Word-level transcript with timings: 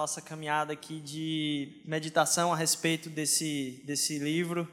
nossa 0.00 0.22
caminhada 0.22 0.72
aqui 0.72 0.98
de 0.98 1.82
meditação 1.84 2.54
a 2.54 2.56
respeito 2.56 3.10
desse, 3.10 3.82
desse 3.84 4.18
livro 4.18 4.66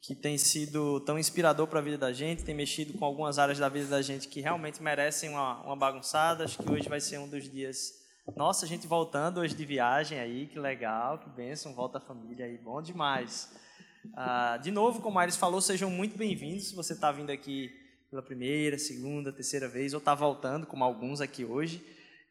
que 0.00 0.14
tem 0.14 0.38
sido 0.38 0.98
tão 1.00 1.18
inspirador 1.18 1.66
para 1.66 1.78
a 1.78 1.82
vida 1.82 1.98
da 1.98 2.10
gente, 2.10 2.42
tem 2.42 2.54
mexido 2.54 2.94
com 2.94 3.04
algumas 3.04 3.38
áreas 3.38 3.58
da 3.58 3.68
vida 3.68 3.86
da 3.86 4.00
gente 4.00 4.28
que 4.28 4.40
realmente 4.40 4.82
merecem 4.82 5.28
uma, 5.28 5.60
uma 5.60 5.76
bagunçada. 5.76 6.44
Acho 6.44 6.56
que 6.56 6.72
hoje 6.72 6.88
vai 6.88 7.02
ser 7.02 7.18
um 7.18 7.28
dos 7.28 7.50
dias. 7.50 7.92
Nossa, 8.34 8.64
a 8.64 8.68
gente 8.68 8.86
voltando 8.86 9.40
hoje 9.40 9.54
de 9.54 9.62
viagem 9.66 10.18
aí, 10.18 10.46
que 10.46 10.58
legal, 10.58 11.18
que 11.18 11.28
bênção, 11.28 11.74
volta 11.74 11.98
a 11.98 12.00
família 12.00 12.46
aí, 12.46 12.56
bom 12.56 12.80
demais. 12.80 13.54
Ah, 14.16 14.56
de 14.56 14.70
novo, 14.70 15.02
como 15.02 15.18
a 15.18 15.30
falou, 15.32 15.60
sejam 15.60 15.90
muito 15.90 16.16
bem-vindos. 16.16 16.68
Se 16.68 16.74
você 16.74 16.94
está 16.94 17.12
vindo 17.12 17.28
aqui 17.28 17.70
pela 18.08 18.22
primeira, 18.22 18.78
segunda, 18.78 19.30
terceira 19.30 19.68
vez, 19.68 19.92
ou 19.92 19.98
está 19.98 20.14
voltando, 20.14 20.66
como 20.66 20.82
alguns 20.82 21.20
aqui 21.20 21.44
hoje, 21.44 21.84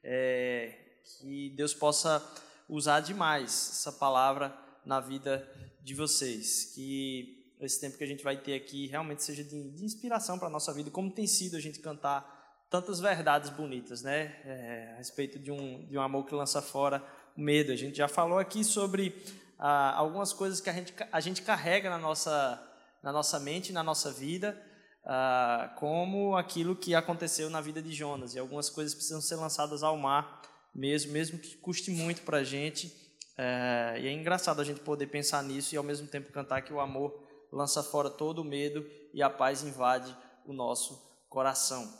é, 0.04 0.81
que 1.20 1.50
Deus 1.52 1.74
possa 1.74 2.24
usar 2.68 3.02
demais 3.02 3.52
essa 3.72 3.92
palavra 3.92 4.56
na 4.86 5.00
vida 5.00 5.48
de 5.84 5.94
vocês. 5.94 6.72
Que 6.74 7.54
esse 7.60 7.80
tempo 7.80 7.98
que 7.98 8.04
a 8.04 8.08
gente 8.08 8.24
vai 8.24 8.38
ter 8.38 8.56
aqui 8.56 8.88
realmente 8.88 9.24
seja 9.24 9.44
de, 9.44 9.70
de 9.72 9.86
inspiração 9.86 10.40
para 10.40 10.48
a 10.48 10.52
nossa 10.52 10.74
vida, 10.74 10.90
como 10.90 11.12
tem 11.12 11.28
sido 11.28 11.58
a 11.58 11.60
gente 11.60 11.80
cantar 11.80 12.40
tantas 12.70 13.00
verdades 13.00 13.50
bonitas, 13.50 14.02
né? 14.02 14.36
É, 14.46 14.94
a 14.94 14.98
respeito 14.98 15.38
de 15.38 15.52
um, 15.52 15.86
de 15.88 15.98
um 15.98 16.02
amor 16.02 16.26
que 16.26 16.34
lança 16.34 16.62
fora 16.62 17.04
o 17.36 17.42
medo. 17.42 17.72
A 17.72 17.76
gente 17.76 17.98
já 17.98 18.08
falou 18.08 18.40
aqui 18.40 18.64
sobre 18.64 19.14
ah, 19.60 19.94
algumas 19.96 20.32
coisas 20.32 20.62
que 20.62 20.70
a 20.70 20.74
gente, 20.74 20.94
a 21.12 21.20
gente 21.20 21.42
carrega 21.42 21.90
na 21.90 21.98
nossa, 21.98 22.62
na 23.04 23.12
nossa 23.12 23.40
mente, 23.40 23.74
na 23.74 23.84
nossa 23.84 24.10
vida, 24.12 24.60
ah, 25.04 25.74
como 25.78 26.38
aquilo 26.38 26.76
que 26.76 26.96
aconteceu 26.96 27.50
na 27.50 27.60
vida 27.60 27.82
de 27.82 27.92
Jonas. 27.92 28.34
E 28.34 28.40
algumas 28.40 28.70
coisas 28.70 28.96
precisam 28.96 29.22
ser 29.22 29.36
lançadas 29.36 29.84
ao 29.84 29.98
mar 29.98 30.42
mesmo, 30.74 31.12
mesmo 31.12 31.40
que 31.40 31.58
custe 31.58 31.92
muito 31.92 32.22
para 32.24 32.38
a 32.38 32.44
gente. 32.44 32.96
É, 33.38 34.00
e 34.02 34.08
é 34.08 34.12
engraçado 34.12 34.62
a 34.62 34.64
gente 34.64 34.82
poder 34.82 35.08
pensar 35.08 35.44
nisso 35.44 35.74
e 35.74 35.78
ao 35.78 35.84
mesmo 35.84 36.08
tempo 36.08 36.32
cantar 36.32 36.62
que 36.62 36.74
o 36.74 36.80
amor 36.80 37.28
lança 37.52 37.84
fora 37.84 38.10
todo 38.10 38.40
o 38.40 38.46
medo 38.46 38.86
e 39.14 39.22
a 39.22 39.30
paz 39.30 39.64
invade 39.64 40.16
o 40.46 40.54
nosso 40.54 41.02
coração. 41.30 41.92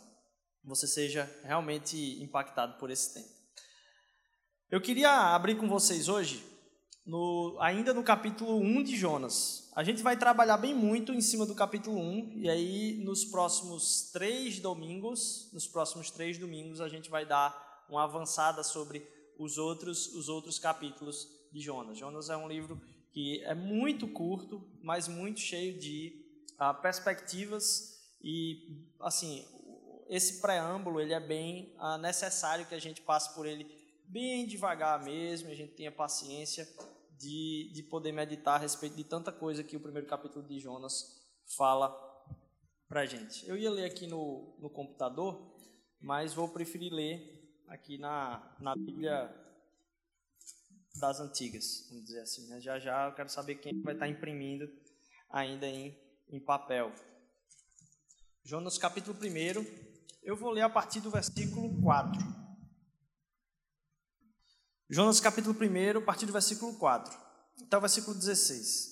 Você 0.64 0.88
seja 0.88 1.30
realmente 1.44 2.22
impactado 2.22 2.78
por 2.78 2.90
esse 2.90 3.14
tempo. 3.14 3.30
Eu 4.70 4.80
queria 4.80 5.34
abrir 5.34 5.56
com 5.56 5.68
vocês 5.68 6.08
hoje, 6.08 6.46
no, 7.06 7.58
ainda 7.60 7.94
no 7.94 8.04
capítulo 8.04 8.58
1 8.58 8.84
de 8.84 8.96
Jonas. 8.96 9.70
A 9.76 9.84
gente 9.84 10.04
vai 10.04 10.16
trabalhar 10.16 10.58
bem 10.58 10.74
muito 10.74 11.12
em 11.12 11.22
cima 11.22 11.46
do 11.46 11.56
capítulo 11.56 12.00
1, 12.00 12.34
e 12.36 12.50
aí 12.50 13.04
nos 13.04 13.26
próximos 13.26 14.12
três 14.14 14.60
domingos, 14.60 15.50
nos 15.52 15.68
próximos 15.68 16.12
três 16.12 16.38
domingos, 16.38 16.80
a 16.80 16.88
gente 16.88 17.10
vai 17.10 17.26
dar 17.26 17.71
uma 17.92 18.04
avançada 18.04 18.64
sobre 18.64 19.08
os 19.38 19.58
outros, 19.58 20.08
os 20.14 20.30
outros 20.30 20.58
capítulos 20.58 21.28
de 21.52 21.60
Jonas. 21.60 21.98
Jonas 21.98 22.30
é 22.30 22.38
um 22.38 22.48
livro 22.48 22.82
que 23.12 23.42
é 23.44 23.54
muito 23.54 24.08
curto, 24.08 24.66
mas 24.82 25.08
muito 25.08 25.40
cheio 25.40 25.78
de 25.78 26.26
uh, 26.54 26.82
perspectivas 26.82 28.00
e, 28.24 28.88
assim, 29.00 29.46
esse 30.08 30.42
preâmbulo 30.42 31.00
ele 31.00 31.14
é 31.14 31.20
bem 31.20 31.76
uh, 31.78 31.98
necessário 31.98 32.66
que 32.66 32.76
a 32.76 32.80
gente 32.80 33.02
passe 33.02 33.34
por 33.34 33.46
ele 33.46 33.70
bem 34.08 34.46
devagar 34.46 35.04
mesmo, 35.04 35.50
a 35.50 35.56
gente 35.56 35.74
tenha 35.74 35.92
paciência 35.92 36.68
de, 37.18 37.72
de 37.74 37.84
poder 37.84 38.12
meditar 38.12 38.56
a 38.56 38.62
respeito 38.62 38.96
de 38.96 39.04
tanta 39.04 39.32
coisa 39.32 39.64
que 39.64 39.78
o 39.78 39.80
primeiro 39.80 40.08
capítulo 40.08 40.46
de 40.46 40.60
Jonas 40.60 41.22
fala 41.56 41.90
para 42.88 43.06
gente. 43.06 43.48
Eu 43.48 43.58
ia 43.58 43.72
ler 43.72 43.86
aqui 43.86 44.08
no, 44.08 44.56
no 44.60 44.70
computador, 44.70 45.56
mas 46.02 46.34
vou 46.34 46.50
preferir 46.50 46.92
ler 46.92 47.41
aqui 47.72 47.98
na, 47.98 48.56
na 48.60 48.76
Bíblia 48.76 49.34
das 51.00 51.22
antigas, 51.22 51.88
vamos 51.90 52.04
dizer 52.04 52.20
assim. 52.20 52.48
Né? 52.50 52.60
Já 52.60 52.78
já 52.78 53.08
eu 53.08 53.16
quero 53.16 53.30
saber 53.30 53.56
quem 53.56 53.82
vai 53.82 53.94
estar 53.94 54.10
imprimindo 54.10 54.70
ainda 55.30 55.66
em, 55.66 55.98
em 56.30 56.40
papel. 56.40 56.92
Jonas 58.44 58.78
capítulo 58.78 59.18
1, 59.18 59.66
eu 60.22 60.36
vou 60.36 60.52
ler 60.52 60.64
a 60.64 60.70
partir 60.70 61.00
do 61.00 61.10
versículo 61.10 61.82
4. 61.82 62.20
Jonas 64.90 65.22
capítulo 65.22 65.56
1, 65.58 66.00
a 66.00 66.02
partir 66.02 66.26
do 66.26 66.34
versículo 66.34 66.78
4 66.78 67.18
até 67.64 67.78
o 67.78 67.82
versículo 67.82 68.18
16. 68.18 68.92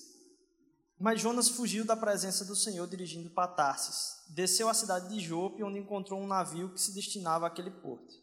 Mas 0.98 1.20
Jonas 1.20 1.50
fugiu 1.50 1.84
da 1.84 1.96
presença 1.96 2.46
do 2.46 2.56
Senhor 2.56 2.86
dirigindo 2.86 3.28
para 3.30 3.48
Tarsis. 3.48 4.24
Desceu 4.30 4.68
à 4.68 4.74
cidade 4.74 5.08
de 5.08 5.20
Jope, 5.20 5.62
onde 5.62 5.78
encontrou 5.78 6.18
um 6.18 6.26
navio 6.26 6.72
que 6.72 6.80
se 6.80 6.94
destinava 6.94 7.46
àquele 7.46 7.70
porto. 7.70 8.19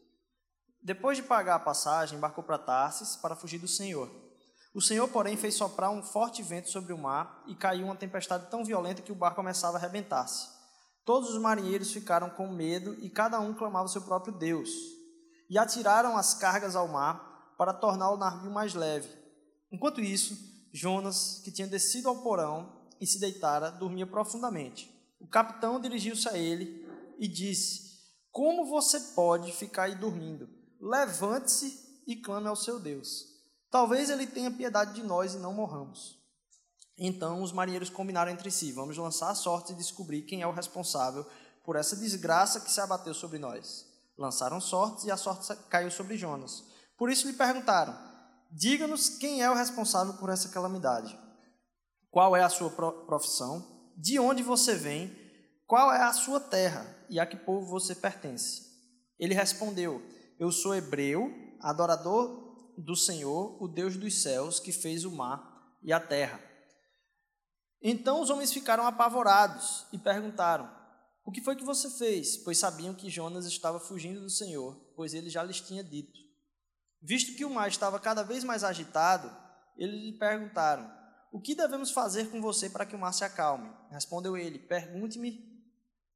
Depois 0.88 1.18
de 1.18 1.22
pagar 1.22 1.56
a 1.56 1.58
passagem, 1.58 2.16
embarcou 2.16 2.42
para 2.42 2.56
Tarsis 2.56 3.14
para 3.14 3.36
fugir 3.36 3.58
do 3.58 3.68
Senhor. 3.68 4.10
O 4.72 4.80
Senhor, 4.80 5.06
porém, 5.06 5.36
fez 5.36 5.54
soprar 5.54 5.90
um 5.90 6.02
forte 6.02 6.42
vento 6.42 6.70
sobre 6.70 6.94
o 6.94 6.98
mar 6.98 7.44
e 7.46 7.54
caiu 7.54 7.84
uma 7.84 7.94
tempestade 7.94 8.46
tão 8.50 8.64
violenta 8.64 9.02
que 9.02 9.12
o 9.12 9.14
barco 9.14 9.36
começava 9.36 9.76
a 9.76 9.80
arrebentar-se. 9.80 10.48
Todos 11.04 11.28
os 11.28 11.38
marinheiros 11.38 11.92
ficaram 11.92 12.30
com 12.30 12.48
medo 12.48 12.96
e 13.04 13.10
cada 13.10 13.38
um 13.38 13.52
clamava 13.52 13.86
seu 13.86 14.00
próprio 14.00 14.32
Deus. 14.32 14.70
E 15.50 15.58
atiraram 15.58 16.16
as 16.16 16.32
cargas 16.32 16.74
ao 16.74 16.88
mar 16.88 17.52
para 17.58 17.74
tornar 17.74 18.10
o 18.10 18.16
navio 18.16 18.50
mais 18.50 18.72
leve. 18.72 19.10
Enquanto 19.70 20.00
isso, 20.00 20.38
Jonas, 20.72 21.42
que 21.44 21.52
tinha 21.52 21.68
descido 21.68 22.08
ao 22.08 22.22
porão 22.22 22.80
e 22.98 23.06
se 23.06 23.20
deitara, 23.20 23.70
dormia 23.70 24.06
profundamente. 24.06 24.90
O 25.20 25.28
capitão 25.28 25.78
dirigiu-se 25.78 26.26
a 26.30 26.38
ele 26.38 26.88
e 27.18 27.28
disse: 27.28 27.90
Como 28.32 28.64
você 28.64 28.98
pode 29.14 29.52
ficar 29.52 29.82
aí 29.82 29.94
dormindo? 29.94 30.56
Levante-se 30.80 32.02
e 32.06 32.16
clame 32.16 32.48
ao 32.48 32.56
seu 32.56 32.78
Deus. 32.78 33.26
Talvez 33.70 34.08
ele 34.10 34.26
tenha 34.26 34.50
piedade 34.50 34.94
de 34.94 35.02
nós 35.02 35.34
e 35.34 35.38
não 35.38 35.52
morramos. 35.52 36.18
Então 36.96 37.42
os 37.42 37.52
marinheiros 37.52 37.90
combinaram 37.90 38.32
entre 38.32 38.50
si: 38.50 38.72
vamos 38.72 38.96
lançar 38.96 39.30
a 39.30 39.34
sorte 39.34 39.72
e 39.72 39.76
descobrir 39.76 40.22
quem 40.22 40.42
é 40.42 40.46
o 40.46 40.52
responsável 40.52 41.26
por 41.64 41.76
essa 41.76 41.94
desgraça 41.94 42.60
que 42.60 42.70
se 42.70 42.80
abateu 42.80 43.14
sobre 43.14 43.38
nós. 43.38 43.86
Lançaram 44.16 44.60
sortes 44.60 45.04
e 45.04 45.10
a 45.10 45.16
sorte 45.16 45.54
caiu 45.68 45.90
sobre 45.90 46.16
Jonas. 46.16 46.64
Por 46.96 47.10
isso 47.10 47.28
lhe 47.28 47.34
perguntaram: 47.34 47.96
diga-nos 48.50 49.08
quem 49.08 49.42
é 49.42 49.50
o 49.50 49.54
responsável 49.54 50.14
por 50.14 50.30
essa 50.30 50.48
calamidade. 50.48 51.16
Qual 52.10 52.34
é 52.34 52.42
a 52.42 52.48
sua 52.48 52.70
profissão? 52.70 53.64
De 53.96 54.18
onde 54.18 54.42
você 54.42 54.74
vem? 54.74 55.14
Qual 55.66 55.92
é 55.92 56.02
a 56.02 56.12
sua 56.12 56.40
terra? 56.40 56.86
E 57.10 57.20
a 57.20 57.26
que 57.26 57.36
povo 57.36 57.66
você 57.66 57.94
pertence? 57.94 58.62
Ele 59.18 59.34
respondeu: 59.34 60.02
eu 60.38 60.52
sou 60.52 60.74
hebreu, 60.74 61.32
adorador 61.60 62.72
do 62.78 62.94
Senhor, 62.94 63.60
o 63.60 63.66
Deus 63.66 63.96
dos 63.96 64.22
céus, 64.22 64.60
que 64.60 64.70
fez 64.70 65.04
o 65.04 65.10
mar 65.10 65.76
e 65.82 65.92
a 65.92 65.98
terra. 65.98 66.40
Então 67.82 68.20
os 68.20 68.30
homens 68.30 68.52
ficaram 68.52 68.86
apavorados 68.86 69.86
e 69.92 69.98
perguntaram: 69.98 70.70
O 71.24 71.32
que 71.32 71.40
foi 71.40 71.56
que 71.56 71.64
você 71.64 71.90
fez? 71.90 72.36
Pois 72.36 72.58
sabiam 72.58 72.94
que 72.94 73.10
Jonas 73.10 73.46
estava 73.46 73.80
fugindo 73.80 74.20
do 74.20 74.30
Senhor, 74.30 74.76
pois 74.94 75.12
ele 75.12 75.28
já 75.28 75.42
lhes 75.42 75.60
tinha 75.60 75.82
dito. 75.82 76.18
Visto 77.00 77.36
que 77.36 77.44
o 77.44 77.50
mar 77.50 77.68
estava 77.68 77.98
cada 77.98 78.22
vez 78.22 78.42
mais 78.44 78.62
agitado, 78.62 79.30
eles 79.76 80.00
lhe 80.00 80.18
perguntaram: 80.18 80.88
O 81.32 81.40
que 81.40 81.54
devemos 81.54 81.90
fazer 81.90 82.30
com 82.30 82.40
você 82.40 82.70
para 82.70 82.86
que 82.86 82.94
o 82.94 82.98
mar 82.98 83.12
se 83.12 83.24
acalme? 83.24 83.72
Respondeu 83.90 84.36
ele: 84.36 84.58
Pergunte-me, 84.58 85.64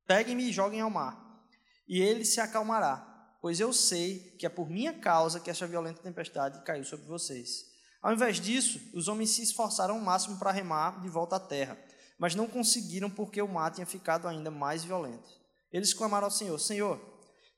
peguem-me 0.06 0.44
e 0.44 0.52
joguem 0.52 0.80
ao 0.80 0.90
mar, 0.90 1.44
e 1.88 2.00
ele 2.00 2.24
se 2.24 2.40
acalmará 2.40 3.11
pois 3.42 3.58
eu 3.58 3.72
sei 3.72 4.20
que 4.38 4.46
é 4.46 4.48
por 4.48 4.70
minha 4.70 4.94
causa 4.94 5.40
que 5.40 5.50
essa 5.50 5.66
violenta 5.66 6.00
tempestade 6.00 6.62
caiu 6.64 6.84
sobre 6.84 7.06
vocês. 7.06 7.66
Ao 8.00 8.12
invés 8.12 8.40
disso, 8.40 8.80
os 8.94 9.08
homens 9.08 9.30
se 9.30 9.42
esforçaram 9.42 9.96
ao 9.96 10.00
máximo 10.00 10.38
para 10.38 10.52
remar 10.52 11.00
de 11.00 11.08
volta 11.08 11.36
à 11.36 11.40
terra, 11.40 11.76
mas 12.16 12.36
não 12.36 12.46
conseguiram 12.46 13.10
porque 13.10 13.42
o 13.42 13.48
mar 13.48 13.72
tinha 13.72 13.84
ficado 13.84 14.28
ainda 14.28 14.48
mais 14.48 14.84
violento. 14.84 15.28
Eles 15.72 15.92
clamaram 15.92 16.26
ao 16.26 16.30
Senhor: 16.30 16.56
Senhor, 16.58 17.00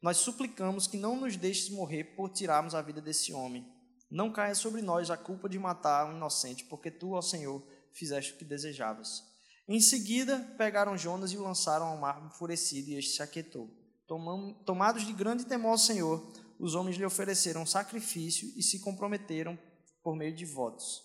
nós 0.00 0.16
suplicamos 0.16 0.86
que 0.86 0.96
não 0.96 1.20
nos 1.20 1.36
deixes 1.36 1.68
morrer 1.68 2.16
por 2.16 2.30
tirarmos 2.30 2.74
a 2.74 2.80
vida 2.80 3.02
desse 3.02 3.34
homem. 3.34 3.70
Não 4.10 4.32
caia 4.32 4.54
sobre 4.54 4.80
nós 4.80 5.10
a 5.10 5.18
culpa 5.18 5.50
de 5.50 5.58
matar 5.58 6.06
um 6.06 6.16
inocente, 6.16 6.64
porque 6.64 6.90
tu, 6.90 7.12
ó 7.12 7.20
Senhor, 7.20 7.62
fizeste 7.92 8.32
o 8.32 8.36
que 8.36 8.44
desejavas. 8.44 9.22
Em 9.68 9.80
seguida, 9.80 10.38
pegaram 10.56 10.96
Jonas 10.96 11.32
e 11.32 11.36
o 11.36 11.42
lançaram 11.42 11.86
ao 11.86 11.96
mar 11.98 12.22
enfurecido, 12.24 12.90
e 12.90 12.94
este 12.94 13.16
se 13.16 13.22
aquietou. 13.22 13.83
Tomados 14.06 15.06
de 15.06 15.12
grande 15.12 15.46
temor 15.46 15.72
ao 15.72 15.78
Senhor, 15.78 16.22
os 16.58 16.74
homens 16.74 16.96
lhe 16.96 17.04
ofereceram 17.04 17.64
sacrifício 17.64 18.52
e 18.56 18.62
se 18.62 18.80
comprometeram 18.80 19.58
por 20.02 20.14
meio 20.14 20.34
de 20.34 20.44
votos. 20.44 21.02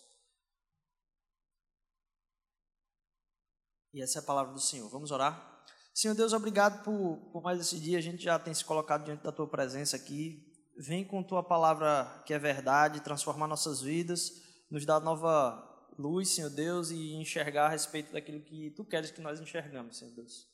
E 3.94 4.02
essa 4.02 4.20
é 4.20 4.22
a 4.22 4.26
palavra 4.26 4.54
do 4.54 4.60
Senhor. 4.60 4.90
Vamos 4.90 5.12
orar? 5.12 5.66
Senhor 5.94 6.14
Deus, 6.14 6.34
obrigado 6.34 6.84
por, 6.84 7.18
por 7.32 7.42
mais 7.42 7.60
esse 7.60 7.80
dia. 7.80 7.98
A 7.98 8.02
gente 8.02 8.24
já 8.24 8.38
tem 8.38 8.54
se 8.54 8.64
colocado 8.64 9.06
diante 9.06 9.24
da 9.24 9.32
tua 9.32 9.48
presença 9.48 9.96
aqui. 9.96 10.46
Vem 10.78 11.04
com 11.04 11.24
tua 11.24 11.44
palavra 11.44 12.24
que 12.26 12.34
é 12.34 12.40
verdade, 12.40 13.02
transformar 13.02 13.48
nossas 13.48 13.82
vidas, 13.82 14.32
nos 14.70 14.86
dar 14.86 15.00
nova 15.02 15.66
luz, 15.98 16.30
Senhor 16.30 16.50
Deus, 16.50 16.92
e 16.92 17.16
enxergar 17.16 17.66
a 17.66 17.70
respeito 17.70 18.14
daquilo 18.14 18.42
que 18.42 18.72
tu 18.72 18.86
queres 18.86 19.12
que 19.12 19.20
nós 19.20 19.42
enxergamos, 19.42 19.98
Senhor 19.98 20.14
Deus. 20.14 20.48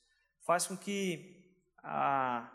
Faz 0.45 0.65
com 0.65 0.75
que 0.75 1.44
a 1.86 2.52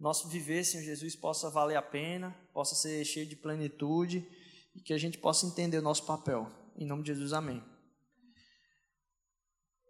nosso 0.00 0.28
viver, 0.28 0.64
Senhor 0.64 0.82
Jesus, 0.82 1.14
possa 1.14 1.50
valer 1.50 1.76
a 1.76 1.82
pena, 1.82 2.34
possa 2.52 2.74
ser 2.74 3.04
cheio 3.04 3.26
de 3.26 3.36
plenitude 3.36 4.26
e 4.74 4.80
que 4.80 4.92
a 4.92 4.98
gente 4.98 5.18
possa 5.18 5.46
entender 5.46 5.78
o 5.78 5.82
nosso 5.82 6.04
papel. 6.04 6.50
Em 6.76 6.86
nome 6.86 7.02
de 7.02 7.12
Jesus, 7.12 7.32
amém. 7.32 7.62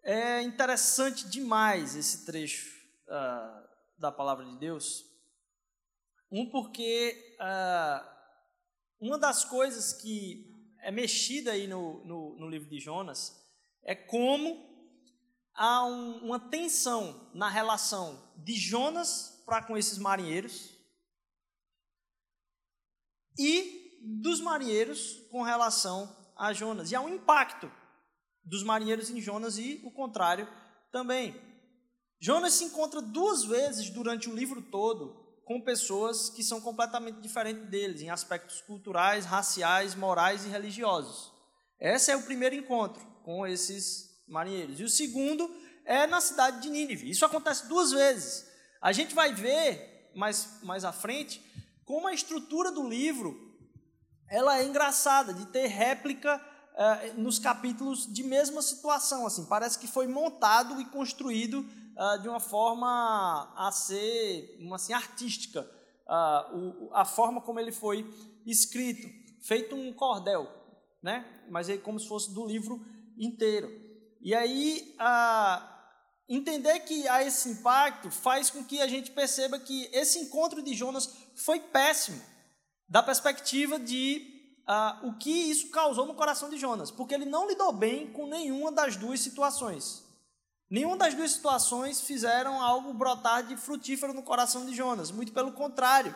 É 0.02 0.42
interessante 0.42 1.28
demais 1.28 1.96
esse 1.96 2.26
trecho 2.26 2.68
uh, 3.06 3.68
da 3.98 4.12
palavra 4.12 4.44
de 4.44 4.58
Deus. 4.58 5.04
Um, 6.30 6.50
porque 6.50 7.36
uh, 7.40 8.06
uma 9.00 9.18
das 9.18 9.44
coisas 9.44 9.92
que 9.92 10.52
é 10.80 10.90
mexida 10.90 11.52
aí 11.52 11.66
no, 11.66 12.04
no, 12.04 12.36
no 12.38 12.48
livro 12.48 12.68
de 12.68 12.78
Jonas 12.78 13.40
é 13.82 13.94
como 13.94 14.73
há 15.54 15.84
um, 15.84 16.18
uma 16.24 16.38
tensão 16.38 17.30
na 17.32 17.48
relação 17.48 18.22
de 18.36 18.54
Jonas 18.54 19.42
para 19.46 19.62
com 19.62 19.76
esses 19.76 19.98
marinheiros 19.98 20.70
e 23.38 23.98
dos 24.02 24.40
marinheiros 24.40 25.20
com 25.30 25.42
relação 25.42 26.14
a 26.36 26.52
Jonas. 26.52 26.90
E 26.90 26.96
há 26.96 27.00
um 27.00 27.08
impacto 27.08 27.70
dos 28.44 28.62
marinheiros 28.62 29.10
em 29.10 29.20
Jonas 29.20 29.58
e 29.58 29.80
o 29.84 29.90
contrário 29.90 30.48
também. 30.92 31.40
Jonas 32.20 32.54
se 32.54 32.64
encontra 32.64 33.00
duas 33.00 33.44
vezes 33.44 33.90
durante 33.90 34.28
o 34.28 34.34
livro 34.34 34.62
todo 34.62 35.22
com 35.44 35.60
pessoas 35.60 36.30
que 36.30 36.42
são 36.42 36.60
completamente 36.60 37.20
diferentes 37.20 37.68
deles, 37.68 38.00
em 38.00 38.08
aspectos 38.08 38.62
culturais, 38.62 39.26
raciais, 39.26 39.94
morais 39.94 40.44
e 40.44 40.48
religiosos. 40.48 41.32
Esse 41.78 42.10
é 42.10 42.16
o 42.16 42.22
primeiro 42.22 42.54
encontro 42.54 43.04
com 43.22 43.46
esses 43.46 44.13
marinheiros. 44.26 44.80
E 44.80 44.84
o 44.84 44.88
segundo 44.88 45.50
é 45.84 46.06
na 46.06 46.20
cidade 46.20 46.62
de 46.62 46.70
Nínive. 46.70 47.10
Isso 47.10 47.24
acontece 47.24 47.68
duas 47.68 47.92
vezes. 47.92 48.46
A 48.80 48.92
gente 48.92 49.14
vai 49.14 49.32
ver 49.32 50.10
mais, 50.14 50.60
mais 50.62 50.84
à 50.84 50.92
frente 50.92 51.42
como 51.84 52.06
a 52.06 52.14
estrutura 52.14 52.72
do 52.72 52.88
livro 52.88 53.52
ela 54.28 54.58
é 54.58 54.64
engraçada, 54.64 55.34
de 55.34 55.46
ter 55.46 55.66
réplica 55.66 56.40
eh, 56.76 57.12
nos 57.16 57.38
capítulos 57.38 58.12
de 58.12 58.22
mesma 58.22 58.62
situação. 58.62 59.26
assim 59.26 59.44
Parece 59.44 59.78
que 59.78 59.86
foi 59.86 60.06
montado 60.06 60.80
e 60.80 60.84
construído 60.86 61.60
uh, 61.60 62.20
de 62.20 62.28
uma 62.28 62.40
forma 62.40 63.52
a 63.56 63.70
ser 63.70 64.56
uma, 64.60 64.76
assim, 64.76 64.92
artística, 64.92 65.60
uh, 66.06 66.56
o, 66.56 66.90
a 66.92 67.04
forma 67.04 67.40
como 67.40 67.60
ele 67.60 67.70
foi 67.70 68.12
escrito, 68.44 69.08
feito 69.40 69.76
um 69.76 69.92
cordel, 69.92 70.50
né? 71.02 71.24
mas 71.48 71.68
é 71.68 71.76
como 71.76 72.00
se 72.00 72.08
fosse 72.08 72.32
do 72.32 72.44
livro 72.44 72.84
inteiro. 73.16 73.83
E 74.24 74.34
aí, 74.34 74.96
uh, 74.98 75.62
entender 76.26 76.80
que 76.80 77.06
há 77.06 77.22
esse 77.22 77.50
impacto 77.50 78.10
faz 78.10 78.48
com 78.48 78.64
que 78.64 78.80
a 78.80 78.88
gente 78.88 79.10
perceba 79.10 79.58
que 79.58 79.90
esse 79.92 80.18
encontro 80.18 80.62
de 80.62 80.72
Jonas 80.72 81.14
foi 81.34 81.60
péssimo, 81.60 82.22
da 82.88 83.02
perspectiva 83.02 83.78
de 83.78 84.26
uh, 84.66 85.08
o 85.08 85.18
que 85.18 85.30
isso 85.30 85.68
causou 85.68 86.06
no 86.06 86.14
coração 86.14 86.48
de 86.48 86.56
Jonas, 86.56 86.90
porque 86.90 87.14
ele 87.14 87.26
não 87.26 87.46
lidou 87.46 87.70
bem 87.70 88.10
com 88.12 88.26
nenhuma 88.26 88.72
das 88.72 88.96
duas 88.96 89.20
situações. 89.20 90.02
Nenhuma 90.70 90.96
das 90.96 91.12
duas 91.12 91.32
situações 91.32 92.00
fizeram 92.00 92.62
algo 92.62 92.94
brotar 92.94 93.46
de 93.46 93.58
frutífero 93.58 94.14
no 94.14 94.22
coração 94.22 94.64
de 94.64 94.74
Jonas, 94.74 95.10
muito 95.10 95.32
pelo 95.32 95.52
contrário. 95.52 96.14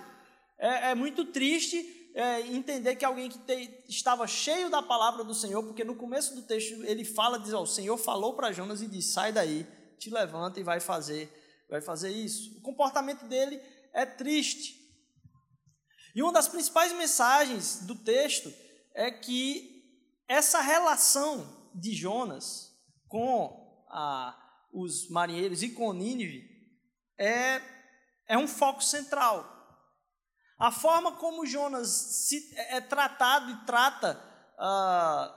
É, 0.57 0.93
é 0.93 0.95
muito 0.95 1.27
triste 1.27 2.08
é, 2.19 2.41
entender 2.41 2.97
que 2.97 3.05
alguém 3.05 3.29
que 3.29 3.39
te, 3.39 3.85
estava 3.89 4.27
cheio 4.27 4.69
da 4.69 4.83
palavra 4.83 5.23
do 5.23 5.33
Senhor, 5.33 5.63
porque 5.63 5.85
no 5.85 5.95
começo 5.95 6.35
do 6.35 6.43
texto 6.43 6.83
ele 6.85 7.05
fala, 7.05 7.39
diz, 7.39 7.53
ó, 7.53 7.63
o 7.63 7.67
Senhor 7.67 7.97
falou 7.97 8.35
para 8.35 8.51
Jonas 8.51 8.83
e 8.83 8.89
diz, 8.89 9.13
sai 9.13 9.33
daí, 9.33 9.65
te 10.01 10.11
levanta 10.11 10.59
e 10.59 10.65
vai 10.65 10.81
fazer, 10.81 11.33
vai 11.71 11.81
fazer 11.81 12.11
isso. 12.11 12.59
O 12.59 12.61
comportamento 12.61 13.25
dele 13.27 13.63
é 13.93 14.05
triste. 14.05 14.75
E 16.13 16.21
uma 16.21 16.33
das 16.33 16.49
principais 16.49 16.93
mensagens 16.93 17.87
do 17.87 17.95
texto 17.95 18.53
é 18.97 19.13
que 19.13 19.85
essa 20.27 20.61
relação 20.61 21.71
de 21.73 21.95
Jonas 21.95 22.77
com 23.07 23.87
a 23.91 24.37
os 24.73 25.09
marinheiros 25.09 25.63
e 25.63 25.71
com 25.71 25.93
Nínive 25.93 26.47
é, 27.17 27.63
é 28.27 28.37
um 28.37 28.47
foco 28.47 28.83
central. 28.83 29.58
A 30.59 30.73
forma 30.73 31.13
como 31.13 31.47
Jonas 31.47 31.89
se, 31.89 32.53
é, 32.57 32.79
é 32.79 32.81
tratado 32.81 33.51
e 33.51 33.57
trata 33.65 34.21
uh, 34.59 35.33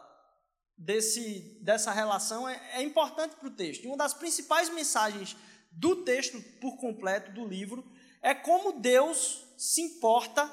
desse, 0.76 1.60
dessa 1.62 1.92
relação 1.92 2.50
é, 2.50 2.60
é 2.74 2.82
importante 2.82 3.36
para 3.36 3.48
o 3.48 3.56
texto. 3.56 3.84
E 3.84 3.88
uma 3.88 3.98
das 3.98 4.16
principais 4.16 4.70
mensagens 4.70 5.38
do 5.72 6.04
texto 6.04 6.42
por 6.60 6.78
completo 6.78 7.32
do 7.34 7.48
livro 7.48 7.86
é 8.22 8.34
como 8.34 8.80
Deus 8.80 9.46
se 9.58 9.82
importa 9.82 10.52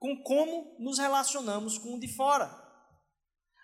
com 0.00 0.20
como 0.20 0.74
nos 0.80 0.98
relacionamos 0.98 1.78
com 1.78 1.94
o 1.94 2.00
de 2.00 2.08
fora. 2.08 2.60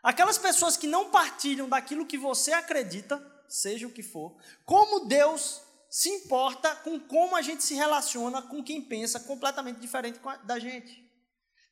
Aquelas 0.01 0.39
pessoas 0.39 0.77
que 0.77 0.87
não 0.87 1.11
partilham 1.11 1.69
daquilo 1.69 2.07
que 2.07 2.17
você 2.17 2.53
acredita, 2.53 3.21
seja 3.49 3.89
o 3.89 3.93
que 3.93 4.05
for, 4.05 4.37
como 4.65 5.07
Deus 5.07 5.61
se 5.89 6.09
importa 6.11 6.75
com 6.77 7.01
como 7.01 7.35
a 7.35 7.43
gente 7.43 7.65
se 7.65 7.75
relaciona 7.75 8.43
com 8.43 8.63
quem 8.63 8.83
pensa 8.83 9.21
completamente 9.21 9.81
diferente 9.81 10.21
da 10.45 10.59
gente. 10.59 11.07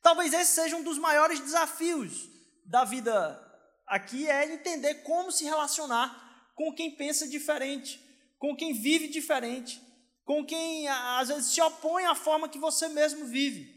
Talvez 0.01 0.33
esse 0.33 0.53
seja 0.53 0.75
um 0.75 0.83
dos 0.83 0.97
maiores 0.97 1.39
desafios 1.39 2.27
da 2.65 2.83
vida 2.83 3.43
aqui 3.85 4.27
é 4.27 4.53
entender 4.53 4.95
como 5.03 5.31
se 5.31 5.43
relacionar 5.43 6.51
com 6.55 6.73
quem 6.73 6.95
pensa 6.95 7.27
diferente, 7.27 7.99
com 8.39 8.55
quem 8.55 8.73
vive 8.73 9.07
diferente, 9.07 9.81
com 10.25 10.45
quem 10.45 10.87
às 10.87 11.29
vezes 11.29 11.53
se 11.53 11.61
opõe 11.61 12.05
à 12.05 12.15
forma 12.15 12.49
que 12.49 12.59
você 12.59 12.87
mesmo 12.89 13.25
vive. 13.25 13.75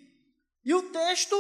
E 0.65 0.75
o 0.75 0.91
texto 0.91 1.37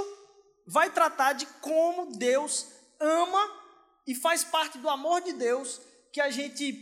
vai 0.67 0.91
tratar 0.91 1.32
de 1.32 1.47
como 1.47 2.17
Deus 2.17 2.67
ama 3.00 3.61
e 4.06 4.14
faz 4.14 4.44
parte 4.44 4.79
do 4.79 4.88
amor 4.88 5.20
de 5.23 5.32
Deus 5.32 5.81
que 6.12 6.20
a 6.20 6.31
gente 6.31 6.73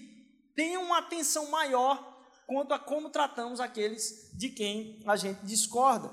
tenha 0.55 0.81
uma 0.81 0.99
atenção 0.99 1.51
maior 1.51 2.08
quanto 2.49 2.73
a 2.73 2.79
como 2.79 3.11
tratamos 3.11 3.61
aqueles 3.61 4.31
de 4.33 4.49
quem 4.49 5.03
a 5.07 5.17
gente 5.17 5.45
discorda. 5.45 6.11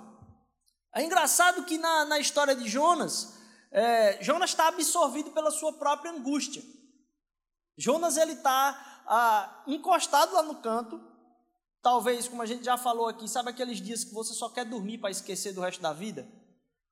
É 0.94 1.02
engraçado 1.02 1.64
que 1.64 1.78
na, 1.78 2.04
na 2.04 2.20
história 2.20 2.54
de 2.54 2.68
Jonas, 2.68 3.38
é, 3.72 4.22
Jonas 4.22 4.50
está 4.50 4.68
absorvido 4.68 5.32
pela 5.32 5.50
sua 5.50 5.72
própria 5.72 6.12
angústia. 6.12 6.62
Jonas 7.78 8.18
ele 8.18 8.34
está 8.34 9.04
ah, 9.08 9.64
encostado 9.66 10.34
lá 10.34 10.44
no 10.44 10.56
canto, 10.56 11.02
talvez, 11.82 12.28
como 12.28 12.42
a 12.42 12.46
gente 12.46 12.66
já 12.66 12.78
falou 12.78 13.08
aqui, 13.08 13.30
sabe 13.30 13.52
aqueles 13.52 13.80
dias 13.80 14.04
que 14.04 14.14
você 14.14 14.34
só 14.34 14.50
quer 14.50 14.66
dormir 14.66 14.98
para 14.98 15.12
esquecer 15.12 15.54
do 15.54 15.62
resto 15.62 15.82
da 15.82 15.94
vida? 15.94 16.28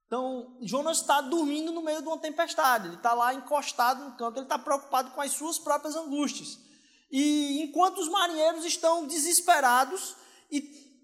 Então, 0.07 0.57
Jonas 0.61 1.01
está 1.01 1.19
dormindo 1.19 1.73
no 1.73 1.81
meio 1.81 2.01
de 2.01 2.07
uma 2.07 2.17
tempestade, 2.17 2.87
ele 2.87 2.95
está 2.95 3.13
lá 3.13 3.33
encostado 3.33 4.05
no 4.05 4.15
canto, 4.15 4.37
ele 4.37 4.45
está 4.45 4.57
preocupado 4.57 5.11
com 5.11 5.19
as 5.19 5.31
suas 5.31 5.59
próprias 5.59 5.97
angústias. 5.97 6.59
E 7.15 7.61
enquanto 7.61 7.99
os 7.99 8.09
marinheiros 8.09 8.65
estão 8.65 9.05
desesperados 9.05 10.15
e 10.49 10.61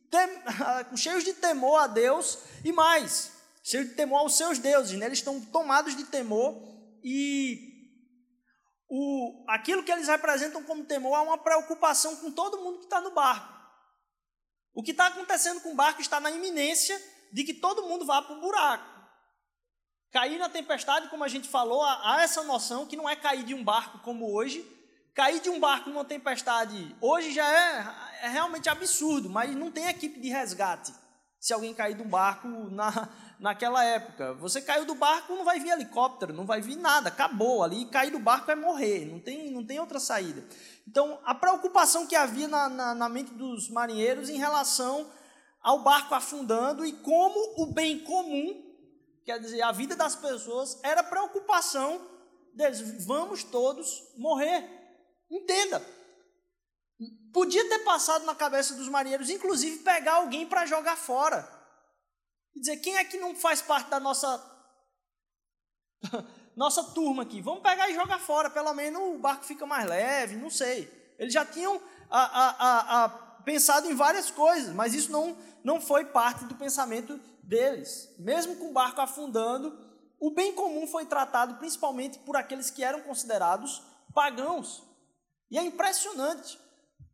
tem, 0.10 0.28
cheios 0.98 1.24
de 1.24 1.34
temor 1.34 1.82
a 1.82 1.86
Deus 1.86 2.40
e 2.66 2.72
mais, 2.72 3.32
cheios 3.62 3.90
de 3.90 3.94
temor 3.94 4.22
aos 4.22 4.36
seus 4.36 4.58
deuses, 4.58 4.98
né? 4.98 5.06
eles 5.06 5.20
estão 5.20 5.40
tomados 5.40 5.96
de 5.96 6.06
temor 6.06 6.68
e 7.04 7.94
o, 8.90 9.46
aquilo 9.48 9.84
que 9.84 9.92
eles 9.92 10.08
representam 10.08 10.64
como 10.64 10.84
temor 10.84 11.16
é 11.16 11.22
uma 11.22 11.38
preocupação 11.38 12.16
com 12.16 12.32
todo 12.32 12.58
mundo 12.58 12.80
que 12.80 12.86
está 12.86 13.00
no 13.00 13.12
barco. 13.12 13.54
O 14.74 14.82
que 14.82 14.90
está 14.90 15.06
acontecendo 15.06 15.62
com 15.62 15.74
o 15.74 15.76
barco 15.76 16.02
está 16.02 16.20
na 16.20 16.32
iminência 16.32 17.00
de 17.32 17.44
que 17.44 17.54
todo 17.54 17.84
mundo 17.84 18.04
vá 18.04 18.20
para 18.24 18.36
o 18.36 18.42
buraco. 18.42 19.00
Cair 20.10 20.40
na 20.40 20.50
tempestade, 20.50 21.08
como 21.10 21.24
a 21.24 21.28
gente 21.28 21.48
falou, 21.48 21.84
há 21.84 22.24
essa 22.24 22.42
noção 22.42 22.88
que 22.88 22.96
não 22.96 23.08
é 23.08 23.16
cair 23.16 23.44
de 23.44 23.54
um 23.54 23.64
barco 23.64 24.00
como 24.00 24.34
hoje. 24.34 24.79
Cair 25.14 25.42
de 25.42 25.50
um 25.50 25.60
barco 25.60 25.90
numa 25.90 26.06
tempestade 26.06 26.96
hoje 27.02 27.32
já 27.32 27.48
é, 27.48 28.26
é 28.26 28.30
realmente 28.30 28.70
absurdo, 28.70 29.30
mas 29.30 29.56
não 29.56 29.72
tem 29.72 29.88
equipe 29.88 30.20
de 30.20 30.30
resgate. 30.30 30.94
Se 31.40 31.54
alguém 31.54 31.74
cair 31.74 31.96
de 31.96 32.02
um 32.02 32.08
barco 32.08 32.48
na, 32.48 33.10
naquela 33.40 33.84
época, 33.84 34.34
você 34.34 34.62
caiu 34.62 34.86
do 34.86 34.96
barco, 34.96 35.36
não 35.36 35.46
vai 35.46 35.60
vir 35.60 35.70
helicóptero, 35.70 36.34
não 36.34 36.46
vai 36.46 36.62
vir 36.62 36.76
nada, 36.76 37.10
acabou 37.10 37.64
ali. 37.64 37.86
Cair 37.86 38.12
do 38.12 38.20
barco 38.20 38.52
é 38.52 38.56
morrer, 38.56 39.06
não 39.06 39.20
tem, 39.20 39.52
não 39.52 39.66
tem 39.66 39.80
outra 39.80 40.00
saída. 40.00 40.46
Então, 40.88 41.20
a 41.24 41.34
preocupação 41.34 42.06
que 42.06 42.16
havia 42.16 42.48
na, 42.48 42.68
na, 42.68 42.96
na 42.96 43.10
mente 43.10 43.34
dos 43.34 43.70
marinheiros 43.70 44.30
em 44.30 44.38
relação 44.38 45.10
ao 45.62 45.80
barco 45.84 46.14
afundando 46.14 46.86
e 46.86 46.94
como 46.94 47.64
o 47.64 47.74
bem 47.74 48.00
comum 48.00 48.70
quer 49.30 49.40
dizer, 49.40 49.62
a 49.62 49.72
vida 49.72 49.96
das 49.96 50.16
pessoas 50.16 50.80
era 50.82 51.04
preocupação 51.04 52.02
deles. 52.52 53.06
Vamos 53.06 53.44
todos 53.44 54.04
morrer. 54.18 54.79
Entenda. 55.30 55.86
Podia 57.32 57.68
ter 57.70 57.80
passado 57.80 58.26
na 58.26 58.36
cabeça 58.36 58.74
dos 58.74 58.90
marinheiros, 58.90 59.30
inclusive 59.30 59.80
pegar 59.80 60.16
alguém 60.16 60.48
para 60.48 60.66
jogar 60.66 60.98
fora. 60.98 61.48
E 62.56 62.60
dizer, 62.60 62.78
quem 62.78 62.98
é 62.98 63.06
que 63.06 63.18
não 63.18 63.36
faz 63.36 63.62
parte 63.62 63.90
da 63.90 64.00
nossa 64.00 64.44
nossa 66.56 66.84
turma 66.84 67.24
aqui? 67.24 67.42
Vamos 67.42 67.62
pegar 67.62 67.90
e 67.90 67.94
jogar 67.94 68.20
fora, 68.20 68.50
pelo 68.50 68.74
menos 68.74 69.02
o 69.02 69.20
barco 69.20 69.46
fica 69.46 69.66
mais 69.66 69.88
leve, 69.88 70.36
não 70.36 70.50
sei. 70.50 70.92
Eles 71.18 71.34
já 71.34 71.46
tinham 71.46 71.82
a, 72.10 72.22
a, 72.22 73.06
a, 73.06 73.10
pensado 73.44 73.90
em 73.90 73.96
várias 73.96 74.32
coisas, 74.32 74.74
mas 74.74 74.94
isso 74.94 75.12
não, 75.12 75.38
não 75.64 75.80
foi 75.80 76.06
parte 76.06 76.46
do 76.46 76.56
pensamento 76.56 77.20
deles. 77.44 78.14
Mesmo 78.18 78.56
com 78.56 78.70
o 78.70 78.74
barco 78.74 79.02
afundando, 79.02 79.78
o 80.20 80.32
bem 80.32 80.54
comum 80.54 80.88
foi 80.88 81.06
tratado 81.06 81.56
principalmente 81.56 82.20
por 82.20 82.36
aqueles 82.36 82.70
que 82.70 82.84
eram 82.84 83.02
considerados 83.02 83.82
pagãos. 84.14 84.84
E 85.50 85.58
é 85.58 85.64
impressionante 85.64 86.60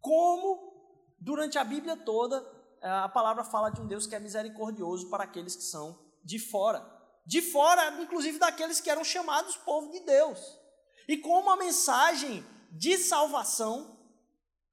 como, 0.01 0.73
durante 1.19 1.57
a 1.57 1.63
Bíblia 1.63 1.95
toda, 1.95 2.45
eh, 2.81 2.89
a 2.89 3.09
palavra 3.09 3.43
fala 3.43 3.69
de 3.69 3.81
um 3.81 3.87
Deus 3.87 4.05
que 4.05 4.15
é 4.15 4.19
misericordioso 4.19 5.09
para 5.09 5.23
aqueles 5.23 5.55
que 5.55 5.63
são 5.63 5.97
de 6.23 6.37
fora. 6.37 6.85
De 7.25 7.41
fora, 7.41 8.01
inclusive 8.01 8.37
daqueles 8.37 8.79
que 8.81 8.89
eram 8.89 9.03
chamados 9.03 9.55
povo 9.55 9.91
de 9.91 10.01
Deus. 10.01 10.39
E 11.07 11.17
como 11.17 11.49
a 11.49 11.57
mensagem 11.57 12.45
de 12.71 12.97
salvação, 12.97 13.97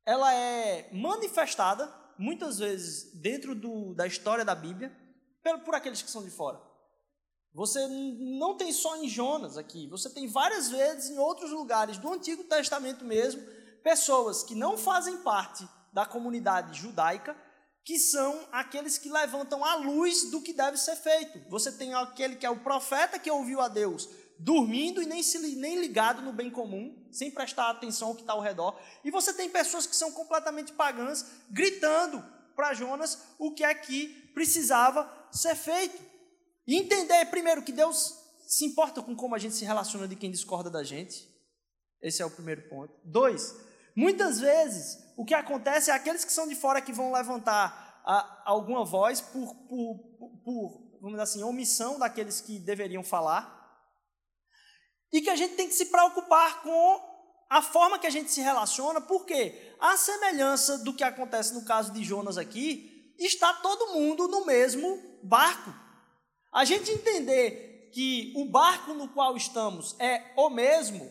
ela 0.05 0.35
é 0.35 0.91
manifestada, 0.93 1.93
muitas 2.19 2.59
vezes, 2.59 3.13
dentro 3.15 3.55
do, 3.55 3.95
da 3.95 4.07
história 4.07 4.45
da 4.45 4.55
Bíblia, 4.55 4.95
por 5.65 5.75
aqueles 5.75 6.03
que 6.03 6.11
são 6.11 6.23
de 6.23 6.31
fora. 6.31 6.61
Você 7.55 7.87
não 7.87 8.57
tem 8.57 8.73
só 8.73 8.97
em 8.97 9.09
Jonas 9.09 9.59
aqui, 9.59 9.87
você 9.87 10.09
tem 10.09 10.27
várias 10.27 10.71
vezes 10.71 11.11
em 11.11 11.19
outros 11.19 11.51
lugares 11.51 11.99
do 11.99 12.11
Antigo 12.11 12.45
Testamento 12.45 13.05
mesmo, 13.05 13.43
pessoas 13.83 14.43
que 14.43 14.55
não 14.55 14.79
fazem 14.79 15.19
parte 15.19 15.69
da 15.93 16.07
comunidade 16.07 16.81
judaica, 16.81 17.37
que 17.85 17.99
são 17.99 18.49
aqueles 18.51 18.97
que 18.97 19.11
levantam 19.11 19.65
a 19.65 19.75
luz 19.75 20.31
do 20.31 20.41
que 20.41 20.53
deve 20.53 20.79
ser 20.79 20.97
feito. 20.97 21.41
Você 21.51 21.73
tem 21.73 21.93
aquele 21.95 22.37
que 22.37 22.47
é 22.47 22.51
o 22.51 22.61
profeta 22.61 23.19
que 23.19 23.31
ouviu 23.31 23.61
a 23.61 23.69
Deus 23.69 24.09
dormindo 24.39 25.01
e 25.01 25.07
nem, 25.07 25.23
se, 25.23 25.39
nem 25.57 25.79
ligado 25.79 26.21
no 26.23 26.33
bem 26.33 26.51
comum, 26.51 26.97
sem 27.13 27.31
prestar 27.31 27.71
atenção 27.71 28.09
ao 28.09 28.15
que 28.15 28.23
está 28.23 28.33
ao 28.33 28.41
redor. 28.41 28.77
E 29.05 29.11
você 29.11 29.33
tem 29.33 29.49
pessoas 29.49 29.87
que 29.87 29.95
são 29.95 30.11
completamente 30.11 30.73
pagãs, 30.73 31.27
gritando 31.49 32.25
para 32.57 32.75
Jonas 32.75 33.23
o 33.39 33.53
que 33.53 33.63
é 33.63 33.73
que 33.75 34.09
precisava 34.35 35.09
ser 35.31 35.55
feito. 35.55 36.12
E 36.67 36.77
entender, 36.77 37.25
primeiro, 37.27 37.63
que 37.63 37.73
Deus 37.73 38.15
se 38.47 38.65
importa 38.67 39.03
com 39.03 39.17
como 39.17 39.35
a 39.35 39.39
gente 39.39 39.55
se 39.55 39.65
relaciona 39.65 40.07
de 40.07 40.17
quem 40.17 40.31
discorda 40.31 40.71
da 40.71 40.85
gente. 40.85 41.29
Esse 42.01 42.23
é 42.23 42.27
o 42.27 42.31
primeiro 42.31 42.69
ponto. 42.69 42.93
Dois, 43.05 43.57
muitas 43.97 44.41
vezes 44.41 44.99
o 45.17 45.25
que 45.25 45.35
acontece 45.35 45.91
é 45.91 45.95
aqueles 45.95 46.25
que 46.25 46.33
são 46.33 46.47
de 46.47 46.55
fora 46.55 46.81
que 46.81 46.93
vão 46.93 47.13
levantar 47.13 48.03
a, 48.05 48.43
alguma 48.45 48.85
voz 48.85 49.21
por, 49.21 49.55
por, 49.69 49.99
por, 50.45 50.99
vamos 51.01 51.13
dizer 51.13 51.23
assim, 51.23 51.43
omissão 51.43 51.99
daqueles 51.99 52.41
que 52.41 52.59
deveriam 52.59 53.03
falar. 53.03 53.61
E 55.13 55.21
que 55.21 55.31
a 55.31 55.37
gente 55.37 55.55
tem 55.55 55.69
que 55.69 55.75
se 55.75 55.87
preocupar 55.87 56.63
com 56.63 57.13
a 57.49 57.61
forma 57.61 57.99
que 57.99 58.07
a 58.07 58.11
gente 58.11 58.31
se 58.31 58.41
relaciona, 58.41 59.01
porque 59.01 59.75
a 59.79 59.97
semelhança 59.97 60.79
do 60.79 60.95
que 60.95 61.05
acontece 61.05 61.53
no 61.53 61.65
caso 61.65 61.93
de 61.93 62.03
Jonas 62.03 62.39
aqui, 62.39 63.15
está 63.19 63.53
todo 63.55 63.93
mundo 63.93 64.27
no 64.27 64.47
mesmo 64.47 64.99
barco. 65.23 65.82
A 66.53 66.65
gente 66.67 66.91
entender 66.91 67.91
que 67.93 68.33
o 68.37 68.45
barco 68.45 68.93
no 68.93 69.09
qual 69.09 69.37
estamos 69.37 69.97
é 69.99 70.33
o 70.37 70.51
mesmo, 70.51 71.11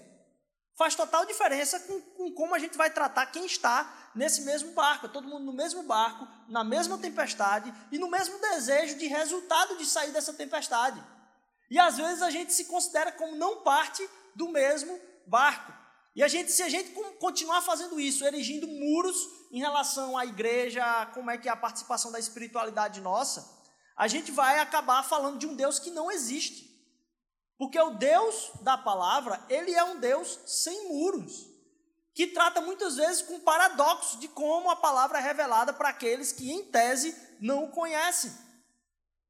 faz 0.77 0.93
total 0.93 1.25
diferença 1.25 1.79
com, 1.79 2.01
com, 2.01 2.31
como 2.31 2.53
a 2.53 2.59
gente 2.59 2.77
vai 2.77 2.89
tratar 2.89 3.25
quem 3.27 3.45
está 3.45 4.11
nesse 4.15 4.41
mesmo 4.41 4.71
barco. 4.73 5.07
É 5.07 5.09
todo 5.09 5.27
mundo 5.27 5.45
no 5.45 5.53
mesmo 5.53 5.83
barco, 5.83 6.27
na 6.47 6.63
mesma 6.63 6.97
tempestade 6.97 7.73
e 7.91 7.97
no 7.97 8.09
mesmo 8.09 8.39
desejo 8.39 8.97
de 8.97 9.07
resultado 9.07 9.77
de 9.77 9.85
sair 9.85 10.11
dessa 10.11 10.33
tempestade. 10.33 11.01
E 11.69 11.79
às 11.79 11.97
vezes 11.97 12.21
a 12.21 12.29
gente 12.29 12.53
se 12.53 12.65
considera 12.65 13.11
como 13.11 13.35
não 13.35 13.63
parte 13.63 14.07
do 14.35 14.49
mesmo 14.49 14.99
barco. 15.25 15.73
E 16.15 16.21
a 16.21 16.27
gente, 16.27 16.51
se 16.51 16.61
a 16.61 16.69
gente 16.69 16.91
continuar 17.19 17.61
fazendo 17.61 17.99
isso, 17.99 18.25
erigindo 18.25 18.67
muros 18.67 19.17
em 19.51 19.59
relação 19.59 20.17
à 20.17 20.25
igreja, 20.25 20.83
como 21.13 21.31
é 21.31 21.37
que 21.37 21.47
é 21.47 21.51
a 21.51 21.55
participação 21.55 22.11
da 22.11 22.19
espiritualidade 22.19 22.99
nossa, 22.99 23.60
a 24.01 24.07
gente 24.07 24.31
vai 24.31 24.57
acabar 24.57 25.03
falando 25.03 25.37
de 25.37 25.45
um 25.45 25.55
Deus 25.55 25.77
que 25.77 25.91
não 25.91 26.11
existe. 26.11 26.67
Porque 27.55 27.79
o 27.79 27.91
Deus 27.91 28.49
da 28.61 28.75
palavra, 28.75 29.39
ele 29.47 29.75
é 29.75 29.83
um 29.83 29.99
Deus 29.99 30.39
sem 30.47 30.87
muros, 30.87 31.45
que 32.11 32.25
trata 32.25 32.59
muitas 32.61 32.95
vezes 32.95 33.21
com 33.21 33.39
paradoxo 33.41 34.17
de 34.17 34.27
como 34.27 34.71
a 34.71 34.75
palavra 34.75 35.19
é 35.19 35.21
revelada 35.21 35.71
para 35.71 35.89
aqueles 35.89 36.31
que, 36.31 36.51
em 36.51 36.63
tese, 36.63 37.15
não 37.39 37.65
o 37.65 37.69
conhecem. 37.69 38.33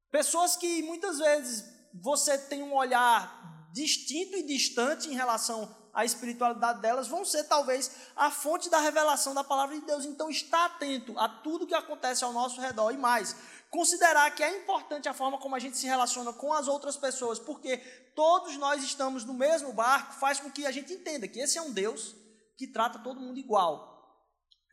Pessoas 0.09 0.55
que 0.55 0.81
muitas 0.83 1.19
vezes 1.19 1.65
você 1.93 2.37
tem 2.37 2.63
um 2.63 2.73
olhar 2.73 3.67
distinto 3.73 4.37
e 4.37 4.43
distante 4.43 5.09
em 5.09 5.15
relação 5.15 5.75
à 5.93 6.05
espiritualidade 6.05 6.79
delas, 6.79 7.09
vão 7.09 7.25
ser 7.25 7.43
talvez 7.43 7.91
a 8.15 8.31
fonte 8.31 8.69
da 8.69 8.79
revelação 8.79 9.33
da 9.33 9.43
palavra 9.43 9.77
de 9.77 9.85
Deus. 9.85 10.05
Então, 10.05 10.29
está 10.29 10.63
atento 10.63 11.19
a 11.19 11.27
tudo 11.27 11.67
que 11.67 11.75
acontece 11.75 12.23
ao 12.23 12.31
nosso 12.31 12.61
redor 12.61 12.91
e 12.91 12.97
mais 12.97 13.35
considerar 13.71 14.29
que 14.35 14.43
é 14.43 14.57
importante 14.57 15.07
a 15.07 15.13
forma 15.13 15.39
como 15.39 15.55
a 15.55 15.59
gente 15.59 15.77
se 15.77 15.87
relaciona 15.87 16.33
com 16.33 16.53
as 16.53 16.67
outras 16.67 16.97
pessoas, 16.97 17.39
porque 17.39 17.77
todos 18.13 18.57
nós 18.57 18.83
estamos 18.83 19.23
no 19.23 19.33
mesmo 19.33 19.71
barco, 19.71 20.13
faz 20.13 20.41
com 20.41 20.51
que 20.51 20.65
a 20.65 20.71
gente 20.71 20.93
entenda 20.93 21.27
que 21.27 21.39
esse 21.39 21.57
é 21.57 21.61
um 21.61 21.71
Deus 21.71 22.13
que 22.57 22.67
trata 22.67 22.99
todo 22.99 23.21
mundo 23.21 23.39
igual. 23.39 23.89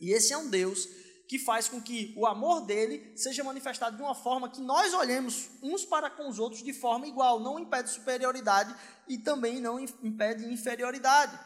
E 0.00 0.10
esse 0.10 0.32
é 0.32 0.36
um 0.36 0.50
Deus 0.50 0.86
que 1.28 1.38
faz 1.38 1.68
com 1.68 1.80
que 1.80 2.12
o 2.16 2.26
amor 2.26 2.62
dele 2.62 3.16
seja 3.16 3.44
manifestado 3.44 3.96
de 3.96 4.02
uma 4.02 4.14
forma 4.14 4.50
que 4.50 4.60
nós 4.60 4.92
olhemos 4.92 5.48
uns 5.62 5.84
para 5.84 6.10
com 6.10 6.28
os 6.28 6.40
outros 6.40 6.62
de 6.62 6.72
forma 6.72 7.06
igual, 7.06 7.38
não 7.38 7.58
impede 7.58 7.90
superioridade 7.90 8.74
e 9.06 9.16
também 9.18 9.60
não 9.60 9.78
impede 9.78 10.44
inferioridade. 10.52 11.38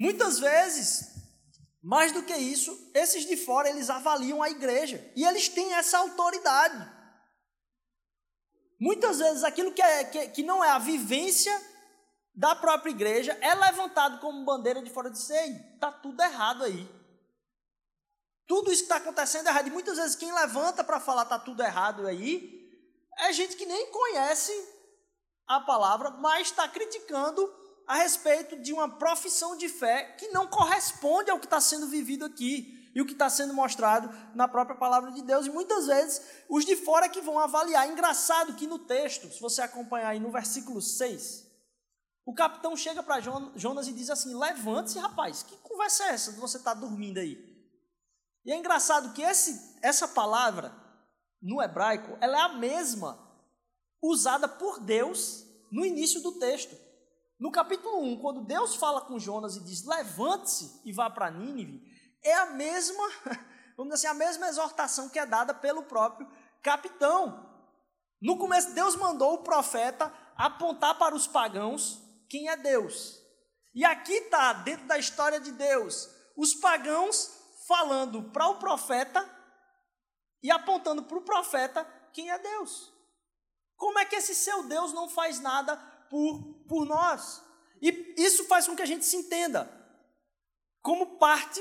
Muitas 0.00 0.40
vezes 0.40 1.25
mais 1.86 2.10
do 2.10 2.24
que 2.24 2.34
isso, 2.36 2.90
esses 2.92 3.24
de 3.24 3.36
fora, 3.36 3.68
eles 3.68 3.88
avaliam 3.88 4.42
a 4.42 4.50
igreja. 4.50 5.08
E 5.14 5.24
eles 5.24 5.48
têm 5.48 5.72
essa 5.74 5.98
autoridade. 5.98 6.84
Muitas 8.80 9.20
vezes 9.20 9.44
aquilo 9.44 9.72
que, 9.72 9.80
é, 9.80 10.02
que, 10.02 10.28
que 10.30 10.42
não 10.42 10.64
é 10.64 10.70
a 10.70 10.80
vivência 10.80 11.56
da 12.34 12.56
própria 12.56 12.90
igreja 12.90 13.38
é 13.40 13.54
levantado 13.54 14.18
como 14.18 14.44
bandeira 14.44 14.82
de 14.82 14.90
fora 14.90 15.08
de 15.08 15.18
sei, 15.20 15.52
está 15.74 15.92
tudo 15.92 16.20
errado 16.20 16.64
aí. 16.64 16.90
Tudo 18.48 18.72
isso 18.72 18.82
que 18.82 18.86
está 18.92 18.96
acontecendo 18.96 19.46
é 19.46 19.50
errado. 19.50 19.68
E 19.68 19.70
muitas 19.70 19.96
vezes 19.96 20.16
quem 20.16 20.34
levanta 20.34 20.82
para 20.82 20.98
falar 20.98 21.22
está 21.22 21.38
tudo 21.38 21.62
errado 21.62 22.04
aí 22.08 22.68
é 23.16 23.32
gente 23.32 23.54
que 23.54 23.64
nem 23.64 23.92
conhece 23.92 24.52
a 25.46 25.60
palavra, 25.60 26.10
mas 26.10 26.48
está 26.48 26.66
criticando 26.66 27.46
a 27.86 27.96
respeito 27.96 28.56
de 28.56 28.72
uma 28.72 28.88
profissão 28.88 29.56
de 29.56 29.68
fé 29.68 30.14
que 30.18 30.28
não 30.28 30.46
corresponde 30.46 31.30
ao 31.30 31.38
que 31.38 31.46
está 31.46 31.60
sendo 31.60 31.86
vivido 31.86 32.24
aqui 32.24 32.90
e 32.94 33.00
o 33.00 33.06
que 33.06 33.12
está 33.12 33.28
sendo 33.28 33.52
mostrado 33.52 34.10
na 34.34 34.48
própria 34.48 34.76
palavra 34.76 35.12
de 35.12 35.22
Deus. 35.22 35.46
E 35.46 35.50
muitas 35.50 35.86
vezes 35.86 36.22
os 36.48 36.64
de 36.64 36.74
fora 36.74 37.08
que 37.08 37.20
vão 37.20 37.38
avaliar. 37.38 37.88
Engraçado 37.88 38.54
que 38.54 38.66
no 38.66 38.78
texto, 38.78 39.30
se 39.30 39.40
você 39.40 39.60
acompanhar 39.60 40.08
aí 40.08 40.18
no 40.18 40.32
versículo 40.32 40.80
6, 40.80 41.46
o 42.24 42.34
capitão 42.34 42.74
chega 42.74 43.02
para 43.02 43.20
Jonas 43.20 43.86
e 43.86 43.92
diz 43.92 44.10
assim: 44.10 44.34
Levante-se, 44.34 44.98
rapaz, 44.98 45.42
que 45.42 45.56
conversa 45.58 46.04
é 46.04 46.08
essa 46.08 46.32
de 46.32 46.40
você 46.40 46.56
estar 46.56 46.74
tá 46.74 46.80
dormindo 46.80 47.18
aí? 47.18 47.54
E 48.46 48.52
é 48.52 48.56
engraçado 48.56 49.12
que 49.12 49.22
esse, 49.22 49.76
essa 49.82 50.08
palavra, 50.08 50.74
no 51.42 51.62
hebraico, 51.62 52.16
ela 52.20 52.38
é 52.38 52.40
a 52.40 52.54
mesma 52.54 53.18
usada 54.02 54.48
por 54.48 54.80
Deus 54.80 55.44
no 55.70 55.84
início 55.84 56.22
do 56.22 56.32
texto. 56.38 56.85
No 57.38 57.50
capítulo 57.50 58.00
1, 58.02 58.20
quando 58.20 58.44
Deus 58.44 58.76
fala 58.76 59.00
com 59.00 59.18
Jonas 59.18 59.56
e 59.56 59.64
diz: 59.64 59.84
"Levante-se 59.84 60.80
e 60.84 60.92
vá 60.92 61.10
para 61.10 61.30
Nínive", 61.30 61.82
é 62.22 62.34
a 62.34 62.46
mesma, 62.46 63.08
vamos 63.76 63.94
dizer 63.94 64.08
assim, 64.08 64.16
a 64.16 64.26
mesma 64.26 64.48
exortação 64.48 65.08
que 65.08 65.18
é 65.18 65.26
dada 65.26 65.52
pelo 65.52 65.82
próprio 65.82 66.28
capitão. 66.62 67.46
No 68.20 68.38
começo, 68.38 68.72
Deus 68.72 68.96
mandou 68.96 69.34
o 69.34 69.42
profeta 69.42 70.12
apontar 70.34 70.98
para 70.98 71.14
os 71.14 71.26
pagãos 71.26 72.00
quem 72.28 72.48
é 72.48 72.56
Deus. 72.56 73.22
E 73.74 73.84
aqui 73.84 74.14
está, 74.14 74.54
dentro 74.54 74.86
da 74.86 74.98
história 74.98 75.38
de 75.38 75.52
Deus, 75.52 76.08
os 76.36 76.54
pagãos 76.54 77.30
falando 77.68 78.30
para 78.30 78.48
o 78.48 78.58
profeta 78.58 79.28
e 80.42 80.50
apontando 80.50 81.02
para 81.02 81.18
o 81.18 81.24
profeta 81.24 81.84
quem 82.12 82.30
é 82.30 82.38
Deus. 82.38 82.92
Como 83.76 83.98
é 83.98 84.06
que 84.06 84.16
esse 84.16 84.34
seu 84.34 84.62
Deus 84.62 84.92
não 84.92 85.08
faz 85.08 85.40
nada 85.40 85.76
por, 86.08 86.55
por 86.66 86.86
nós. 86.86 87.42
E 87.80 88.14
isso 88.16 88.44
faz 88.44 88.66
com 88.66 88.76
que 88.76 88.82
a 88.82 88.86
gente 88.86 89.04
se 89.04 89.16
entenda 89.16 89.70
como 90.82 91.18
parte, 91.18 91.60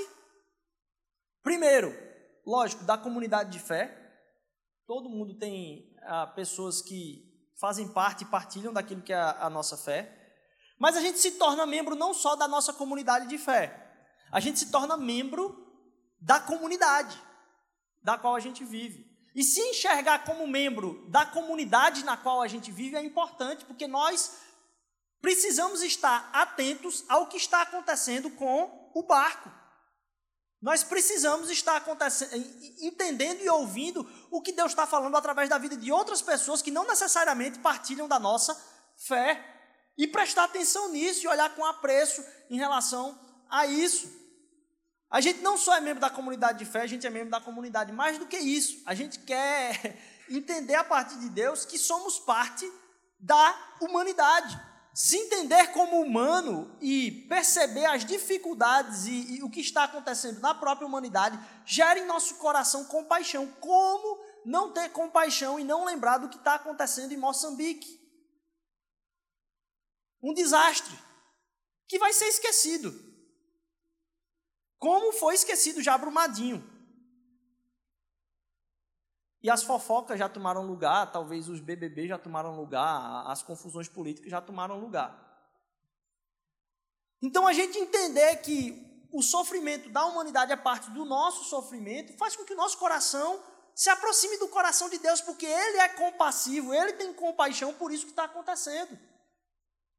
primeiro, 1.42 1.94
lógico, 2.46 2.84
da 2.84 2.98
comunidade 2.98 3.52
de 3.52 3.60
fé. 3.60 4.02
Todo 4.86 5.10
mundo 5.10 5.38
tem 5.38 5.96
ah, 6.04 6.28
pessoas 6.28 6.82
que 6.82 7.26
fazem 7.60 7.88
parte 7.88 8.24
e 8.24 8.28
partilham 8.28 8.74
daquilo 8.74 9.02
que 9.02 9.14
é 9.14 9.18
a, 9.18 9.48
a 9.48 9.50
nossa 9.50 9.78
fé. 9.78 10.12
Mas 10.78 10.96
a 10.96 11.02
gente 11.02 11.20
se 11.20 11.32
torna 11.32 11.66
membro 11.66 11.96
não 11.96 12.14
só 12.14 12.36
da 12.36 12.48
nossa 12.48 12.74
comunidade 12.74 13.28
de 13.28 13.38
fé, 13.38 13.82
a 14.32 14.40
gente 14.40 14.60
se 14.60 14.72
torna 14.72 14.98
membro 14.98 15.66
da 16.20 16.40
comunidade 16.40 17.20
da 18.04 18.18
qual 18.18 18.36
a 18.36 18.40
gente 18.40 18.64
vive. 18.64 19.06
E 19.34 19.44
se 19.44 19.60
enxergar 19.60 20.24
como 20.24 20.48
membro 20.48 21.10
da 21.10 21.26
comunidade 21.26 22.06
na 22.06 22.16
qual 22.16 22.42
a 22.42 22.48
gente 22.48 22.72
vive 22.72 22.96
é 22.96 23.04
importante, 23.04 23.66
porque 23.66 23.88
nós 23.88 24.40
precisamos 25.22 25.82
estar 25.82 26.30
atentos 26.34 27.04
ao 27.10 27.28
que 27.28 27.38
está 27.38 27.62
acontecendo 27.62 28.30
com 28.32 28.92
o 28.94 29.04
barco. 29.04 29.52
Nós 30.62 30.84
precisamos 30.84 31.50
estar 31.50 31.84
entendendo 32.82 33.42
e 33.42 33.50
ouvindo 33.50 34.10
o 34.32 34.42
que 34.42 34.52
Deus 34.52 34.72
está 34.72 34.88
falando 34.88 35.16
através 35.16 35.48
da 35.48 35.58
vida 35.58 35.78
de 35.78 35.92
outras 35.92 36.22
pessoas 36.22 36.62
que 36.62 36.72
não 36.72 36.88
necessariamente 36.88 37.60
partilham 37.60 38.08
da 38.08 38.18
nossa 38.18 38.56
fé. 38.98 39.52
E 39.98 40.08
prestar 40.08 40.46
atenção 40.46 40.90
nisso 40.90 41.24
e 41.24 41.28
olhar 41.28 41.54
com 41.56 41.64
apreço 41.64 42.26
em 42.50 42.58
relação 42.58 43.18
a 43.50 43.66
isso. 43.66 44.12
A 45.10 45.22
gente 45.22 45.40
não 45.42 45.58
só 45.58 45.76
é 45.76 45.80
membro 45.80 46.02
da 46.02 46.10
comunidade 46.10 46.58
de 46.58 46.66
fé, 46.66 46.82
a 46.82 46.88
gente 46.88 47.06
é 47.06 47.10
membro 47.10 47.30
da 47.30 47.40
comunidade. 47.40 47.94
Mais 47.94 48.18
do 48.18 48.26
que 48.26 48.38
isso, 48.38 48.82
a 48.86 48.94
gente 48.94 49.20
quer 49.20 49.98
entender 50.30 50.76
a 50.76 50.84
partir 50.84 51.18
de 51.20 51.30
Deus 51.30 51.64
que 51.64 51.78
somos 51.78 52.20
parte 52.20 52.70
da 53.20 53.78
humanidade 53.80 54.60
se 54.96 55.18
entender 55.18 55.74
como 55.74 56.00
humano 56.00 56.74
e 56.80 57.12
perceber 57.28 57.86
as 57.86 58.06
dificuldades 58.06 59.06
e, 59.06 59.36
e, 59.36 59.44
o 59.44 59.50
que 59.50 59.60
está 59.60 59.84
acontecendo 59.84 60.40
na 60.40 60.56
própria 60.56 60.88
humanidade, 60.88 61.38
gera 61.66 62.00
em 62.00 62.06
nosso 62.06 62.36
coração 62.36 62.86
compaixão. 62.86 63.46
Como 63.60 64.24
não 64.46 64.72
ter 64.72 64.88
compaixão 64.94 65.60
e 65.60 65.66
não 65.66 65.84
lembrar 65.84 66.20
do 66.20 66.30
que 66.30 66.38
está 66.38 66.56
acontecendo 66.56 67.12
em 67.12 67.18
Moçambique? 67.18 68.00
Um 70.24 70.34
desastre 70.34 70.98
que 71.90 72.00
vai 72.00 72.14
ser 72.14 72.30
esquecido. 72.30 72.98
Como 74.80 75.12
foi 75.12 75.36
esquecido 75.36 75.84
já 75.84 75.98
Brumadinho. 75.98 76.64
E 79.46 79.50
as 79.52 79.62
fofocas 79.62 80.18
já 80.18 80.28
tomaram 80.28 80.66
lugar, 80.66 81.12
talvez 81.12 81.48
os 81.48 81.60
BBB 81.60 82.08
já 82.08 82.18
tomaram 82.18 82.60
lugar, 82.60 83.30
as 83.30 83.44
confusões 83.44 83.88
políticas 83.88 84.32
já 84.32 84.42
tomaram 84.42 84.80
lugar. 84.80 85.16
Então 87.22 87.46
a 87.46 87.54
gente 87.54 87.78
entender 87.78 88.38
que 88.38 89.06
o 89.14 89.22
sofrimento 89.22 89.88
da 89.90 90.04
humanidade 90.04 90.52
é 90.52 90.56
parte 90.56 90.90
do 90.90 91.06
nosso 91.06 91.44
sofrimento, 91.44 92.18
faz 92.18 92.36
com 92.36 92.44
que 92.44 92.54
o 92.54 92.58
nosso 92.58 92.80
coração 92.80 93.40
se 93.76 93.88
aproxime 93.88 94.36
do 94.40 94.48
coração 94.48 94.90
de 94.90 94.98
Deus, 94.98 95.22
porque 95.22 95.46
Ele 95.46 95.78
é 95.78 95.90
compassivo, 95.90 96.74
Ele 96.74 96.94
tem 96.94 97.14
compaixão 97.14 97.72
por 97.72 97.92
isso 97.92 98.06
que 98.06 98.14
está 98.14 98.24
acontecendo. 98.24 98.98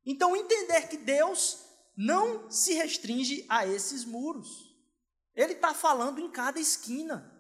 Então 0.05 0.35
entender 0.35 0.89
que 0.89 0.97
Deus 0.97 1.61
não 1.97 2.51
se 2.51 2.75
restringe 2.75 3.47
a 3.49 3.65
esses 3.65 4.05
muros. 4.05 4.75
Ele 5.37 5.53
está 5.53 5.73
falando 5.73 6.19
em 6.19 6.29
cada 6.29 6.59
esquina. 6.59 7.36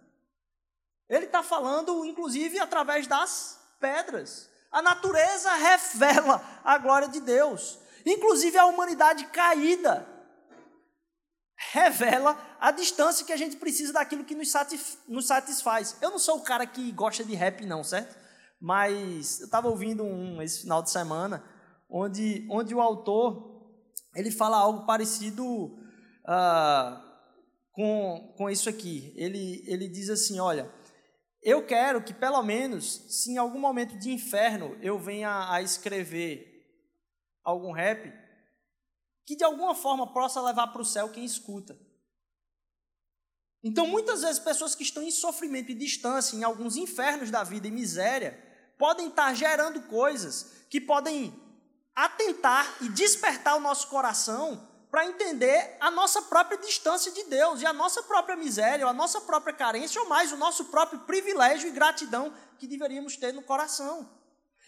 Ele 1.09 1.27
está 1.27 1.43
falando, 1.43 2.05
inclusive, 2.05 2.59
através 2.59 3.07
das 3.07 3.59
pedras. 3.81 4.51
A 4.73 4.83
natureza 4.83 5.53
revela 5.55 6.43
a 6.65 6.79
glória 6.79 7.09
de 7.09 7.21
Deus. 7.21 7.79
Inclusive, 8.05 8.59
a 8.59 8.67
humanidade 8.67 9.27
caída 9.27 10.07
revela 11.73 12.39
a 12.61 12.71
distância 12.71 13.25
que 13.25 13.33
a 13.33 13.37
gente 13.37 13.57
precisa 13.57 13.93
daquilo 13.93 14.25
que 14.25 14.35
nos 14.35 15.27
satisfaz. 15.27 15.97
Eu 16.01 16.11
não 16.11 16.19
sou 16.19 16.39
o 16.39 16.43
cara 16.43 16.67
que 16.67 16.93
gosta 16.93 17.25
de 17.25 17.35
rap, 17.35 17.65
não, 17.65 17.83
certo? 17.83 18.17
Mas 18.61 19.41
eu 19.41 19.47
estava 19.47 19.69
ouvindo 19.69 20.05
um 20.05 20.43
esse 20.43 20.63
final 20.63 20.83
de 20.83 20.91
semana, 20.91 21.45
onde, 21.89 22.47
onde 22.51 22.75
o 22.75 22.81
autor 22.81 23.57
ele 24.15 24.31
fala 24.31 24.57
algo 24.57 24.87
parecido 24.87 25.45
uh, 25.45 27.01
com, 27.73 28.35
com 28.37 28.51
isso 28.51 28.69
aqui. 28.69 29.12
Ele, 29.16 29.62
ele 29.66 29.88
diz 29.88 30.09
assim: 30.09 30.40
olha, 30.40 30.71
eu 31.46 31.64
quero 31.64 32.02
que, 32.02 32.12
pelo 32.12 32.42
menos, 32.42 33.04
se 33.09 33.30
em 33.30 33.38
algum 33.38 33.61
momento 33.61 33.96
de 33.96 34.11
inferno 34.11 34.76
eu 34.82 34.98
venha 34.98 35.48
a 35.48 35.62
escrever 35.62 36.52
algum 37.44 37.70
rap, 37.70 38.12
que 39.24 39.37
de 39.37 39.44
alguma 39.44 39.72
forma 39.72 40.12
possa 40.12 40.42
levar 40.42 40.66
para 40.66 40.82
o 40.82 40.85
céu 40.85 41.09
quem 41.09 41.24
escuta. 41.24 41.78
Então, 43.62 43.87
muitas 43.87 44.22
vezes, 44.22 44.40
pessoas 44.40 44.74
que 44.74 44.82
estão 44.82 45.04
em 45.04 45.11
sofrimento 45.12 45.70
e 45.70 45.74
distância, 45.74 46.37
em 46.37 46.42
alguns 46.42 46.76
infernos 46.76 47.30
da 47.30 47.44
vida 47.44 47.68
e 47.68 47.70
miséria, 47.70 48.37
podem 48.76 49.06
estar 49.06 49.32
gerando 49.32 49.82
coisas 49.82 50.64
que 50.68 50.80
podem 50.80 51.32
atentar 51.94 52.76
e 52.82 52.88
despertar 52.88 53.56
o 53.56 53.61
nosso 53.61 53.87
coração 53.87 54.68
para 54.96 55.04
entender 55.04 55.76
a 55.78 55.90
nossa 55.90 56.22
própria 56.22 56.56
distância 56.56 57.12
de 57.12 57.24
Deus 57.24 57.61
e 57.61 57.66
a 57.66 57.72
nossa 57.74 58.02
própria 58.04 58.35
miséria, 58.35 58.87
ou 58.87 58.90
a 58.90 58.94
nossa 58.94 59.20
própria 59.20 59.52
carência, 59.52 60.00
ou 60.00 60.09
mais, 60.09 60.32
o 60.32 60.38
nosso 60.38 60.64
próprio 60.64 61.00
privilégio 61.00 61.68
e 61.68 61.70
gratidão 61.70 62.32
que 62.59 62.66
deveríamos 62.66 63.14
ter 63.14 63.30
no 63.30 63.42
coração. 63.42 64.09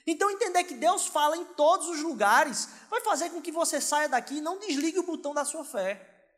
Então, 0.07 0.31
entender 0.31 0.65
que 0.65 0.75
Deus 0.75 1.07
fala 1.07 1.35
em 1.35 1.47
todos 1.47 1.89
os 1.89 2.03
lugares 2.03 2.69
vai 2.91 3.01
fazer 3.01 3.31
com 3.31 3.41
que 3.41 3.51
você 3.51 3.81
saia 3.81 4.07
daqui 4.07 4.37
e 4.37 4.41
não 4.43 4.59
desligue 4.59 4.99
o 4.99 5.03
botão 5.03 5.33
da 5.33 5.47
sua 5.47 5.65
fé. 5.65 6.29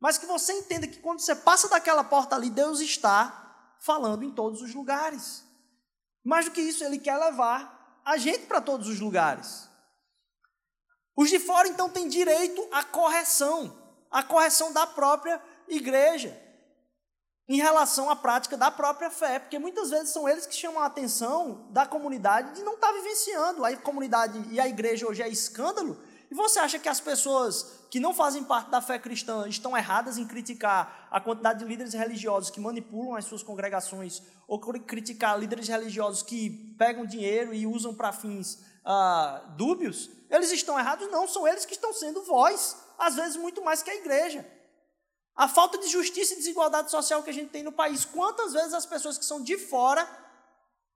Mas 0.00 0.16
que 0.16 0.24
você 0.24 0.54
entenda 0.54 0.86
que 0.86 1.00
quando 1.00 1.20
você 1.20 1.36
passa 1.36 1.68
daquela 1.68 2.04
porta 2.04 2.36
ali, 2.36 2.48
Deus 2.48 2.80
está 2.80 3.74
falando 3.78 4.24
em 4.24 4.30
todos 4.30 4.62
os 4.62 4.72
lugares. 4.72 5.44
Mais 6.24 6.46
do 6.46 6.52
que 6.52 6.62
isso, 6.62 6.82
Ele 6.82 6.98
quer 6.98 7.18
levar 7.18 8.00
a 8.02 8.16
gente 8.16 8.46
para 8.46 8.62
todos 8.62 8.88
os 8.88 8.98
lugares. 8.98 9.68
Os 11.16 11.30
de 11.30 11.38
fora, 11.38 11.66
então, 11.66 11.88
têm 11.88 12.08
direito 12.08 12.62
à 12.70 12.84
correção, 12.84 13.74
à 14.10 14.22
correção 14.22 14.70
da 14.72 14.86
própria 14.86 15.40
igreja, 15.66 16.38
em 17.48 17.56
relação 17.56 18.10
à 18.10 18.16
prática 18.16 18.56
da 18.56 18.70
própria 18.70 19.08
fé, 19.08 19.38
porque 19.38 19.58
muitas 19.58 19.90
vezes 19.90 20.10
são 20.10 20.28
eles 20.28 20.46
que 20.46 20.54
chamam 20.54 20.82
a 20.82 20.86
atenção 20.86 21.68
da 21.70 21.86
comunidade 21.86 22.56
de 22.56 22.62
não 22.62 22.74
estar 22.74 22.92
vivenciando. 22.92 23.64
A 23.64 23.74
comunidade 23.76 24.44
e 24.50 24.60
a 24.60 24.68
igreja 24.68 25.06
hoje 25.08 25.22
é 25.22 25.28
escândalo, 25.28 25.96
e 26.30 26.34
você 26.34 26.58
acha 26.58 26.78
que 26.78 26.88
as 26.88 27.00
pessoas 27.00 27.86
que 27.88 28.00
não 28.00 28.12
fazem 28.12 28.42
parte 28.42 28.68
da 28.68 28.82
fé 28.82 28.98
cristã 28.98 29.48
estão 29.48 29.76
erradas 29.76 30.18
em 30.18 30.26
criticar 30.26 31.08
a 31.10 31.20
quantidade 31.20 31.60
de 31.60 31.64
líderes 31.64 31.94
religiosos 31.94 32.50
que 32.50 32.60
manipulam 32.60 33.14
as 33.14 33.24
suas 33.24 33.44
congregações, 33.44 34.20
ou 34.46 34.58
criticar 34.60 35.38
líderes 35.38 35.68
religiosos 35.68 36.22
que 36.22 36.74
pegam 36.76 37.06
dinheiro 37.06 37.54
e 37.54 37.66
usam 37.66 37.94
para 37.94 38.12
fins 38.12 38.58
ah, 38.88 39.42
dúbios, 39.56 40.08
eles 40.30 40.52
estão 40.52 40.78
errados? 40.78 41.10
Não, 41.10 41.26
são 41.26 41.46
eles 41.46 41.64
que 41.64 41.74
estão 41.74 41.92
sendo 41.92 42.22
voz, 42.22 42.76
às 42.96 43.16
vezes 43.16 43.36
muito 43.36 43.60
mais 43.62 43.82
que 43.82 43.90
a 43.90 43.96
igreja. 43.96 44.48
A 45.34 45.48
falta 45.48 45.76
de 45.76 45.88
justiça 45.88 46.32
e 46.32 46.36
desigualdade 46.36 46.90
social 46.90 47.22
que 47.22 47.30
a 47.30 47.34
gente 47.34 47.50
tem 47.50 47.64
no 47.64 47.72
país, 47.72 48.04
quantas 48.04 48.52
vezes 48.52 48.72
as 48.72 48.86
pessoas 48.86 49.18
que 49.18 49.24
são 49.24 49.42
de 49.42 49.58
fora 49.58 50.08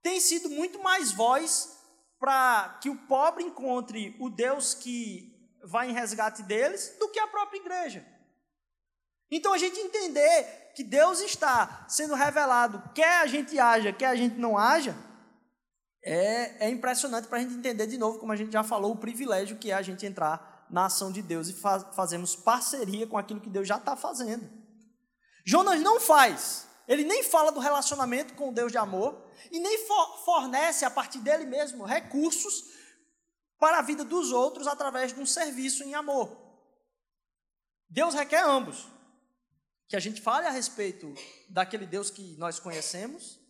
têm 0.01 0.21
sido 0.21 0.49
muito 0.49 0.81
mais 0.81 1.11
voz 1.11 1.77
para 2.17 2.79
que 2.81 2.89
o 2.89 2.95
pobre 2.95 3.43
encontre 3.43 4.15
o 4.19 4.29
Deus 4.29 4.73
que 4.73 5.59
vai 5.63 5.89
em 5.89 5.93
resgate 5.93 6.43
deles 6.43 6.95
do 6.97 7.09
que 7.09 7.19
a 7.19 7.27
própria 7.27 7.59
igreja. 7.59 8.05
Então 9.29 9.53
a 9.53 9.57
gente 9.57 9.79
entender 9.79 10.71
que 10.75 10.83
Deus 10.83 11.19
está 11.19 11.85
sendo 11.89 12.15
revelado, 12.15 12.81
quer 12.95 13.21
a 13.21 13.27
gente 13.27 13.59
haja, 13.59 13.91
quer 13.91 14.07
a 14.07 14.15
gente 14.15 14.37
não 14.37 14.57
haja, 14.57 14.95
é, 16.03 16.67
é 16.67 16.69
impressionante 16.69 17.27
para 17.27 17.37
a 17.37 17.41
gente 17.41 17.53
entender 17.53 17.85
de 17.87 17.97
novo, 17.97 18.19
como 18.19 18.31
a 18.31 18.35
gente 18.35 18.51
já 18.51 18.63
falou, 18.63 18.91
o 18.91 18.97
privilégio 18.97 19.57
que 19.57 19.71
é 19.71 19.73
a 19.73 19.81
gente 19.81 20.05
entrar 20.05 20.65
na 20.69 20.85
ação 20.85 21.11
de 21.11 21.21
Deus 21.21 21.49
e 21.49 21.53
faz, 21.53 21.85
fazemos 21.95 22.35
parceria 22.35 23.05
com 23.05 23.17
aquilo 23.17 23.41
que 23.41 23.49
Deus 23.49 23.67
já 23.67 23.77
está 23.77 23.95
fazendo. 23.95 24.49
Jonas 25.45 25.81
não 25.81 25.99
faz, 25.99 26.67
ele 26.87 27.03
nem 27.03 27.23
fala 27.23 27.51
do 27.51 27.59
relacionamento 27.59 28.33
com 28.33 28.49
o 28.49 28.53
Deus 28.53 28.71
de 28.71 28.77
amor 28.77 29.29
e 29.51 29.59
nem 29.59 29.85
for, 29.85 30.25
fornece 30.25 30.85
a 30.85 30.89
partir 30.89 31.19
dele 31.19 31.45
mesmo 31.45 31.83
recursos 31.83 32.63
para 33.59 33.79
a 33.79 33.81
vida 33.81 34.03
dos 34.03 34.31
outros 34.31 34.65
através 34.67 35.13
de 35.13 35.19
um 35.19 35.25
serviço 35.25 35.83
em 35.83 35.93
amor. 35.93 36.35
Deus 37.89 38.13
requer 38.13 38.43
ambos. 38.43 38.87
Que 39.87 39.97
a 39.97 39.99
gente 39.99 40.21
fale 40.21 40.47
a 40.47 40.51
respeito 40.51 41.13
daquele 41.49 41.85
Deus 41.85 42.09
que 42.09 42.37
nós 42.37 42.59
conhecemos 42.59 43.40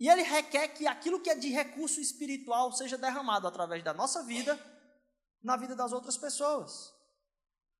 e 0.00 0.08
ele 0.08 0.22
requer 0.22 0.68
que 0.68 0.86
aquilo 0.86 1.20
que 1.20 1.28
é 1.28 1.34
de 1.34 1.50
recurso 1.50 2.00
espiritual 2.00 2.72
seja 2.72 2.96
derramado 2.96 3.46
através 3.46 3.84
da 3.84 3.92
nossa 3.92 4.22
vida 4.22 4.58
na 5.42 5.58
vida 5.58 5.76
das 5.76 5.92
outras 5.92 6.16
pessoas. 6.16 6.92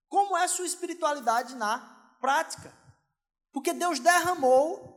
Como 0.06 0.36
é 0.36 0.46
sua 0.46 0.66
espiritualidade 0.66 1.54
na 1.56 1.78
prática? 2.20 2.74
Porque 3.50 3.72
Deus 3.72 3.98
derramou 3.98 4.90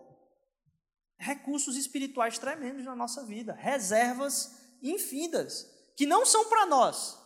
recursos 1.18 1.78
espirituais 1.78 2.38
tremendos 2.38 2.84
na 2.84 2.96
nossa 2.96 3.24
vida, 3.24 3.54
reservas 3.54 4.58
infindas, 4.82 5.66
que 5.96 6.06
não 6.06 6.26
são 6.26 6.50
para 6.50 6.66
nós. 6.66 7.18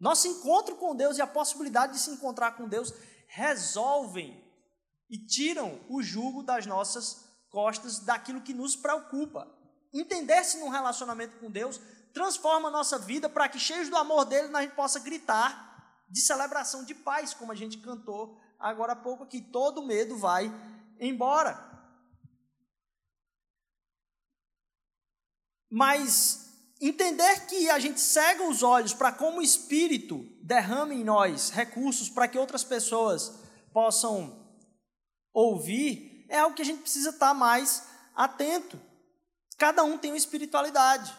Nosso 0.00 0.26
encontro 0.26 0.74
com 0.76 0.96
Deus 0.96 1.16
e 1.16 1.22
a 1.22 1.26
possibilidade 1.28 1.92
de 1.92 2.00
se 2.00 2.10
encontrar 2.10 2.56
com 2.56 2.68
Deus 2.68 2.92
resolvem 3.28 4.42
e 5.08 5.16
tiram 5.16 5.80
o 5.88 6.02
jugo 6.02 6.42
das 6.42 6.66
nossas 6.66 7.24
costas 7.54 8.00
daquilo 8.00 8.40
que 8.40 8.52
nos 8.52 8.74
preocupa. 8.74 9.46
Entender-se 9.92 10.58
num 10.58 10.68
relacionamento 10.68 11.38
com 11.38 11.48
Deus 11.48 11.80
transforma 12.12 12.68
a 12.68 12.72
nossa 12.72 12.98
vida 12.98 13.28
para 13.28 13.48
que, 13.48 13.60
cheios 13.60 13.88
do 13.88 13.96
amor 13.96 14.24
dele, 14.24 14.54
a 14.54 14.62
gente 14.62 14.74
possa 14.74 14.98
gritar 14.98 16.04
de 16.08 16.20
celebração 16.20 16.84
de 16.84 16.94
paz, 16.94 17.32
como 17.32 17.52
a 17.52 17.54
gente 17.54 17.78
cantou 17.78 18.36
agora 18.58 18.92
há 18.92 18.96
pouco 18.96 19.22
aqui. 19.22 19.40
Todo 19.40 19.86
medo 19.86 20.18
vai 20.18 20.52
embora. 20.98 21.72
Mas 25.70 26.52
entender 26.80 27.46
que 27.46 27.70
a 27.70 27.78
gente 27.78 28.00
cega 28.00 28.48
os 28.48 28.64
olhos 28.64 28.92
para 28.92 29.12
como 29.12 29.38
o 29.38 29.42
Espírito 29.42 30.26
derrama 30.42 30.92
em 30.92 31.04
nós 31.04 31.50
recursos 31.50 32.08
para 32.08 32.26
que 32.26 32.38
outras 32.38 32.64
pessoas 32.64 33.40
possam 33.72 34.44
ouvir, 35.32 36.13
é 36.28 36.38
algo 36.38 36.54
que 36.54 36.62
a 36.62 36.64
gente 36.64 36.82
precisa 36.82 37.10
estar 37.10 37.34
mais 37.34 37.86
atento. 38.14 38.80
Cada 39.58 39.84
um 39.84 39.98
tem 39.98 40.10
uma 40.10 40.16
espiritualidade. 40.16 41.16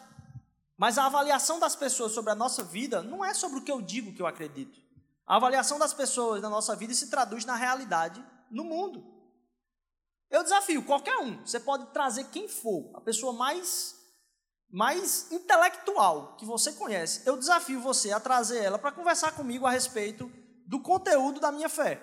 Mas 0.78 0.98
a 0.98 1.06
avaliação 1.06 1.60
das 1.60 1.76
pessoas 1.76 2.12
sobre 2.12 2.32
a 2.32 2.36
nossa 2.36 2.64
vida 2.64 3.02
não 3.02 3.24
é 3.24 3.34
sobre 3.34 3.60
o 3.60 3.62
que 3.62 3.72
eu 3.72 3.82
digo 3.82 4.14
que 4.14 4.22
eu 4.22 4.28
acredito. 4.28 4.80
A 5.26 5.38
avaliação 5.38 5.80
das 5.80 5.94
pessoas 5.94 6.42
na 6.42 6.50
nossa 6.50 6.76
vida 6.76 6.94
se 6.94 7.10
traduz 7.10 7.46
na 7.46 7.56
realidade 7.56 8.24
no 8.52 8.64
mundo. 8.64 9.04
Eu 10.30 10.44
desafio 10.44 10.84
qualquer 10.84 11.18
um, 11.18 11.42
você 11.46 11.60
pode 11.60 11.86
trazer 11.88 12.26
quem 12.26 12.48
for, 12.48 12.92
a 12.94 13.02
pessoa 13.02 13.34
mais 13.34 13.96
mais 14.70 15.32
intelectual 15.32 16.36
que 16.36 16.46
você 16.46 16.74
conhece. 16.74 17.22
Eu 17.26 17.38
desafio 17.38 17.80
você 17.80 18.12
a 18.12 18.20
trazer 18.20 18.62
ela 18.62 18.78
para 18.78 18.92
conversar 18.92 19.32
comigo 19.32 19.66
a 19.66 19.70
respeito 19.70 20.30
do 20.68 20.82
conteúdo 20.82 21.40
da 21.40 21.52
minha 21.52 21.70
fé, 21.70 22.02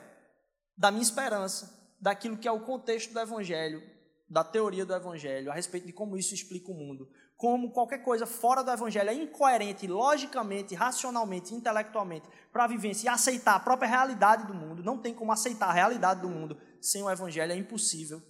da 0.75 0.91
minha 0.91 1.03
esperança, 1.03 1.82
daquilo 2.03 2.37
que 2.37 2.47
é 2.47 2.53
o 2.53 2.61
contexto 2.61 3.15
do 3.15 3.21
evangelho, 3.21 3.83
da 4.29 4.45
teoria 4.45 4.85
do 4.85 4.95
evangelho, 4.95 5.51
a 5.51 5.55
respeito 5.55 5.87
de 5.87 5.93
como 5.93 6.19
isso 6.19 6.35
explica 6.35 6.71
o 6.71 6.75
mundo 6.75 7.09
como 7.43 7.73
qualquer 7.73 7.99
coisa 8.05 8.25
fora 8.25 8.63
do 8.63 8.71
evangelho 8.71 9.11
é 9.11 9.15
incoerente, 9.15 9.85
logicamente, 9.89 10.77
racionalmente, 10.77 11.53
intelectualmente, 11.53 12.29
para 12.53 12.63
a 12.63 12.69
vivência 12.69 13.07
e 13.07 13.09
aceitar 13.09 13.57
a 13.57 13.59
própria 13.59 13.89
realidade 13.89 14.47
do 14.47 14.55
mundo, 14.55 14.85
não 14.85 14.97
tem 14.97 15.13
como 15.13 15.33
aceitar 15.33 15.69
a 15.69 15.73
realidade 15.73 16.21
do 16.21 16.29
mundo 16.29 16.57
sem 16.81 17.03
o 17.03 17.11
evangelho, 17.11 17.51
é 17.51 17.57
impossível. 17.57 18.23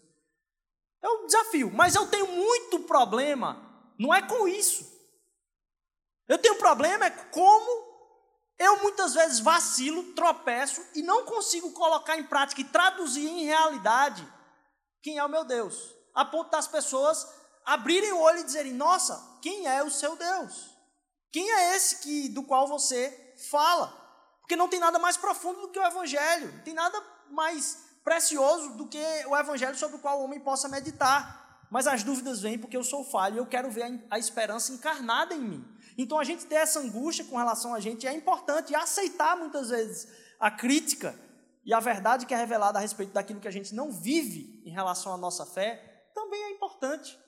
É 1.02 1.08
um 1.10 1.26
desafio, 1.26 1.70
mas 1.74 1.94
eu 1.94 2.06
tenho 2.06 2.26
muito 2.26 2.80
problema, 2.80 3.92
não 3.98 4.14
é 4.14 4.22
com 4.22 4.48
isso. 4.48 4.90
Eu 6.26 6.38
tenho 6.38 6.54
problema 6.54 7.04
é 7.04 7.10
como 7.10 7.91
eu 8.62 8.82
muitas 8.82 9.14
vezes 9.14 9.40
vacilo, 9.40 10.12
tropeço 10.14 10.84
e 10.94 11.02
não 11.02 11.24
consigo 11.24 11.72
colocar 11.72 12.16
em 12.16 12.24
prática 12.24 12.60
e 12.60 12.64
traduzir 12.64 13.26
em 13.26 13.44
realidade 13.44 14.26
quem 15.02 15.18
é 15.18 15.24
o 15.24 15.28
meu 15.28 15.44
Deus, 15.44 15.94
a 16.14 16.24
ponto 16.24 16.50
das 16.50 16.68
pessoas 16.68 17.26
abrirem 17.64 18.12
o 18.12 18.20
olho 18.20 18.40
e 18.40 18.44
dizerem: 18.44 18.72
Nossa, 18.72 19.38
quem 19.42 19.66
é 19.66 19.82
o 19.82 19.90
seu 19.90 20.16
Deus? 20.16 20.70
Quem 21.32 21.50
é 21.50 21.74
esse 21.74 21.96
que 21.96 22.28
do 22.28 22.42
qual 22.42 22.68
você 22.68 23.34
fala? 23.50 23.88
Porque 24.40 24.54
não 24.54 24.68
tem 24.68 24.78
nada 24.78 24.98
mais 24.98 25.16
profundo 25.16 25.62
do 25.62 25.68
que 25.68 25.78
o 25.78 25.86
Evangelho, 25.86 26.52
não 26.52 26.62
tem 26.62 26.74
nada 26.74 27.02
mais 27.30 27.78
precioso 28.04 28.74
do 28.74 28.86
que 28.86 29.02
o 29.26 29.36
Evangelho 29.36 29.76
sobre 29.76 29.96
o 29.96 30.00
qual 30.00 30.20
o 30.20 30.24
homem 30.24 30.38
possa 30.38 30.68
meditar. 30.68 31.66
Mas 31.70 31.86
as 31.86 32.02
dúvidas 32.02 32.40
vêm 32.40 32.58
porque 32.58 32.76
eu 32.76 32.84
sou 32.84 33.02
falho 33.02 33.36
e 33.36 33.38
eu 33.38 33.46
quero 33.46 33.70
ver 33.70 34.04
a 34.10 34.18
esperança 34.18 34.72
encarnada 34.72 35.34
em 35.34 35.40
mim. 35.40 35.71
Então 35.96 36.18
a 36.18 36.24
gente 36.24 36.46
ter 36.46 36.56
essa 36.56 36.80
angústia 36.80 37.24
com 37.24 37.36
relação 37.36 37.74
a 37.74 37.80
gente 37.80 38.06
é 38.06 38.12
importante 38.12 38.70
e 38.70 38.74
aceitar 38.74 39.36
muitas 39.36 39.70
vezes 39.70 40.08
a 40.38 40.50
crítica 40.50 41.18
e 41.64 41.72
a 41.72 41.80
verdade 41.80 42.26
que 42.26 42.34
é 42.34 42.36
revelada 42.36 42.78
a 42.78 42.82
respeito 42.82 43.12
daquilo 43.12 43.40
que 43.40 43.48
a 43.48 43.52
gente 43.52 43.74
não 43.74 43.92
vive 43.92 44.62
em 44.64 44.70
relação 44.70 45.12
à 45.12 45.16
nossa 45.16 45.46
fé 45.46 46.10
também 46.14 46.42
é 46.42 46.50
importante. 46.50 47.18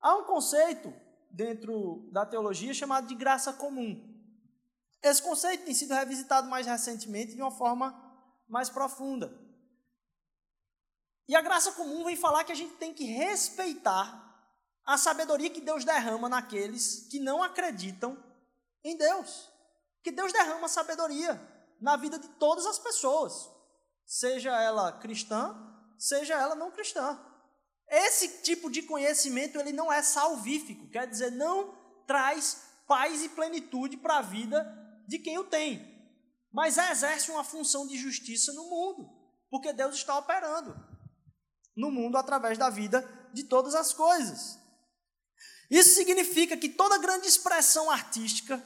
Há 0.00 0.16
um 0.16 0.24
conceito 0.24 0.92
dentro 1.30 2.08
da 2.12 2.24
teologia 2.24 2.72
chamado 2.72 3.06
de 3.06 3.14
graça 3.14 3.52
comum. 3.52 4.16
Esse 5.02 5.22
conceito 5.22 5.64
tem 5.64 5.74
sido 5.74 5.94
revisitado 5.94 6.48
mais 6.48 6.66
recentemente 6.66 7.34
de 7.34 7.42
uma 7.42 7.50
forma 7.50 7.94
mais 8.48 8.70
profunda. 8.70 9.32
E 11.28 11.36
a 11.36 11.42
graça 11.42 11.72
comum 11.72 12.04
vem 12.04 12.16
falar 12.16 12.44
que 12.44 12.52
a 12.52 12.56
gente 12.56 12.74
tem 12.76 12.94
que 12.94 13.04
respeitar 13.04 14.27
a 14.88 14.96
sabedoria 14.96 15.50
que 15.50 15.60
Deus 15.60 15.84
derrama 15.84 16.30
naqueles 16.30 17.06
que 17.10 17.20
não 17.20 17.42
acreditam 17.42 18.16
em 18.82 18.96
Deus. 18.96 19.52
Que 20.02 20.10
Deus 20.10 20.32
derrama 20.32 20.66
sabedoria 20.66 21.38
na 21.78 21.94
vida 21.94 22.18
de 22.18 22.26
todas 22.26 22.64
as 22.64 22.78
pessoas, 22.78 23.50
seja 24.06 24.50
ela 24.58 24.90
cristã, 24.92 25.54
seja 25.98 26.32
ela 26.32 26.54
não 26.54 26.70
cristã. 26.70 27.20
Esse 27.86 28.40
tipo 28.40 28.70
de 28.70 28.80
conhecimento 28.80 29.60
ele 29.60 29.74
não 29.74 29.92
é 29.92 30.02
salvífico, 30.02 30.88
quer 30.88 31.06
dizer, 31.06 31.32
não 31.32 31.74
traz 32.06 32.62
paz 32.86 33.22
e 33.22 33.28
plenitude 33.28 33.98
para 33.98 34.16
a 34.16 34.22
vida 34.22 34.66
de 35.06 35.18
quem 35.18 35.36
o 35.36 35.44
tem, 35.44 35.86
mas 36.50 36.78
exerce 36.78 37.30
uma 37.30 37.44
função 37.44 37.86
de 37.86 37.98
justiça 37.98 38.54
no 38.54 38.64
mundo, 38.70 39.06
porque 39.50 39.70
Deus 39.70 39.96
está 39.96 40.16
operando 40.16 40.74
no 41.76 41.90
mundo 41.90 42.16
através 42.16 42.56
da 42.56 42.70
vida 42.70 43.06
de 43.34 43.44
todas 43.44 43.74
as 43.74 43.92
coisas. 43.92 44.66
Isso 45.70 45.94
significa 45.94 46.56
que 46.56 46.68
toda 46.68 46.98
grande 46.98 47.26
expressão 47.26 47.90
artística, 47.90 48.64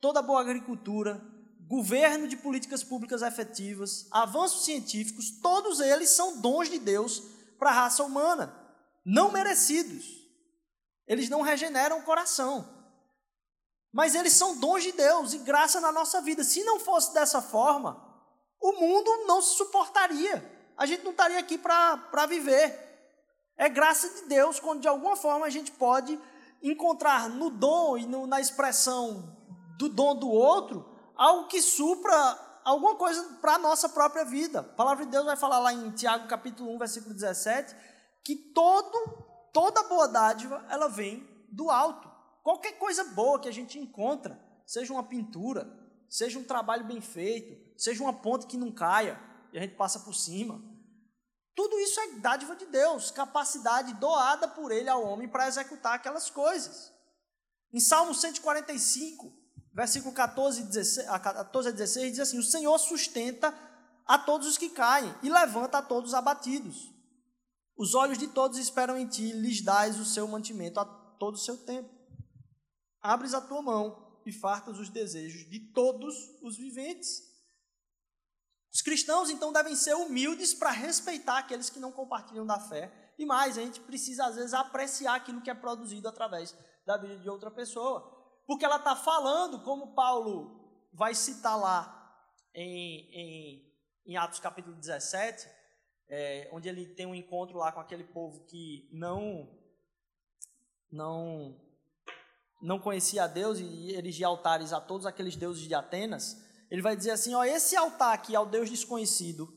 toda 0.00 0.22
boa 0.22 0.40
agricultura, 0.40 1.20
governo 1.66 2.28
de 2.28 2.36
políticas 2.36 2.82
públicas 2.82 3.22
efetivas, 3.22 4.06
avanços 4.10 4.64
científicos, 4.64 5.30
todos 5.42 5.80
eles 5.80 6.10
são 6.10 6.40
dons 6.40 6.70
de 6.70 6.78
Deus 6.78 7.22
para 7.58 7.70
a 7.70 7.74
raça 7.74 8.02
humana, 8.04 8.54
não 9.04 9.32
merecidos. 9.32 10.06
Eles 11.06 11.28
não 11.28 11.42
regeneram 11.42 11.98
o 11.98 12.04
coração. 12.04 12.76
Mas 13.92 14.14
eles 14.14 14.32
são 14.32 14.58
dons 14.58 14.82
de 14.82 14.92
Deus 14.92 15.32
e 15.32 15.38
graça 15.38 15.80
na 15.80 15.90
nossa 15.90 16.20
vida. 16.20 16.44
Se 16.44 16.62
não 16.62 16.78
fosse 16.78 17.12
dessa 17.12 17.42
forma, 17.42 18.02
o 18.60 18.72
mundo 18.72 19.26
não 19.26 19.42
se 19.42 19.56
suportaria. 19.56 20.72
A 20.76 20.86
gente 20.86 21.02
não 21.02 21.10
estaria 21.10 21.38
aqui 21.38 21.58
para 21.58 22.26
viver. 22.26 22.87
É 23.58 23.68
graça 23.68 24.08
de 24.08 24.28
Deus 24.28 24.60
quando 24.60 24.80
de 24.80 24.88
alguma 24.88 25.16
forma 25.16 25.44
a 25.44 25.50
gente 25.50 25.72
pode 25.72 26.18
encontrar 26.62 27.28
no 27.28 27.50
dom 27.50 27.98
e 27.98 28.06
no, 28.06 28.26
na 28.26 28.40
expressão 28.40 29.36
do 29.76 29.88
dom 29.88 30.14
do 30.14 30.30
outro 30.30 30.88
algo 31.16 31.48
que 31.48 31.60
supra 31.60 32.14
alguma 32.64 32.94
coisa 32.94 33.22
para 33.40 33.54
a 33.54 33.58
nossa 33.58 33.88
própria 33.88 34.24
vida. 34.24 34.60
A 34.60 34.62
palavra 34.62 35.04
de 35.04 35.10
Deus 35.10 35.24
vai 35.24 35.36
falar 35.36 35.58
lá 35.58 35.72
em 35.72 35.90
Tiago 35.90 36.28
capítulo 36.28 36.72
1, 36.76 36.78
versículo 36.78 37.14
17, 37.14 37.74
que 38.22 38.36
todo, 38.36 39.24
toda 39.52 39.82
boa 39.88 40.06
dádiva, 40.06 40.64
ela 40.70 40.86
vem 40.88 41.26
do 41.50 41.68
alto. 41.68 42.08
Qualquer 42.44 42.78
coisa 42.78 43.02
boa 43.04 43.40
que 43.40 43.48
a 43.48 43.52
gente 43.52 43.78
encontra, 43.78 44.40
seja 44.64 44.92
uma 44.92 45.02
pintura, 45.02 45.68
seja 46.08 46.38
um 46.38 46.44
trabalho 46.44 46.84
bem 46.84 47.00
feito, 47.00 47.56
seja 47.76 48.02
uma 48.02 48.12
ponte 48.12 48.46
que 48.46 48.56
não 48.56 48.70
caia 48.70 49.20
e 49.52 49.58
a 49.58 49.62
gente 49.62 49.74
passa 49.74 50.00
por 50.00 50.14
cima, 50.14 50.62
tudo 51.58 51.76
isso 51.80 51.98
é 51.98 52.12
dádiva 52.20 52.54
de 52.54 52.66
Deus, 52.66 53.10
capacidade 53.10 53.92
doada 53.94 54.46
por 54.46 54.70
Ele 54.70 54.88
ao 54.88 55.02
homem 55.02 55.26
para 55.26 55.48
executar 55.48 55.94
aquelas 55.94 56.30
coisas. 56.30 56.92
Em 57.72 57.80
Salmo 57.80 58.14
145, 58.14 59.32
versículo 59.74 60.14
14, 60.14 60.62
16, 60.62 61.08
14 61.08 61.68
a 61.68 61.72
16, 61.72 62.10
diz 62.12 62.20
assim: 62.20 62.38
O 62.38 62.44
Senhor 62.44 62.78
sustenta 62.78 63.52
a 64.06 64.16
todos 64.16 64.46
os 64.46 64.56
que 64.56 64.68
caem 64.68 65.12
e 65.20 65.28
levanta 65.28 65.78
a 65.78 65.82
todos 65.82 66.10
os 66.10 66.14
abatidos. 66.14 66.94
Os 67.76 67.92
olhos 67.92 68.18
de 68.18 68.28
todos 68.28 68.56
esperam 68.56 68.96
em 68.96 69.08
ti, 69.08 69.32
lhes 69.32 69.60
dás 69.60 69.98
o 69.98 70.04
seu 70.04 70.28
mantimento 70.28 70.78
a 70.78 70.84
todo 70.84 71.34
o 71.34 71.38
seu 71.38 71.56
tempo. 71.56 71.90
Abres 73.02 73.34
a 73.34 73.40
tua 73.40 73.62
mão 73.62 74.20
e 74.24 74.30
fartas 74.30 74.78
os 74.78 74.90
desejos 74.90 75.50
de 75.50 75.58
todos 75.72 76.14
os 76.40 76.56
viventes. 76.56 77.27
Os 78.72 78.82
cristãos, 78.82 79.30
então, 79.30 79.52
devem 79.52 79.74
ser 79.74 79.94
humildes 79.94 80.54
para 80.54 80.70
respeitar 80.70 81.38
aqueles 81.38 81.70
que 81.70 81.80
não 81.80 81.90
compartilham 81.90 82.46
da 82.46 82.60
fé. 82.60 82.92
E 83.18 83.24
mais, 83.24 83.58
a 83.58 83.62
gente 83.62 83.80
precisa, 83.80 84.26
às 84.26 84.36
vezes, 84.36 84.54
apreciar 84.54 85.14
aquilo 85.14 85.40
que 85.40 85.50
é 85.50 85.54
produzido 85.54 86.08
através 86.08 86.54
da 86.86 86.96
vida 86.96 87.16
de 87.16 87.28
outra 87.28 87.50
pessoa 87.50 88.18
porque 88.48 88.64
ela 88.64 88.76
está 88.76 88.96
falando, 88.96 89.62
como 89.62 89.94
Paulo 89.94 90.88
vai 90.90 91.14
citar 91.14 91.60
lá 91.60 91.94
em, 92.54 93.10
em, 93.12 93.74
em 94.06 94.16
Atos 94.16 94.40
capítulo 94.40 94.74
17, 94.74 95.46
é, 96.08 96.48
onde 96.50 96.66
ele 96.66 96.86
tem 96.94 97.04
um 97.04 97.14
encontro 97.14 97.58
lá 97.58 97.70
com 97.70 97.78
aquele 97.78 98.04
povo 98.04 98.46
que 98.46 98.88
não 98.90 99.54
não 100.90 101.60
não 102.62 102.78
conhecia 102.80 103.24
a 103.24 103.26
Deus 103.26 103.58
e 103.58 103.90
erigia 103.90 104.26
altares 104.26 104.72
a 104.72 104.80
todos 104.80 105.04
aqueles 105.04 105.36
deuses 105.36 105.68
de 105.68 105.74
Atenas, 105.74 106.42
ele 106.70 106.82
vai 106.82 106.96
dizer 106.96 107.10
assim: 107.12 107.34
ó, 107.34 107.44
esse 107.44 107.76
altar 107.76 108.14
aqui 108.14 108.34
ao 108.34 108.46
Deus 108.46 108.70
desconhecido, 108.70 109.52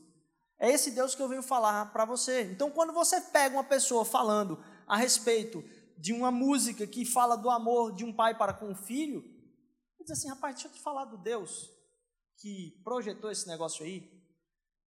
é 0.58 0.70
esse 0.70 0.90
Deus 0.92 1.14
que 1.14 1.22
eu 1.22 1.28
venho 1.28 1.42
falar 1.42 1.92
para 1.92 2.04
você. 2.04 2.42
Então, 2.42 2.70
quando 2.70 2.92
você 2.92 3.20
pega 3.20 3.56
uma 3.56 3.64
pessoa 3.64 4.04
falando 4.04 4.62
a 4.86 4.96
respeito 4.96 5.62
de 5.98 6.12
uma 6.12 6.30
música 6.30 6.86
que 6.86 7.04
fala 7.04 7.36
do 7.36 7.50
amor 7.50 7.92
de 7.92 8.04
um 8.04 8.12
pai 8.12 8.36
para 8.36 8.52
com 8.52 8.70
o 8.72 8.76
filho, 8.76 9.20
ele 9.22 10.04
diz 10.04 10.12
assim, 10.12 10.28
rapaz, 10.28 10.54
deixa 10.54 10.68
eu 10.68 10.72
te 10.72 10.80
falar 10.80 11.04
do 11.04 11.16
Deus 11.16 11.70
que 12.38 12.80
projetou 12.84 13.30
esse 13.30 13.46
negócio 13.46 13.84
aí. 13.84 14.10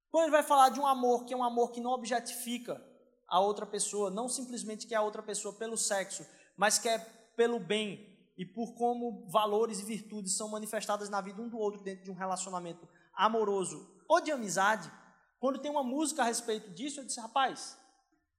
Quando 0.09 0.25
ele 0.25 0.31
vai 0.31 0.43
falar 0.43 0.69
de 0.69 0.79
um 0.79 0.85
amor 0.85 1.25
que 1.25 1.33
é 1.33 1.38
um 1.38 1.43
amor 1.43 1.71
que 1.71 1.81
não 1.81 1.91
objetifica 1.91 2.81
a 3.27 3.39
outra 3.39 3.65
pessoa, 3.65 4.09
não 4.09 4.29
simplesmente 4.29 4.88
quer 4.88 4.95
a 4.95 5.01
outra 5.01 5.23
pessoa 5.23 5.53
pelo 5.53 5.77
sexo, 5.77 6.25
mas 6.55 6.79
quer 6.79 7.33
pelo 7.35 7.59
bem 7.59 8.14
e 8.38 8.45
por 8.45 8.74
como 8.74 9.28
valores 9.30 9.80
e 9.80 9.86
virtudes 9.86 10.36
são 10.36 10.50
manifestadas 10.50 11.10
na 11.10 11.21
vida 11.21 11.41
um 11.41 11.48
do 11.48 11.58
outro 11.58 11.82
dentro 11.82 12.04
de 12.04 12.12
um 12.12 12.15
relacionamento 12.15 12.88
amoroso 13.13 13.89
ou 14.08 14.21
de 14.21 14.32
amizade, 14.32 14.91
quando 15.39 15.60
tem 15.60 15.71
uma 15.71 15.84
música 15.84 16.21
a 16.21 16.26
respeito 16.26 16.69
disso, 16.71 17.00
eu 17.00 17.06
disse, 17.06 17.19
rapaz, 17.19 17.78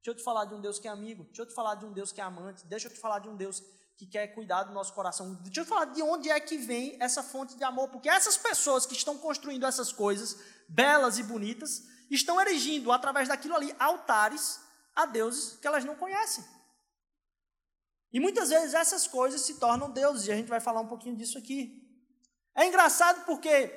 Deixa 0.07 0.19
eu 0.19 0.23
te 0.23 0.23
falar 0.23 0.45
de 0.45 0.55
um 0.55 0.61
Deus 0.61 0.79
que 0.79 0.87
é 0.87 0.91
amigo. 0.93 1.25
Deixa 1.25 1.43
eu 1.43 1.47
te 1.47 1.53
falar 1.53 1.75
de 1.75 1.85
um 1.85 1.93
Deus 1.93 2.13
que 2.13 2.21
é 2.21 2.25
amante. 2.25 2.65
Deixa 2.67 2.87
eu 2.87 2.93
te 2.93 3.01
falar 3.01 3.19
de 3.19 3.29
um 3.29 3.35
Deus 3.35 3.61
que 3.97 4.07
quer 4.07 4.29
cuidar 4.29 4.63
do 4.63 4.73
nosso 4.73 4.95
coração. 4.95 5.35
Deixa 5.43 5.63
eu 5.63 5.65
te 5.65 5.69
falar 5.69 5.87
de 5.87 6.01
onde 6.01 6.31
é 6.31 6.39
que 6.39 6.57
vem 6.57 6.97
essa 7.01 7.25
fonte 7.25 7.57
de 7.57 7.65
amor. 7.65 7.89
Porque 7.89 8.09
essas 8.09 8.37
pessoas 8.37 8.87
que 8.87 8.95
estão 8.95 9.19
construindo 9.19 9.67
essas 9.67 9.93
coisas 9.93 10.39
belas 10.69 11.19
e 11.19 11.25
bonitas 11.25 11.83
estão 12.09 12.41
erigindo, 12.41 12.93
através 12.93 13.27
daquilo 13.27 13.57
ali, 13.57 13.75
altares 13.81 14.61
a 14.95 15.07
deuses 15.07 15.57
que 15.57 15.67
elas 15.67 15.85
não 15.85 15.97
conhecem. 15.97 16.45
E 18.17 18.19
muitas 18.19 18.49
vezes 18.49 18.73
essas 18.73 19.07
coisas 19.07 19.43
se 19.43 19.57
tornam 19.57 19.91
deuses, 19.91 20.27
e 20.27 20.33
a 20.33 20.35
gente 20.35 20.49
vai 20.49 20.59
falar 20.59 20.81
um 20.81 20.89
pouquinho 20.89 21.15
disso 21.15 21.37
aqui. 21.37 21.87
É 22.55 22.67
engraçado 22.67 23.27
porque 23.27 23.71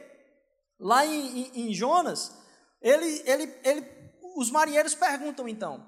lá 0.80 1.06
em, 1.06 1.42
em, 1.42 1.68
em 1.68 1.74
Jonas, 1.74 2.32
ele, 2.82 3.22
ele, 3.26 3.60
ele, 3.66 4.14
os 4.38 4.50
marinheiros 4.50 4.96
perguntam 4.96 5.46
então: 5.46 5.86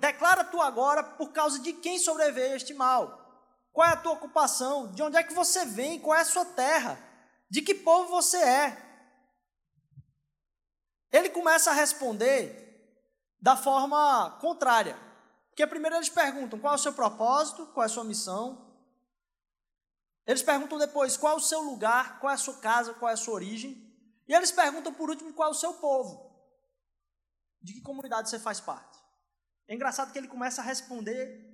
declara 0.00 0.42
tu 0.42 0.60
agora 0.60 1.04
por 1.04 1.30
causa 1.30 1.60
de 1.60 1.72
quem 1.72 2.00
sobreveio 2.00 2.56
este 2.56 2.74
mal? 2.74 3.46
Qual 3.72 3.86
é 3.86 3.92
a 3.92 3.96
tua 3.96 4.14
ocupação? 4.14 4.90
De 4.90 5.00
onde 5.00 5.16
é 5.16 5.22
que 5.22 5.32
você 5.32 5.64
vem? 5.64 6.00
Qual 6.00 6.18
é 6.18 6.22
a 6.22 6.24
sua 6.24 6.44
terra? 6.44 6.98
De 7.48 7.62
que 7.62 7.76
povo 7.76 8.08
você 8.08 8.38
é? 8.38 8.76
Ele 11.12 11.28
começa 11.28 11.70
a 11.70 11.74
responder 11.74 13.00
da 13.40 13.56
forma 13.56 14.36
contrária. 14.40 15.06
Porque 15.58 15.70
primeiro 15.70 15.96
eles 15.96 16.08
perguntam 16.08 16.56
qual 16.56 16.74
é 16.74 16.76
o 16.76 16.78
seu 16.78 16.92
propósito, 16.92 17.66
qual 17.74 17.82
é 17.82 17.86
a 17.86 17.88
sua 17.88 18.04
missão. 18.04 18.64
Eles 20.24 20.40
perguntam 20.40 20.78
depois 20.78 21.16
qual 21.16 21.32
é 21.32 21.36
o 21.36 21.40
seu 21.40 21.60
lugar, 21.62 22.20
qual 22.20 22.30
é 22.30 22.34
a 22.34 22.38
sua 22.38 22.60
casa, 22.60 22.94
qual 22.94 23.10
é 23.10 23.14
a 23.14 23.16
sua 23.16 23.34
origem. 23.34 23.76
E 24.28 24.32
eles 24.32 24.52
perguntam 24.52 24.94
por 24.94 25.10
último 25.10 25.32
qual 25.32 25.48
é 25.48 25.50
o 25.50 25.56
seu 25.56 25.74
povo. 25.74 26.32
De 27.60 27.72
que 27.72 27.80
comunidade 27.80 28.30
você 28.30 28.38
faz 28.38 28.60
parte. 28.60 29.00
É 29.66 29.74
engraçado 29.74 30.12
que 30.12 30.18
ele 30.18 30.28
começa 30.28 30.60
a 30.60 30.64
responder 30.64 31.44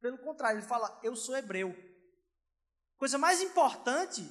pelo 0.00 0.18
contrário, 0.18 0.60
ele 0.60 0.66
fala: 0.68 1.00
Eu 1.02 1.16
sou 1.16 1.36
hebreu. 1.36 1.74
Coisa 2.96 3.18
mais 3.18 3.42
importante 3.42 4.22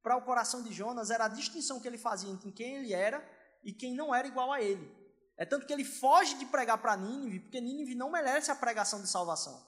para 0.00 0.16
o 0.16 0.22
coração 0.22 0.62
de 0.62 0.72
Jonas 0.72 1.10
era 1.10 1.24
a 1.24 1.28
distinção 1.28 1.80
que 1.80 1.88
ele 1.88 1.98
fazia 1.98 2.30
entre 2.30 2.52
quem 2.52 2.76
ele 2.76 2.92
era 2.92 3.20
e 3.64 3.72
quem 3.72 3.96
não 3.96 4.14
era 4.14 4.28
igual 4.28 4.52
a 4.52 4.62
ele. 4.62 5.03
É 5.36 5.44
tanto 5.44 5.66
que 5.66 5.72
ele 5.72 5.84
foge 5.84 6.34
de 6.34 6.46
pregar 6.46 6.78
para 6.78 6.96
Nínive, 6.96 7.40
porque 7.40 7.60
Nínive 7.60 7.94
não 7.94 8.10
merece 8.10 8.50
a 8.50 8.56
pregação 8.56 9.02
de 9.02 9.08
salvação. 9.08 9.64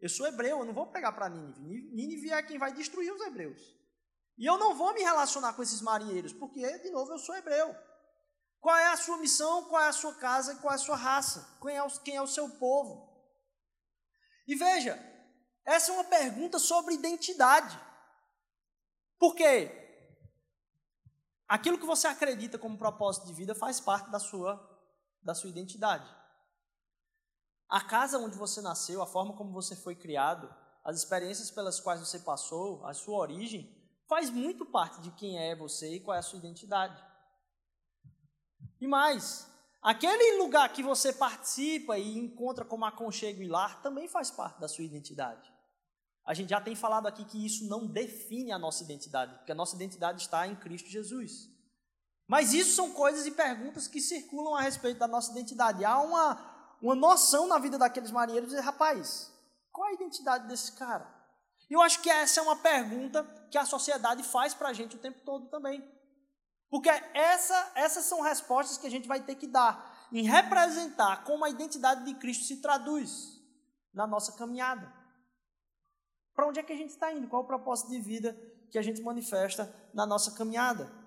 Eu 0.00 0.08
sou 0.08 0.26
hebreu, 0.26 0.58
eu 0.58 0.64
não 0.64 0.74
vou 0.74 0.86
pregar 0.86 1.14
para 1.14 1.28
Nínive. 1.28 1.90
Nínive 1.92 2.30
é 2.30 2.42
quem 2.42 2.58
vai 2.58 2.72
destruir 2.72 3.12
os 3.12 3.20
hebreus. 3.22 3.60
E 4.36 4.44
eu 4.44 4.58
não 4.58 4.74
vou 4.74 4.92
me 4.92 5.00
relacionar 5.02 5.52
com 5.54 5.62
esses 5.62 5.80
marinheiros, 5.80 6.32
porque, 6.32 6.78
de 6.78 6.90
novo, 6.90 7.12
eu 7.12 7.18
sou 7.18 7.36
hebreu. 7.36 7.74
Qual 8.60 8.76
é 8.76 8.88
a 8.88 8.96
sua 8.96 9.16
missão, 9.18 9.64
qual 9.64 9.82
é 9.82 9.88
a 9.88 9.92
sua 9.92 10.14
casa, 10.14 10.56
qual 10.56 10.72
é 10.72 10.76
a 10.76 10.78
sua 10.78 10.96
raça, 10.96 11.58
quem 11.60 11.76
é 11.76 11.82
o, 11.82 11.90
quem 12.00 12.16
é 12.16 12.22
o 12.22 12.26
seu 12.26 12.48
povo? 12.48 13.12
E 14.46 14.54
veja, 14.54 14.98
essa 15.64 15.90
é 15.90 15.94
uma 15.94 16.04
pergunta 16.04 16.58
sobre 16.58 16.94
identidade. 16.94 17.78
Por 19.18 19.34
quê? 19.34 19.78
Aquilo 21.48 21.78
que 21.78 21.86
você 21.86 22.06
acredita 22.06 22.58
como 22.58 22.78
propósito 22.78 23.26
de 23.26 23.32
vida 23.34 23.54
faz 23.54 23.78
parte 23.78 24.10
da 24.10 24.18
sua, 24.18 24.71
da 25.22 25.34
sua 25.34 25.50
identidade. 25.50 26.08
A 27.68 27.80
casa 27.80 28.18
onde 28.18 28.36
você 28.36 28.60
nasceu, 28.60 29.00
a 29.00 29.06
forma 29.06 29.34
como 29.34 29.52
você 29.52 29.74
foi 29.74 29.94
criado, 29.94 30.52
as 30.84 30.96
experiências 30.98 31.50
pelas 31.50 31.80
quais 31.80 32.00
você 32.00 32.18
passou, 32.18 32.84
a 32.84 32.92
sua 32.92 33.18
origem, 33.18 33.74
faz 34.08 34.28
muito 34.28 34.66
parte 34.66 35.00
de 35.00 35.10
quem 35.12 35.38
é 35.38 35.54
você 35.56 35.94
e 35.94 36.00
qual 36.00 36.14
é 36.14 36.18
a 36.18 36.22
sua 36.22 36.38
identidade. 36.38 37.02
E 38.80 38.86
mais, 38.86 39.48
aquele 39.80 40.38
lugar 40.42 40.72
que 40.72 40.82
você 40.82 41.12
participa 41.12 41.96
e 41.96 42.18
encontra 42.18 42.64
como 42.64 42.84
aconchego 42.84 43.42
e 43.42 43.48
lar 43.48 43.80
também 43.80 44.08
faz 44.08 44.30
parte 44.30 44.60
da 44.60 44.68
sua 44.68 44.84
identidade. 44.84 45.52
A 46.24 46.34
gente 46.34 46.50
já 46.50 46.60
tem 46.60 46.74
falado 46.74 47.06
aqui 47.06 47.24
que 47.24 47.44
isso 47.44 47.66
não 47.68 47.86
define 47.86 48.52
a 48.52 48.58
nossa 48.58 48.84
identidade, 48.84 49.34
porque 49.36 49.52
a 49.52 49.54
nossa 49.54 49.74
identidade 49.76 50.20
está 50.20 50.46
em 50.46 50.56
Cristo 50.56 50.88
Jesus. 50.88 51.51
Mas 52.32 52.54
isso 52.54 52.74
são 52.74 52.90
coisas 52.90 53.26
e 53.26 53.30
perguntas 53.30 53.86
que 53.86 54.00
circulam 54.00 54.54
a 54.54 54.62
respeito 54.62 54.96
da 54.96 55.06
nossa 55.06 55.30
identidade. 55.32 55.84
Há 55.84 56.00
uma, 56.00 56.76
uma 56.80 56.94
noção 56.94 57.46
na 57.46 57.58
vida 57.58 57.76
daqueles 57.76 58.10
marinheiros 58.10 58.48
de 58.48 58.58
rapaz, 58.58 59.30
qual 59.70 59.88
a 59.88 59.92
identidade 59.92 60.48
desse 60.48 60.72
cara? 60.72 61.06
E 61.68 61.74
eu 61.74 61.82
acho 61.82 62.00
que 62.00 62.08
essa 62.08 62.40
é 62.40 62.42
uma 62.42 62.56
pergunta 62.56 63.22
que 63.50 63.58
a 63.58 63.66
sociedade 63.66 64.22
faz 64.22 64.54
para 64.54 64.70
a 64.70 64.72
gente 64.72 64.96
o 64.96 64.98
tempo 64.98 65.20
todo 65.26 65.50
também. 65.50 65.86
Porque 66.70 66.88
essa, 67.12 67.72
essas 67.74 68.06
são 68.06 68.22
respostas 68.22 68.78
que 68.78 68.86
a 68.86 68.90
gente 68.90 69.06
vai 69.06 69.20
ter 69.20 69.34
que 69.34 69.46
dar 69.46 70.08
em 70.10 70.22
representar 70.22 71.24
como 71.24 71.44
a 71.44 71.50
identidade 71.50 72.02
de 72.02 72.14
Cristo 72.14 72.44
se 72.44 72.62
traduz 72.62 73.42
na 73.92 74.06
nossa 74.06 74.32
caminhada. 74.32 74.90
Para 76.34 76.48
onde 76.48 76.58
é 76.58 76.62
que 76.62 76.72
a 76.72 76.76
gente 76.78 76.92
está 76.92 77.12
indo? 77.12 77.28
Qual 77.28 77.42
é 77.42 77.44
o 77.44 77.46
propósito 77.46 77.90
de 77.90 78.00
vida 78.00 78.34
que 78.70 78.78
a 78.78 78.82
gente 78.82 79.02
manifesta 79.02 79.70
na 79.92 80.06
nossa 80.06 80.32
caminhada? 80.32 81.01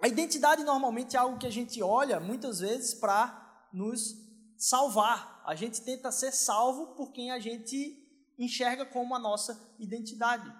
A 0.00 0.06
identidade 0.06 0.62
normalmente 0.62 1.16
é 1.16 1.18
algo 1.18 1.38
que 1.38 1.46
a 1.46 1.50
gente 1.50 1.82
olha 1.82 2.20
muitas 2.20 2.60
vezes 2.60 2.94
para 2.94 3.68
nos 3.72 4.14
salvar. 4.56 5.42
A 5.44 5.54
gente 5.54 5.82
tenta 5.82 6.12
ser 6.12 6.32
salvo 6.32 6.94
por 6.94 7.12
quem 7.12 7.32
a 7.32 7.38
gente 7.40 8.04
enxerga 8.38 8.86
como 8.86 9.14
a 9.14 9.18
nossa 9.18 9.58
identidade. 9.78 10.52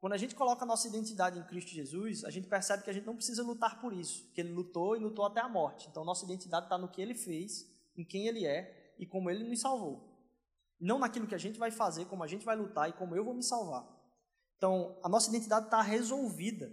Quando 0.00 0.12
a 0.12 0.18
gente 0.18 0.34
coloca 0.34 0.64
a 0.64 0.66
nossa 0.66 0.86
identidade 0.86 1.38
em 1.38 1.44
Cristo 1.44 1.70
Jesus, 1.70 2.24
a 2.24 2.30
gente 2.30 2.46
percebe 2.46 2.84
que 2.84 2.90
a 2.90 2.92
gente 2.92 3.06
não 3.06 3.16
precisa 3.16 3.42
lutar 3.42 3.80
por 3.80 3.92
isso, 3.92 4.30
que 4.32 4.40
Ele 4.40 4.52
lutou 4.52 4.94
e 4.94 5.00
lutou 5.00 5.24
até 5.24 5.40
a 5.40 5.48
morte. 5.48 5.88
Então, 5.88 6.04
nossa 6.04 6.24
identidade 6.24 6.66
está 6.66 6.78
no 6.78 6.88
que 6.88 7.00
Ele 7.00 7.14
fez, 7.14 7.64
em 7.96 8.04
quem 8.04 8.28
Ele 8.28 8.46
é 8.46 8.94
e 8.98 9.06
como 9.06 9.30
Ele 9.30 9.48
nos 9.48 9.60
salvou. 9.60 10.06
Não 10.78 10.98
naquilo 10.98 11.26
que 11.26 11.34
a 11.34 11.38
gente 11.38 11.58
vai 11.58 11.70
fazer, 11.70 12.04
como 12.04 12.22
a 12.22 12.28
gente 12.28 12.44
vai 12.44 12.54
lutar 12.54 12.88
e 12.88 12.92
como 12.92 13.16
eu 13.16 13.24
vou 13.24 13.34
me 13.34 13.42
salvar. 13.42 13.88
Então, 14.56 15.00
a 15.02 15.08
nossa 15.08 15.30
identidade 15.30 15.64
está 15.66 15.80
resolvida 15.82 16.70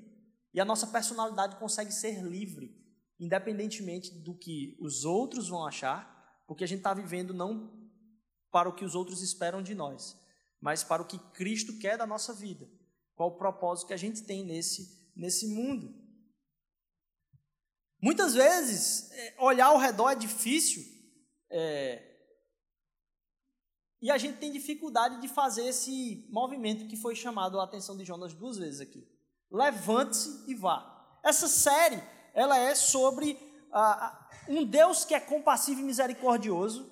e 0.55 0.59
a 0.61 0.63
nossa 0.63 0.87
personalidade 0.87 1.57
consegue 1.57 1.91
ser 1.91 2.23
livre, 2.23 2.73
independentemente 3.19 4.09
do 4.09 4.33
que 4.33 4.77
os 4.79 5.03
outros 5.03 5.49
vão 5.49 5.65
achar, 5.65 6.43
porque 6.47 6.63
a 6.63 6.67
gente 6.67 6.77
está 6.77 6.93
vivendo 6.93 7.33
não 7.33 7.77
para 8.49 8.69
o 8.69 8.73
que 8.73 8.85
os 8.85 8.95
outros 8.95 9.21
esperam 9.21 9.61
de 9.61 9.75
nós, 9.75 10.17
mas 10.61 10.81
para 10.81 11.01
o 11.01 11.05
que 11.05 11.19
Cristo 11.33 11.77
quer 11.77 11.97
da 11.97 12.07
nossa 12.07 12.33
vida. 12.33 12.71
Qual 13.15 13.31
o 13.31 13.37
propósito 13.37 13.87
que 13.87 13.93
a 13.93 13.97
gente 13.97 14.23
tem 14.23 14.45
nesse, 14.45 15.11
nesse 15.13 15.45
mundo. 15.45 15.93
Muitas 18.01 18.33
vezes, 18.33 19.11
é, 19.11 19.35
olhar 19.39 19.67
ao 19.67 19.77
redor 19.77 20.11
é 20.11 20.15
difícil, 20.15 20.85
é, 21.49 22.01
e 24.01 24.09
a 24.09 24.17
gente 24.17 24.37
tem 24.37 24.53
dificuldade 24.53 25.19
de 25.19 25.27
fazer 25.27 25.65
esse 25.65 26.25
movimento 26.29 26.87
que 26.87 26.95
foi 26.95 27.13
chamado 27.13 27.59
a 27.59 27.65
atenção 27.65 27.97
de 27.97 28.05
Jonas 28.05 28.33
duas 28.33 28.57
vezes 28.57 28.79
aqui. 28.79 29.14
Levante-se 29.51 30.43
e 30.47 30.55
vá. 30.55 31.17
Essa 31.23 31.47
série, 31.47 32.01
ela 32.33 32.57
é 32.57 32.75
sobre 32.75 33.37
ah, 33.71 34.27
um 34.47 34.63
Deus 34.63 35.05
que 35.05 35.13
é 35.13 35.19
compassivo 35.19 35.81
e 35.81 35.83
misericordioso, 35.83 36.89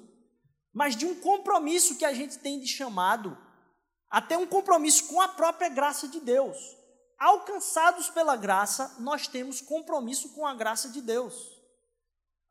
mas 0.74 0.96
de 0.96 1.06
um 1.06 1.16
compromisso 1.16 1.96
que 1.96 2.06
a 2.06 2.14
gente 2.14 2.40
tem 2.40 2.60
de 2.60 2.68
chamado, 2.68 3.38
até 4.10 4.38
um 4.38 4.48
compromisso 4.48 5.08
com 5.08 5.22
a 5.22 5.28
própria 5.28 5.70
graça 5.70 6.08
de 6.08 6.20
Deus. 6.20 6.58
Alcançados 7.20 8.10
pela 8.10 8.36
graça, 8.36 8.96
nós 9.00 9.28
temos 9.28 9.62
compromisso 9.62 10.34
com 10.34 10.46
a 10.46 10.54
graça 10.54 10.90
de 10.90 11.02
Deus. 11.02 11.54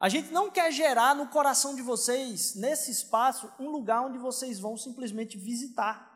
A 0.00 0.08
gente 0.08 0.32
não 0.32 0.50
quer 0.50 0.72
gerar 0.72 1.14
no 1.14 1.28
coração 1.28 1.74
de 1.74 1.82
vocês, 1.82 2.54
nesse 2.56 2.90
espaço, 2.90 3.52
um 3.58 3.70
lugar 3.70 4.02
onde 4.02 4.18
vocês 4.18 4.58
vão 4.58 4.76
simplesmente 4.76 5.38
visitar. 5.38 6.10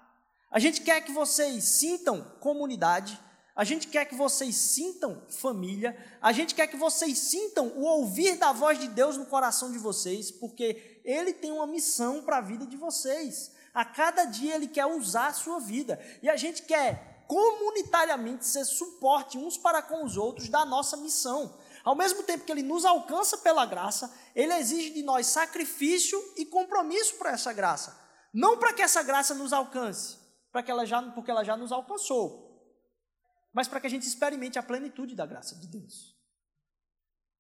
A 0.51 0.59
gente 0.59 0.81
quer 0.81 1.01
que 1.03 1.13
vocês 1.13 1.63
sintam 1.65 2.23
comunidade, 2.41 3.21
a 3.57 3.65
gente 3.65 3.89
quer 3.89 4.05
que 4.05 4.15
vocês 4.15 4.55
sintam 4.55 5.23
família, 5.31 5.97
a 6.21 6.31
gente 6.31 6.55
quer 6.55 6.67
que 6.67 6.77
vocês 6.77 7.19
sintam 7.19 7.69
o 7.69 7.85
ouvir 7.85 8.37
da 8.37 8.53
voz 8.53 8.79
de 8.79 8.87
Deus 8.87 9.17
no 9.17 9.25
coração 9.25 9.73
de 9.73 9.79
vocês, 9.79 10.31
porque 10.31 11.01
Ele 11.03 11.33
tem 11.33 11.51
uma 11.51 11.67
missão 11.67 12.23
para 12.23 12.37
a 12.37 12.43
vida 12.43 12.67
de 12.67 12.77
vocês. 12.77 13.53
A 13.73 13.83
cada 13.83 14.27
dia 14.27 14.57
Ele 14.57 14.69
quer 14.69 14.85
usar 14.85 15.29
a 15.29 15.33
sua 15.33 15.59
vida. 15.59 15.99
E 16.23 16.29
a 16.29 16.37
gente 16.37 16.65
quer 16.65 17.25
comunitariamente 17.27 18.47
ser 18.47 18.67
suporte 18.67 19.39
uns 19.39 19.57
para 19.57 19.81
com 19.81 20.05
os 20.05 20.19
outros 20.19 20.51
da 20.51 20.67
nossa 20.67 20.99
missão. 20.99 21.59
Ao 21.83 21.95
mesmo 21.95 22.23
tempo 22.25 22.45
que 22.45 22.53
ele 22.53 22.63
nos 22.63 22.85
alcança 22.85 23.39
pela 23.39 23.65
graça, 23.65 24.13
ele 24.35 24.53
exige 24.53 24.91
de 24.91 25.03
nós 25.03 25.29
sacrifício 25.29 26.23
e 26.37 26.45
compromisso 26.45 27.15
para 27.15 27.31
essa 27.31 27.55
graça. 27.55 27.99
Não 28.35 28.59
para 28.59 28.75
que 28.75 28.83
essa 28.83 29.03
graça 29.03 29.35
nos 29.35 29.53
alcance, 29.53 30.19
para 30.53 30.63
que 30.63 30.71
ela 30.71 30.85
já, 30.85 31.01
porque 31.03 31.31
ela 31.31 31.43
já 31.43 31.57
nos 31.57 31.73
alcançou, 31.73 32.46
mas 33.57 33.67
para 33.67 33.81
que 33.81 33.87
a 33.87 33.91
gente 33.91 34.07
experimente 34.07 34.59
a 34.59 34.63
plenitude 34.63 35.15
da 35.15 35.25
graça 35.25 35.55
de 35.55 35.67
Deus. 35.67 36.15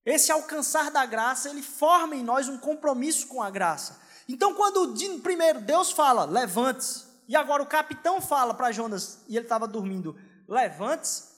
Esse 0.03 0.33
alcançar 0.33 0.91
da 0.91 1.05
graça, 1.05 1.51
ele 1.51 1.61
forma 1.61 2.17
em 2.17 2.25
nós 2.25 2.49
um 2.49 2.57
compromisso 2.57 3.27
com 3.27 3.43
a 3.43 3.51
graça. 3.51 4.01
Então, 4.27 4.55
quando 4.55 4.95
primeiro 5.23 5.61
Deus 5.61 5.93
fala, 5.93 6.25
levante-se, 6.25 7.05
e 7.29 7.37
agora 7.37 7.63
o 7.63 7.67
capitão 7.67 8.19
fala 8.19 8.55
para 8.55 8.73
Jonas, 8.73 9.23
e 9.29 9.37
ele 9.37 9.45
estava 9.45 9.69
dormindo, 9.69 10.19
levante-se, 10.49 11.37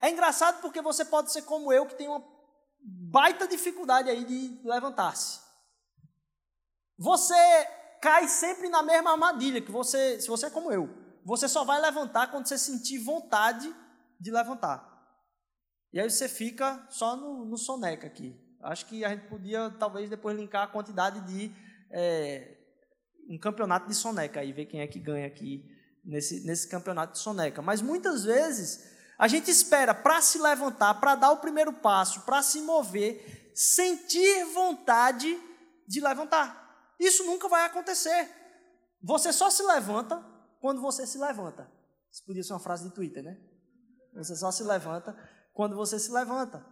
é 0.00 0.08
engraçado 0.08 0.60
porque 0.60 0.80
você 0.80 1.04
pode 1.04 1.32
ser 1.32 1.42
como 1.42 1.72
eu, 1.72 1.84
que 1.84 1.96
tem 1.96 2.06
uma 2.06 2.24
baita 2.80 3.48
dificuldade 3.48 4.08
aí 4.08 4.24
de 4.24 4.60
levantar-se. 4.62 5.40
Você 6.96 7.34
cai 8.00 8.28
sempre 8.28 8.68
na 8.68 8.84
mesma 8.84 9.10
armadilha, 9.10 9.60
que 9.60 9.72
você, 9.72 10.20
se 10.20 10.28
você 10.28 10.46
é 10.46 10.50
como 10.50 10.70
eu, 10.70 10.88
você 11.24 11.48
só 11.48 11.64
vai 11.64 11.80
levantar 11.80 12.30
quando 12.30 12.46
você 12.46 12.56
sentir 12.56 12.98
vontade 12.98 13.74
de 14.20 14.30
levantar. 14.30 14.96
E 15.92 16.00
aí 16.00 16.10
você 16.10 16.28
fica 16.28 16.86
só 16.90 17.16
no, 17.16 17.44
no 17.44 17.56
soneca 17.56 18.06
aqui. 18.06 18.38
Acho 18.62 18.86
que 18.86 19.04
a 19.04 19.10
gente 19.10 19.28
podia, 19.28 19.70
talvez, 19.78 20.10
depois 20.10 20.36
linkar 20.36 20.64
a 20.64 20.66
quantidade 20.66 21.20
de 21.20 21.54
é, 21.90 22.56
um 23.28 23.38
campeonato 23.38 23.88
de 23.88 23.94
soneca 23.94 24.42
e 24.42 24.52
ver 24.52 24.66
quem 24.66 24.80
é 24.80 24.86
que 24.86 24.98
ganha 24.98 25.26
aqui 25.26 25.64
nesse, 26.04 26.44
nesse 26.44 26.68
campeonato 26.68 27.12
de 27.14 27.18
soneca. 27.18 27.62
Mas 27.62 27.80
muitas 27.80 28.24
vezes 28.24 28.96
a 29.18 29.28
gente 29.28 29.50
espera 29.50 29.94
para 29.94 30.20
se 30.20 30.38
levantar, 30.38 30.94
para 30.94 31.14
dar 31.14 31.30
o 31.30 31.38
primeiro 31.38 31.72
passo, 31.72 32.22
para 32.22 32.42
se 32.42 32.60
mover, 32.60 33.52
sentir 33.54 34.44
vontade 34.52 35.38
de 35.86 36.00
levantar. 36.00 36.94
Isso 36.98 37.24
nunca 37.24 37.48
vai 37.48 37.64
acontecer. 37.64 38.28
Você 39.02 39.32
só 39.32 39.50
se 39.50 39.62
levanta 39.62 40.22
quando 40.60 40.80
você 40.80 41.06
se 41.06 41.18
levanta. 41.18 41.70
Isso 42.10 42.24
podia 42.24 42.42
ser 42.42 42.52
uma 42.52 42.60
frase 42.60 42.88
de 42.88 42.94
Twitter, 42.94 43.22
né? 43.22 43.38
Você 44.16 44.34
só 44.34 44.50
se 44.50 44.62
levanta 44.62 45.16
quando 45.52 45.76
você 45.76 45.98
se 45.98 46.10
levanta. 46.10 46.64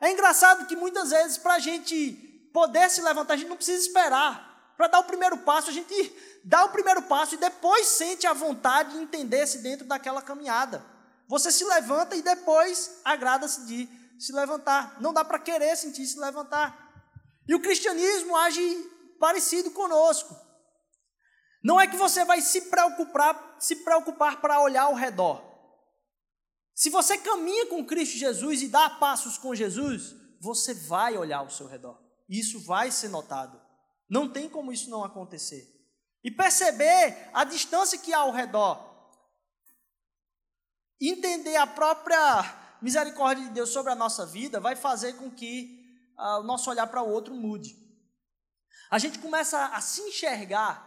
É 0.00 0.10
engraçado 0.10 0.66
que 0.66 0.76
muitas 0.76 1.10
vezes, 1.10 1.38
para 1.38 1.54
a 1.54 1.58
gente 1.58 2.12
poder 2.52 2.88
se 2.90 3.00
levantar, 3.00 3.34
a 3.34 3.36
gente 3.36 3.48
não 3.48 3.56
precisa 3.56 3.80
esperar. 3.80 4.74
Para 4.76 4.86
dar 4.86 5.00
o 5.00 5.04
primeiro 5.04 5.38
passo, 5.38 5.70
a 5.70 5.72
gente 5.72 6.40
dá 6.44 6.64
o 6.64 6.70
primeiro 6.70 7.02
passo 7.02 7.34
e 7.34 7.38
depois 7.38 7.86
sente 7.86 8.26
a 8.26 8.32
vontade 8.32 8.92
de 8.92 8.98
entender-se 8.98 9.58
dentro 9.58 9.86
daquela 9.86 10.22
caminhada. 10.22 10.84
Você 11.26 11.50
se 11.50 11.64
levanta 11.64 12.14
e 12.14 12.22
depois 12.22 13.00
agrada-se 13.04 13.66
de 13.66 13.88
se 14.18 14.32
levantar. 14.32 15.00
Não 15.00 15.12
dá 15.12 15.24
para 15.24 15.38
querer 15.38 15.76
sentir 15.76 16.06
se 16.06 16.18
levantar. 16.18 16.86
E 17.46 17.54
o 17.54 17.60
cristianismo 17.60 18.36
age 18.36 18.62
parecido 19.18 19.70
conosco. 19.72 20.36
Não 21.62 21.80
é 21.80 21.86
que 21.86 21.96
você 21.96 22.24
vai 22.24 22.40
se 22.40 22.62
preocupar, 22.62 23.56
se 23.58 23.76
preocupar 23.76 24.40
para 24.40 24.60
olhar 24.60 24.84
ao 24.84 24.94
redor. 24.94 25.47
Se 26.78 26.90
você 26.90 27.18
caminha 27.18 27.66
com 27.66 27.84
Cristo 27.84 28.16
Jesus 28.16 28.62
e 28.62 28.68
dá 28.68 28.88
passos 28.88 29.36
com 29.36 29.52
Jesus, 29.52 30.14
você 30.40 30.72
vai 30.72 31.18
olhar 31.18 31.38
ao 31.38 31.50
seu 31.50 31.66
redor. 31.66 32.00
Isso 32.28 32.60
vai 32.60 32.92
ser 32.92 33.08
notado. 33.08 33.60
Não 34.08 34.32
tem 34.32 34.48
como 34.48 34.70
isso 34.70 34.88
não 34.88 35.02
acontecer. 35.02 35.66
E 36.22 36.30
perceber 36.30 37.30
a 37.34 37.42
distância 37.42 37.98
que 37.98 38.14
há 38.14 38.20
ao 38.20 38.30
redor. 38.30 38.78
Entender 41.00 41.56
a 41.56 41.66
própria 41.66 42.78
misericórdia 42.80 43.46
de 43.46 43.50
Deus 43.50 43.70
sobre 43.70 43.90
a 43.90 43.96
nossa 43.96 44.24
vida 44.24 44.60
vai 44.60 44.76
fazer 44.76 45.14
com 45.14 45.28
que 45.28 45.84
uh, 46.16 46.38
o 46.38 46.44
nosso 46.44 46.70
olhar 46.70 46.86
para 46.86 47.02
o 47.02 47.10
outro 47.10 47.34
mude. 47.34 47.76
A 48.88 49.00
gente 49.00 49.18
começa 49.18 49.66
a 49.66 49.80
se 49.80 50.00
enxergar 50.02 50.86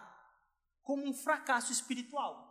como 0.83 1.05
um 1.05 1.13
fracasso 1.13 1.69
espiritual, 1.69 2.50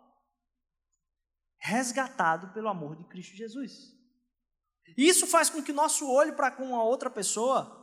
resgatado 1.60 2.52
pelo 2.52 2.68
amor 2.68 2.96
de 2.96 3.04
Cristo 3.04 3.36
Jesus. 3.36 3.94
Isso 4.96 5.26
faz 5.26 5.50
com 5.50 5.62
que 5.62 5.72
nosso 5.72 6.10
olho 6.10 6.34
para 6.34 6.50
com 6.50 6.74
a 6.74 6.82
outra 6.82 7.10
pessoa 7.10 7.76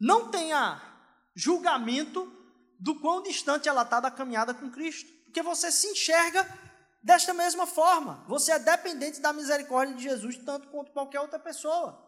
não 0.00 0.30
tenha 0.30 0.80
julgamento 1.34 2.30
do 2.80 2.98
quão 3.00 3.22
distante 3.22 3.68
ela 3.68 3.82
está 3.82 4.00
da 4.00 4.10
caminhada 4.10 4.52
com 4.52 4.70
Cristo, 4.70 5.10
porque 5.24 5.42
você 5.42 5.70
se 5.70 5.86
enxerga 5.88 6.46
desta 7.02 7.32
mesma 7.32 7.66
forma. 7.66 8.24
Você 8.28 8.52
é 8.52 8.58
dependente 8.58 9.20
da 9.20 9.32
misericórdia 9.32 9.94
de 9.94 10.02
Jesus 10.02 10.36
tanto 10.38 10.68
quanto 10.68 10.92
qualquer 10.92 11.20
outra 11.20 11.38
pessoa. 11.38 12.02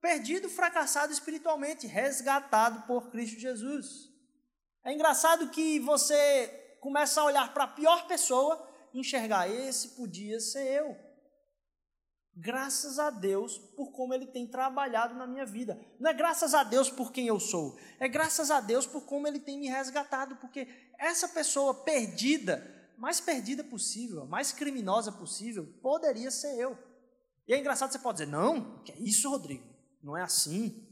Perdido, 0.00 0.48
fracassado 0.48 1.12
espiritualmente, 1.12 1.86
resgatado 1.86 2.86
por 2.86 3.10
Cristo 3.10 3.40
Jesus. 3.40 4.10
É 4.84 4.92
engraçado 4.92 5.50
que 5.50 5.78
você 5.80 6.76
começa 6.80 7.20
a 7.20 7.24
olhar 7.24 7.54
para 7.54 7.64
a 7.64 7.68
pior 7.68 8.06
pessoa 8.06 8.68
enxergar: 8.94 9.48
esse 9.48 9.90
podia 9.90 10.40
ser 10.40 10.66
eu. 10.66 10.96
Graças 12.34 12.98
a 12.98 13.10
Deus 13.10 13.58
por 13.76 13.92
como 13.92 14.14
Ele 14.14 14.26
tem 14.26 14.46
trabalhado 14.46 15.14
na 15.14 15.26
minha 15.26 15.44
vida. 15.44 15.78
Não 16.00 16.10
é 16.10 16.14
graças 16.14 16.54
a 16.54 16.64
Deus 16.64 16.88
por 16.88 17.12
quem 17.12 17.26
eu 17.26 17.38
sou, 17.38 17.78
é 18.00 18.08
graças 18.08 18.50
a 18.50 18.60
Deus 18.60 18.86
por 18.86 19.02
como 19.02 19.26
Ele 19.26 19.38
tem 19.38 19.58
me 19.58 19.68
resgatado, 19.68 20.36
porque 20.36 20.66
essa 20.98 21.28
pessoa 21.28 21.74
perdida, 21.84 22.64
mais 22.96 23.20
perdida 23.20 23.62
possível, 23.62 24.24
mais 24.26 24.50
criminosa 24.50 25.12
possível, 25.12 25.66
poderia 25.82 26.30
ser 26.30 26.58
eu. 26.58 26.78
E 27.46 27.52
é 27.52 27.58
engraçado, 27.58 27.92
você 27.92 27.98
pode 27.98 28.18
dizer: 28.18 28.30
não, 28.30 28.82
que 28.82 28.92
é 28.92 28.98
isso, 28.98 29.28
Rodrigo, 29.28 29.68
não 30.02 30.16
é 30.16 30.22
assim. 30.22 30.88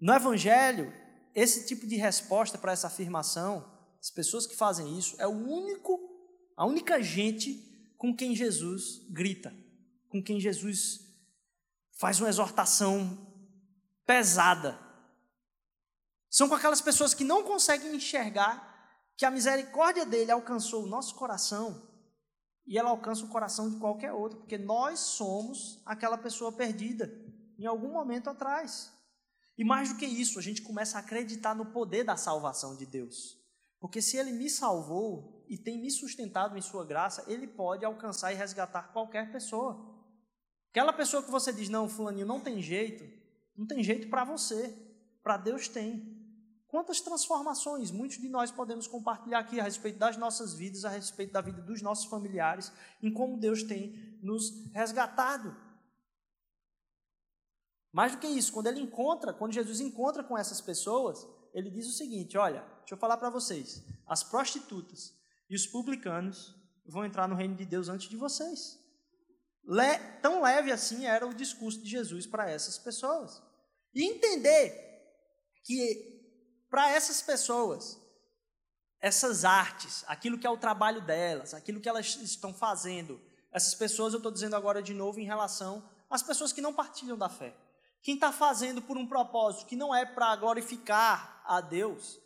No 0.00 0.12
Evangelho, 0.14 0.92
esse 1.34 1.66
tipo 1.66 1.86
de 1.86 1.96
resposta 1.96 2.58
para 2.58 2.72
essa 2.72 2.86
afirmação, 2.86 3.70
as 4.00 4.10
pessoas 4.10 4.46
que 4.46 4.56
fazem 4.56 4.98
isso, 4.98 5.14
é 5.20 5.26
o 5.26 5.30
único, 5.30 6.01
a 6.62 6.64
única 6.64 7.02
gente 7.02 7.92
com 7.98 8.14
quem 8.14 8.36
Jesus 8.36 9.04
grita, 9.10 9.52
com 10.08 10.22
quem 10.22 10.38
Jesus 10.38 11.00
faz 11.98 12.20
uma 12.20 12.28
exortação 12.28 13.18
pesada. 14.06 14.78
São 16.30 16.48
com 16.48 16.54
aquelas 16.54 16.80
pessoas 16.80 17.14
que 17.14 17.24
não 17.24 17.42
conseguem 17.42 17.96
enxergar 17.96 19.10
que 19.16 19.24
a 19.24 19.30
misericórdia 19.32 20.06
dele 20.06 20.30
alcançou 20.30 20.84
o 20.84 20.86
nosso 20.86 21.16
coração 21.16 21.82
e 22.64 22.78
ela 22.78 22.90
alcança 22.90 23.24
o 23.24 23.28
coração 23.28 23.68
de 23.68 23.80
qualquer 23.80 24.12
outro, 24.12 24.38
porque 24.38 24.56
nós 24.56 25.00
somos 25.00 25.82
aquela 25.84 26.16
pessoa 26.16 26.52
perdida 26.52 27.12
em 27.58 27.66
algum 27.66 27.90
momento 27.90 28.30
atrás. 28.30 28.92
E 29.58 29.64
mais 29.64 29.88
do 29.88 29.98
que 29.98 30.06
isso, 30.06 30.38
a 30.38 30.42
gente 30.42 30.62
começa 30.62 30.96
a 30.96 31.00
acreditar 31.00 31.56
no 31.56 31.72
poder 31.72 32.04
da 32.04 32.16
salvação 32.16 32.76
de 32.76 32.86
Deus. 32.86 33.36
Porque 33.80 34.00
se 34.00 34.16
Ele 34.16 34.30
me 34.30 34.48
salvou 34.48 35.41
e 35.48 35.56
tem 35.56 35.80
me 35.80 35.90
sustentado 35.90 36.56
em 36.56 36.62
Sua 36.62 36.84
graça, 36.84 37.24
Ele 37.26 37.46
pode 37.46 37.84
alcançar 37.84 38.32
e 38.32 38.36
resgatar 38.36 38.92
qualquer 38.92 39.30
pessoa. 39.32 39.92
Aquela 40.70 40.92
pessoa 40.92 41.22
que 41.22 41.30
você 41.30 41.52
diz, 41.52 41.68
não, 41.68 41.88
Fulaninho, 41.88 42.26
não 42.26 42.40
tem 42.40 42.62
jeito, 42.62 43.04
não 43.56 43.66
tem 43.66 43.82
jeito 43.82 44.08
para 44.08 44.24
você, 44.24 44.74
para 45.22 45.36
Deus 45.36 45.68
tem. 45.68 46.20
Quantas 46.66 47.02
transformações 47.02 47.90
muitos 47.90 48.16
de 48.18 48.28
nós 48.28 48.50
podemos 48.50 48.86
compartilhar 48.86 49.40
aqui 49.40 49.60
a 49.60 49.62
respeito 49.62 49.98
das 49.98 50.16
nossas 50.16 50.54
vidas, 50.54 50.86
a 50.86 50.88
respeito 50.88 51.32
da 51.32 51.42
vida 51.42 51.60
dos 51.60 51.82
nossos 51.82 52.06
familiares, 52.06 52.72
em 53.02 53.12
como 53.12 53.38
Deus 53.38 53.62
tem 53.62 54.18
nos 54.22 54.72
resgatado. 54.72 55.54
Mais 57.92 58.12
do 58.12 58.18
que 58.18 58.26
isso, 58.26 58.50
quando 58.50 58.68
ele 58.68 58.80
encontra, 58.80 59.34
quando 59.34 59.52
Jesus 59.52 59.80
encontra 59.80 60.24
com 60.24 60.38
essas 60.38 60.62
pessoas, 60.62 61.28
ele 61.52 61.68
diz 61.68 61.86
o 61.86 61.92
seguinte: 61.92 62.38
olha, 62.38 62.64
deixa 62.78 62.94
eu 62.94 62.98
falar 62.98 63.18
para 63.18 63.28
vocês, 63.28 63.84
as 64.06 64.22
prostitutas 64.24 65.14
e 65.52 65.54
os 65.54 65.66
publicanos 65.66 66.56
vão 66.86 67.04
entrar 67.04 67.28
no 67.28 67.34
reino 67.34 67.54
de 67.54 67.66
Deus 67.66 67.90
antes 67.90 68.08
de 68.08 68.16
vocês. 68.16 68.80
Le, 69.62 69.98
tão 70.22 70.40
leve 70.40 70.72
assim 70.72 71.04
era 71.04 71.26
o 71.26 71.34
discurso 71.34 71.82
de 71.82 71.90
Jesus 71.90 72.26
para 72.26 72.50
essas 72.50 72.78
pessoas. 72.78 73.42
E 73.94 74.02
entender 74.02 74.72
que 75.62 76.66
para 76.70 76.90
essas 76.92 77.20
pessoas, 77.20 78.00
essas 78.98 79.44
artes, 79.44 80.02
aquilo 80.06 80.38
que 80.38 80.46
é 80.46 80.50
o 80.50 80.56
trabalho 80.56 81.02
delas, 81.02 81.52
aquilo 81.52 81.82
que 81.82 81.88
elas 81.88 82.16
estão 82.16 82.54
fazendo, 82.54 83.20
essas 83.52 83.74
pessoas, 83.74 84.14
eu 84.14 84.20
estou 84.20 84.32
dizendo 84.32 84.56
agora 84.56 84.82
de 84.82 84.94
novo 84.94 85.20
em 85.20 85.26
relação 85.26 85.86
às 86.08 86.22
pessoas 86.22 86.50
que 86.50 86.62
não 86.62 86.72
partilham 86.72 87.18
da 87.18 87.28
fé. 87.28 87.54
Quem 88.00 88.14
está 88.14 88.32
fazendo 88.32 88.80
por 88.80 88.96
um 88.96 89.06
propósito 89.06 89.66
que 89.66 89.76
não 89.76 89.94
é 89.94 90.06
para 90.06 90.34
glorificar 90.34 91.42
a 91.44 91.60
Deus, 91.60 92.21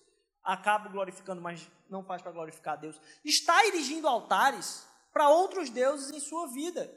acaba 0.46 0.88
glorificando, 0.88 1.42
mas 1.42 1.68
não 1.90 2.04
faz 2.04 2.22
para 2.22 2.30
glorificar 2.30 2.74
a 2.74 2.76
Deus, 2.76 3.00
está 3.24 3.66
erigindo 3.66 4.06
altares 4.06 4.86
para 5.12 5.28
outros 5.28 5.68
deuses 5.68 6.10
em 6.10 6.20
sua 6.20 6.46
vida. 6.46 6.90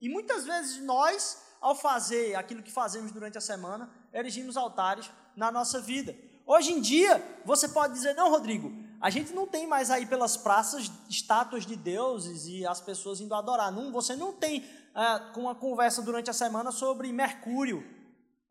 E 0.00 0.08
muitas 0.08 0.44
vezes 0.44 0.82
nós, 0.82 1.40
ao 1.60 1.74
fazer 1.74 2.34
aquilo 2.34 2.62
que 2.62 2.72
fazemos 2.72 3.12
durante 3.12 3.38
a 3.38 3.40
semana, 3.40 3.88
erigimos 4.12 4.56
altares 4.56 5.10
na 5.36 5.52
nossa 5.52 5.80
vida. 5.80 6.16
Hoje 6.44 6.72
em 6.72 6.80
dia, 6.80 7.22
você 7.44 7.68
pode 7.68 7.92
dizer, 7.94 8.14
não, 8.14 8.30
Rodrigo, 8.30 8.72
a 9.00 9.10
gente 9.10 9.32
não 9.32 9.46
tem 9.46 9.66
mais 9.66 9.90
aí 9.90 10.06
pelas 10.06 10.36
praças 10.36 10.90
estátuas 11.08 11.64
de 11.64 11.76
deuses 11.76 12.46
e 12.46 12.66
as 12.66 12.80
pessoas 12.80 13.20
indo 13.20 13.34
adorar. 13.34 13.70
Não, 13.70 13.92
você 13.92 14.16
não 14.16 14.32
tem 14.32 14.64
é, 14.94 15.38
uma 15.38 15.54
conversa 15.54 16.02
durante 16.02 16.30
a 16.30 16.32
semana 16.32 16.72
sobre 16.72 17.12
Mercúrio, 17.12 17.84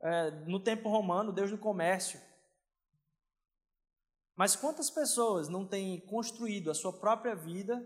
é, 0.01 0.31
no 0.45 0.59
tempo 0.59 0.89
romano, 0.89 1.33
Deus 1.33 1.51
do 1.51 1.57
comércio. 1.57 2.19
Mas 4.35 4.55
quantas 4.55 4.89
pessoas 4.89 5.47
não 5.47 5.65
têm 5.65 5.99
construído 6.01 6.69
a 6.69 6.75
sua 6.75 6.91
própria 6.91 7.35
vida 7.35 7.85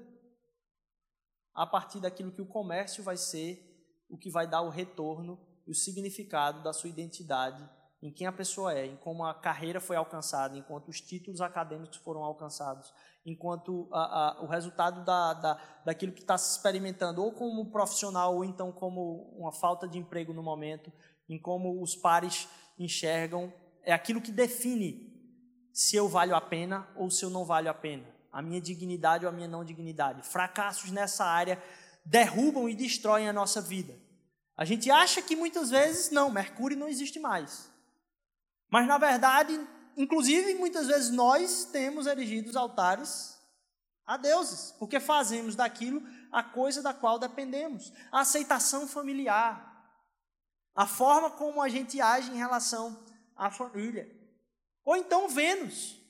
a 1.53 1.65
partir 1.65 1.99
daquilo 1.99 2.31
que 2.31 2.41
o 2.41 2.47
comércio 2.47 3.03
vai 3.03 3.17
ser, 3.17 3.65
o 4.09 4.17
que 4.17 4.29
vai 4.29 4.47
dar 4.47 4.61
o 4.61 4.69
retorno 4.69 5.39
e 5.67 5.71
o 5.71 5.75
significado 5.75 6.63
da 6.63 6.73
sua 6.73 6.89
identidade, 6.89 7.69
em 8.01 8.11
quem 8.11 8.25
a 8.25 8.31
pessoa 8.31 8.73
é, 8.73 8.85
em 8.85 8.95
como 8.95 9.25
a 9.25 9.33
carreira 9.33 9.79
foi 9.79 9.95
alcançada, 9.95 10.57
enquanto 10.57 10.87
os 10.87 11.01
títulos 11.01 11.41
acadêmicos 11.41 11.97
foram 11.97 12.23
alcançados, 12.23 12.91
enquanto 13.25 13.87
a, 13.91 13.99
a, 13.99 14.41
o 14.41 14.47
resultado 14.47 15.03
da, 15.03 15.33
da, 15.33 15.81
daquilo 15.85 16.13
que 16.13 16.21
está 16.21 16.37
se 16.37 16.55
experimentando, 16.55 17.21
ou 17.21 17.33
como 17.33 17.69
profissional, 17.69 18.35
ou 18.35 18.45
então 18.45 18.71
como 18.71 19.33
uma 19.37 19.51
falta 19.51 19.87
de 19.87 19.99
emprego 19.99 20.33
no 20.33 20.41
momento, 20.41 20.91
em 21.27 21.37
como 21.37 21.83
os 21.83 21.95
pares 21.95 22.47
enxergam, 22.79 23.53
é 23.83 23.91
aquilo 23.91 24.21
que 24.21 24.31
define 24.31 25.18
se 25.73 25.95
eu 25.95 26.07
valho 26.07 26.35
a 26.35 26.41
pena 26.41 26.87
ou 26.95 27.09
se 27.09 27.23
eu 27.23 27.29
não 27.29 27.45
valho 27.45 27.69
a 27.69 27.73
pena, 27.73 28.05
a 28.31 28.41
minha 28.41 28.61
dignidade 28.61 29.25
ou 29.25 29.29
a 29.29 29.33
minha 29.33 29.47
não 29.47 29.63
dignidade. 29.63 30.21
Fracassos 30.23 30.91
nessa 30.91 31.25
área 31.25 31.61
derrubam 32.05 32.69
e 32.69 32.75
destroem 32.75 33.27
a 33.27 33.33
nossa 33.33 33.61
vida. 33.61 33.95
A 34.57 34.65
gente 34.65 34.91
acha 34.91 35.21
que 35.21 35.35
muitas 35.35 35.69
vezes 35.69 36.11
não, 36.11 36.29
Mercúrio 36.29 36.77
não 36.77 36.87
existe 36.87 37.19
mais. 37.19 37.69
Mas 38.69 38.87
na 38.87 38.97
verdade, 38.97 39.59
inclusive 39.95 40.53
muitas 40.55 40.87
vezes 40.87 41.11
nós 41.11 41.65
temos 41.65 42.07
erigido 42.07 42.57
altares 42.57 43.39
a 44.05 44.17
deuses, 44.17 44.71
porque 44.79 44.99
fazemos 44.99 45.55
daquilo 45.55 46.01
a 46.31 46.41
coisa 46.41 46.81
da 46.81 46.93
qual 46.93 47.19
dependemos. 47.19 47.93
A 48.11 48.21
aceitação 48.21 48.87
familiar, 48.87 49.69
a 50.75 50.87
forma 50.87 51.29
como 51.29 51.61
a 51.61 51.69
gente 51.69 52.01
age 52.01 52.31
em 52.31 52.37
relação 52.37 53.05
à 53.35 53.51
família. 53.51 54.18
Ou 54.89 54.97
então 54.97 55.29
Vênus. 55.29 56.01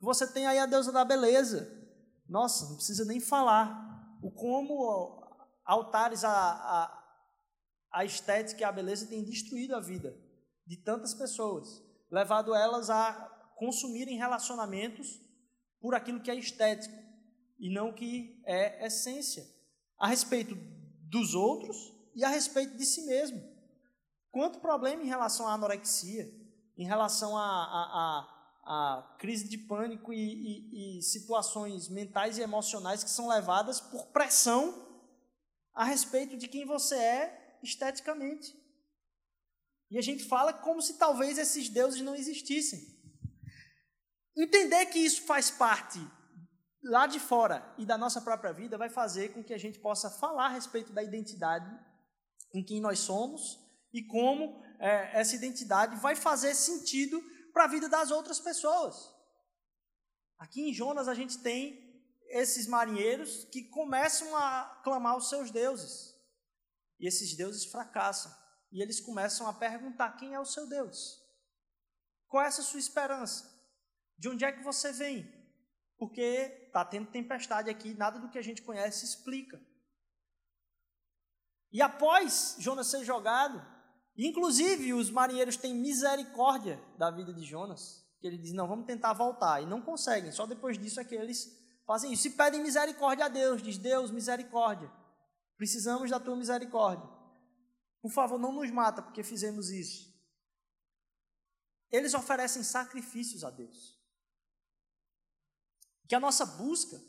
Você 0.00 0.26
tem 0.26 0.46
aí 0.46 0.58
a 0.58 0.64
deusa 0.64 0.90
da 0.90 1.04
beleza. 1.04 1.70
Nossa, 2.26 2.66
não 2.66 2.76
precisa 2.76 3.04
nem 3.04 3.20
falar. 3.20 4.18
O 4.22 4.30
como 4.30 5.22
altares 5.66 6.24
a, 6.24 6.32
a, 6.32 7.04
a 7.92 8.06
estética 8.06 8.62
e 8.62 8.64
a 8.64 8.72
beleza 8.72 9.06
têm 9.06 9.22
destruído 9.22 9.76
a 9.76 9.80
vida 9.80 10.18
de 10.66 10.78
tantas 10.78 11.12
pessoas, 11.12 11.82
levado 12.10 12.54
elas 12.54 12.88
a 12.88 13.12
consumirem 13.56 14.16
relacionamentos 14.16 15.20
por 15.78 15.94
aquilo 15.94 16.22
que 16.22 16.30
é 16.30 16.34
estético 16.34 16.96
e 17.58 17.68
não 17.68 17.92
que 17.92 18.42
é 18.46 18.86
essência, 18.86 19.44
a 19.98 20.06
respeito 20.06 20.54
dos 21.02 21.34
outros 21.34 21.76
e 22.14 22.24
a 22.24 22.30
respeito 22.30 22.78
de 22.78 22.86
si 22.86 23.04
mesmo. 23.04 23.42
Quanto 24.30 24.58
problema 24.58 25.02
em 25.02 25.08
relação 25.08 25.46
à 25.46 25.52
anorexia, 25.52 26.40
em 26.76 26.86
relação 26.86 27.36
a, 27.36 27.42
a, 27.42 28.26
a, 28.64 28.98
a 28.98 29.16
crise 29.18 29.48
de 29.48 29.58
pânico 29.58 30.12
e, 30.12 30.18
e, 30.18 30.98
e 30.98 31.02
situações 31.02 31.88
mentais 31.88 32.38
e 32.38 32.42
emocionais 32.42 33.04
que 33.04 33.10
são 33.10 33.28
levadas 33.28 33.80
por 33.80 34.06
pressão 34.08 34.90
a 35.74 35.84
respeito 35.84 36.36
de 36.36 36.48
quem 36.48 36.64
você 36.64 36.96
é 36.96 37.58
esteticamente. 37.62 38.54
E 39.90 39.98
a 39.98 40.02
gente 40.02 40.24
fala 40.24 40.52
como 40.52 40.80
se 40.80 40.98
talvez 40.98 41.38
esses 41.38 41.68
deuses 41.68 42.00
não 42.00 42.14
existissem. 42.14 42.80
Entender 44.36 44.86
que 44.86 44.98
isso 44.98 45.22
faz 45.22 45.50
parte 45.50 45.98
lá 46.82 47.06
de 47.06 47.20
fora 47.20 47.74
e 47.78 47.86
da 47.86 47.96
nossa 47.96 48.20
própria 48.20 48.52
vida 48.52 48.78
vai 48.78 48.88
fazer 48.88 49.32
com 49.32 49.44
que 49.44 49.54
a 49.54 49.58
gente 49.58 49.78
possa 49.78 50.10
falar 50.10 50.46
a 50.46 50.54
respeito 50.54 50.92
da 50.92 51.02
identidade 51.02 51.70
em 52.54 52.64
quem 52.64 52.80
nós 52.80 52.98
somos 53.00 53.60
e 53.92 54.02
como 54.02 54.62
é, 54.82 55.20
essa 55.20 55.36
identidade 55.36 55.94
vai 55.96 56.16
fazer 56.16 56.56
sentido 56.56 57.22
para 57.52 57.64
a 57.64 57.68
vida 57.68 57.88
das 57.88 58.10
outras 58.10 58.40
pessoas. 58.40 59.08
Aqui 60.36 60.60
em 60.60 60.74
Jonas 60.74 61.06
a 61.06 61.14
gente 61.14 61.38
tem 61.38 61.80
esses 62.30 62.66
marinheiros 62.66 63.44
que 63.44 63.62
começam 63.68 64.36
a 64.36 64.80
clamar 64.82 65.16
os 65.16 65.28
seus 65.28 65.52
deuses. 65.52 66.12
E 66.98 67.06
esses 67.06 67.36
deuses 67.36 67.64
fracassam. 67.64 68.34
E 68.72 68.82
eles 68.82 69.00
começam 69.00 69.46
a 69.46 69.52
perguntar: 69.52 70.16
quem 70.16 70.34
é 70.34 70.40
o 70.40 70.44
seu 70.44 70.68
Deus? 70.68 71.22
Qual 72.26 72.42
é 72.42 72.48
essa 72.48 72.62
sua 72.62 72.80
esperança? 72.80 73.48
De 74.18 74.28
onde 74.28 74.44
é 74.44 74.50
que 74.50 74.64
você 74.64 74.90
vem? 74.90 75.30
Porque 75.96 76.64
está 76.66 76.84
tendo 76.84 77.12
tempestade 77.12 77.70
aqui, 77.70 77.94
nada 77.94 78.18
do 78.18 78.30
que 78.30 78.38
a 78.38 78.42
gente 78.42 78.62
conhece 78.62 79.04
explica. 79.04 79.60
E 81.70 81.80
após 81.80 82.56
Jonas 82.58 82.88
ser 82.88 83.04
jogado, 83.04 83.71
inclusive 84.16 84.92
os 84.92 85.10
marinheiros 85.10 85.56
têm 85.56 85.74
misericórdia 85.74 86.82
da 86.98 87.10
vida 87.10 87.32
de 87.32 87.44
Jonas, 87.44 88.04
que 88.20 88.26
ele 88.26 88.38
diz: 88.38 88.52
não, 88.52 88.68
vamos 88.68 88.86
tentar 88.86 89.12
voltar. 89.12 89.62
E 89.62 89.66
não 89.66 89.80
conseguem, 89.80 90.30
só 90.32 90.46
depois 90.46 90.78
disso 90.78 91.00
é 91.00 91.04
que 91.04 91.14
eles 91.14 91.50
fazem 91.86 92.12
isso. 92.12 92.28
E 92.28 92.30
pedem 92.30 92.62
misericórdia 92.62 93.26
a 93.26 93.28
Deus, 93.28 93.62
diz 93.62 93.78
Deus, 93.78 94.10
misericórdia. 94.10 94.90
Precisamos 95.56 96.10
da 96.10 96.20
tua 96.20 96.36
misericórdia. 96.36 97.08
Por 98.00 98.10
favor, 98.10 98.38
não 98.38 98.52
nos 98.52 98.70
mata 98.70 99.00
porque 99.00 99.22
fizemos 99.22 99.70
isso. 99.70 100.12
Eles 101.90 102.14
oferecem 102.14 102.62
sacrifícios 102.62 103.44
a 103.44 103.50
Deus. 103.50 104.00
Que 106.08 106.14
a 106.14 106.20
nossa 106.20 106.44
busca 106.44 107.00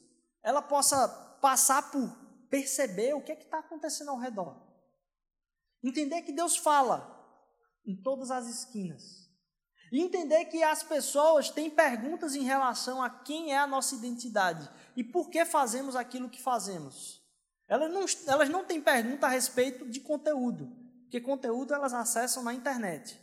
ela 0.44 0.62
possa 0.62 1.08
passar 1.42 1.90
por 1.90 2.10
perceber 2.50 3.14
o 3.14 3.24
que 3.24 3.32
é 3.32 3.40
está 3.40 3.60
acontecendo 3.60 4.12
ao 4.12 4.20
redor. 4.20 4.73
Entender 5.84 6.22
que 6.22 6.32
Deus 6.32 6.56
fala 6.56 7.14
em 7.86 7.96
todas 7.96 8.32
as 8.32 8.48
esquinas. 8.48 9.30
E 9.92 10.02
entender 10.02 10.46
que 10.46 10.64
as 10.64 10.82
pessoas 10.82 11.50
têm 11.50 11.70
perguntas 11.70 12.36
em 12.36 12.44
relação 12.44 13.04
a 13.04 13.10
quem 13.10 13.54
é 13.54 13.60
a 13.60 13.68
nossa 13.68 13.94
identidade 13.94 14.68
e 14.96 15.04
por 15.04 15.30
que 15.30 15.46
fazemos 15.46 15.96
aquilo 15.96 16.30
que 16.30 16.42
fazemos. 16.42 17.22
Elas 17.68 17.92
não, 17.92 18.06
elas 18.28 18.50
não 18.50 18.66
têm 18.66 18.82
pergunta 18.82 19.28
a 19.28 19.30
respeito 19.30 19.88
de 19.88 20.00
conteúdo, 20.00 20.68
porque 21.04 21.22
conteúdo 21.22 21.74
elas 21.74 21.94
acessam 21.94 22.42
na 22.42 22.54
internet. 22.54 23.20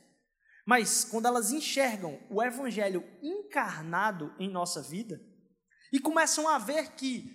Mas 0.64 1.04
quando 1.04 1.26
elas 1.26 1.50
enxergam 1.50 2.20
o 2.30 2.40
Evangelho 2.40 3.02
encarnado 3.20 4.32
em 4.38 4.48
nossa 4.48 4.80
vida 4.80 5.20
e 5.92 5.98
começam 5.98 6.46
a 6.46 6.58
ver 6.58 6.92
que, 6.92 7.34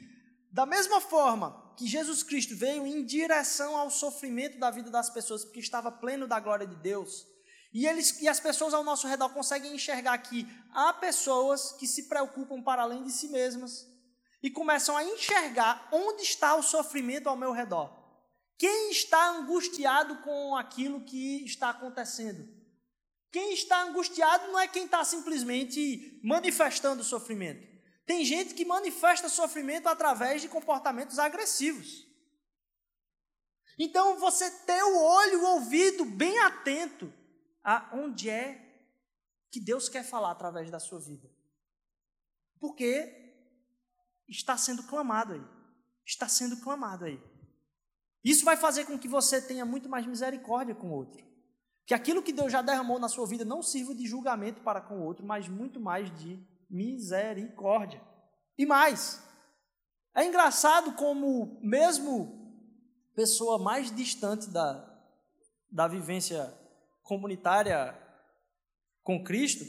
da 0.51 0.65
mesma 0.65 1.01
forma 1.01 1.64
que 1.75 1.87
Jesus 1.87 2.23
Cristo 2.23 2.55
veio 2.55 2.85
em 2.85 3.03
direção 3.03 3.75
ao 3.75 3.89
sofrimento 3.89 4.57
da 4.57 4.71
vida 4.71 4.89
das 4.89 5.09
pessoas, 5.09 5.43
porque 5.43 5.59
estava 5.59 5.91
pleno 5.91 6.27
da 6.27 6.39
glória 6.39 6.65
de 6.65 6.75
Deus, 6.75 7.27
e, 7.73 7.85
eles, 7.85 8.21
e 8.21 8.27
as 8.29 8.39
pessoas 8.39 8.73
ao 8.73 8.85
nosso 8.85 9.05
redor 9.05 9.29
conseguem 9.29 9.75
enxergar 9.75 10.17
que 10.19 10.47
há 10.71 10.93
pessoas 10.93 11.73
que 11.73 11.85
se 11.85 12.03
preocupam 12.03 12.61
para 12.61 12.83
além 12.83 13.03
de 13.03 13.11
si 13.11 13.27
mesmas 13.27 13.85
e 14.41 14.49
começam 14.49 14.95
a 14.95 15.03
enxergar 15.03 15.89
onde 15.91 16.23
está 16.23 16.55
o 16.55 16.63
sofrimento 16.63 17.27
ao 17.27 17.35
meu 17.35 17.51
redor. 17.51 17.93
Quem 18.57 18.91
está 18.91 19.31
angustiado 19.31 20.19
com 20.19 20.55
aquilo 20.55 21.03
que 21.03 21.43
está 21.43 21.71
acontecendo? 21.71 22.47
Quem 23.29 23.53
está 23.53 23.83
angustiado 23.83 24.47
não 24.47 24.57
é 24.57 24.69
quem 24.69 24.85
está 24.85 25.03
simplesmente 25.03 26.21
manifestando 26.23 27.03
sofrimento. 27.03 27.74
Tem 28.05 28.23
gente 28.23 28.53
que 28.53 28.63
manifesta 28.63 29.27
sofrimento 29.27 29.87
através 29.87 30.41
de 30.41 30.47
comportamentos 30.47 31.17
agressivos. 31.17 32.05
Então, 33.77 34.19
você 34.19 34.49
ter 34.49 34.83
o 34.83 34.97
olho, 34.97 35.41
o 35.41 35.53
ouvido 35.55 36.05
bem 36.05 36.39
atento 36.39 37.11
aonde 37.63 38.29
é 38.29 38.61
que 39.51 39.59
Deus 39.59 39.89
quer 39.89 40.03
falar 40.03 40.31
através 40.31 40.69
da 40.69 40.79
sua 40.79 40.99
vida. 40.99 41.29
Porque 42.59 43.25
está 44.27 44.57
sendo 44.57 44.83
clamado 44.83 45.33
aí. 45.33 45.43
Está 46.05 46.27
sendo 46.27 46.61
clamado 46.61 47.05
aí. 47.05 47.21
Isso 48.23 48.45
vai 48.45 48.55
fazer 48.55 48.85
com 48.85 48.97
que 48.97 49.07
você 49.07 49.41
tenha 49.41 49.65
muito 49.65 49.89
mais 49.89 50.05
misericórdia 50.05 50.75
com 50.75 50.89
o 50.89 50.93
outro. 50.93 51.25
Que 51.85 51.93
aquilo 51.93 52.23
que 52.23 52.33
Deus 52.33 52.51
já 52.51 52.61
derramou 52.61 52.99
na 52.99 53.09
sua 53.09 53.27
vida 53.27 53.43
não 53.43 53.61
sirva 53.61 53.93
de 53.93 54.07
julgamento 54.07 54.61
para 54.61 54.81
com 54.81 54.99
o 54.99 55.03
outro, 55.03 55.25
mas 55.25 55.47
muito 55.47 55.79
mais 55.79 56.11
de 56.19 56.43
misericórdia. 56.75 58.01
E 58.57 58.65
mais, 58.65 59.23
é 60.13 60.25
engraçado 60.25 60.93
como, 60.93 61.57
mesmo 61.61 62.43
pessoa 63.15 63.57
mais 63.57 63.95
distante 63.95 64.49
da, 64.49 64.85
da 65.71 65.87
vivência 65.87 66.53
comunitária 67.01 67.97
com 69.03 69.23
Cristo, 69.23 69.63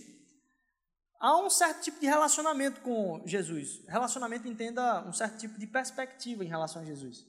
há 1.20 1.38
um 1.38 1.48
certo 1.48 1.82
tipo 1.82 2.00
de 2.00 2.06
relacionamento 2.06 2.80
com 2.80 3.22
Jesus. 3.24 3.84
Relacionamento 3.86 4.48
entenda 4.48 5.06
um 5.06 5.12
certo 5.12 5.38
tipo 5.38 5.58
de 5.58 5.66
perspectiva 5.66 6.44
em 6.44 6.48
relação 6.48 6.82
a 6.82 6.84
Jesus. 6.84 7.24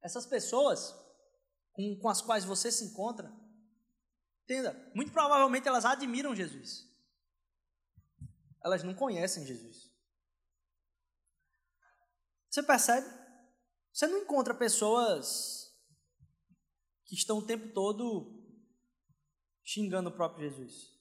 Essas 0.00 0.26
pessoas 0.26 0.94
com, 1.72 1.96
com 1.96 2.08
as 2.08 2.20
quais 2.20 2.44
você 2.44 2.70
se 2.70 2.84
encontra, 2.84 3.32
entenda, 4.48 4.90
muito 4.94 5.12
provavelmente 5.12 5.68
elas 5.68 5.84
admiram 5.84 6.34
Jesus. 6.34 6.88
Elas 8.64 8.82
não 8.82 8.94
conhecem 8.94 9.46
Jesus. 9.46 9.92
Você 12.48 12.62
percebe? 12.62 13.06
Você 13.92 14.06
não 14.06 14.18
encontra 14.18 14.54
pessoas 14.54 15.76
que 17.04 17.14
estão 17.14 17.38
o 17.38 17.46
tempo 17.46 17.72
todo 17.72 18.34
xingando 19.62 20.08
o 20.08 20.12
próprio 20.12 20.48
Jesus. 20.48 20.98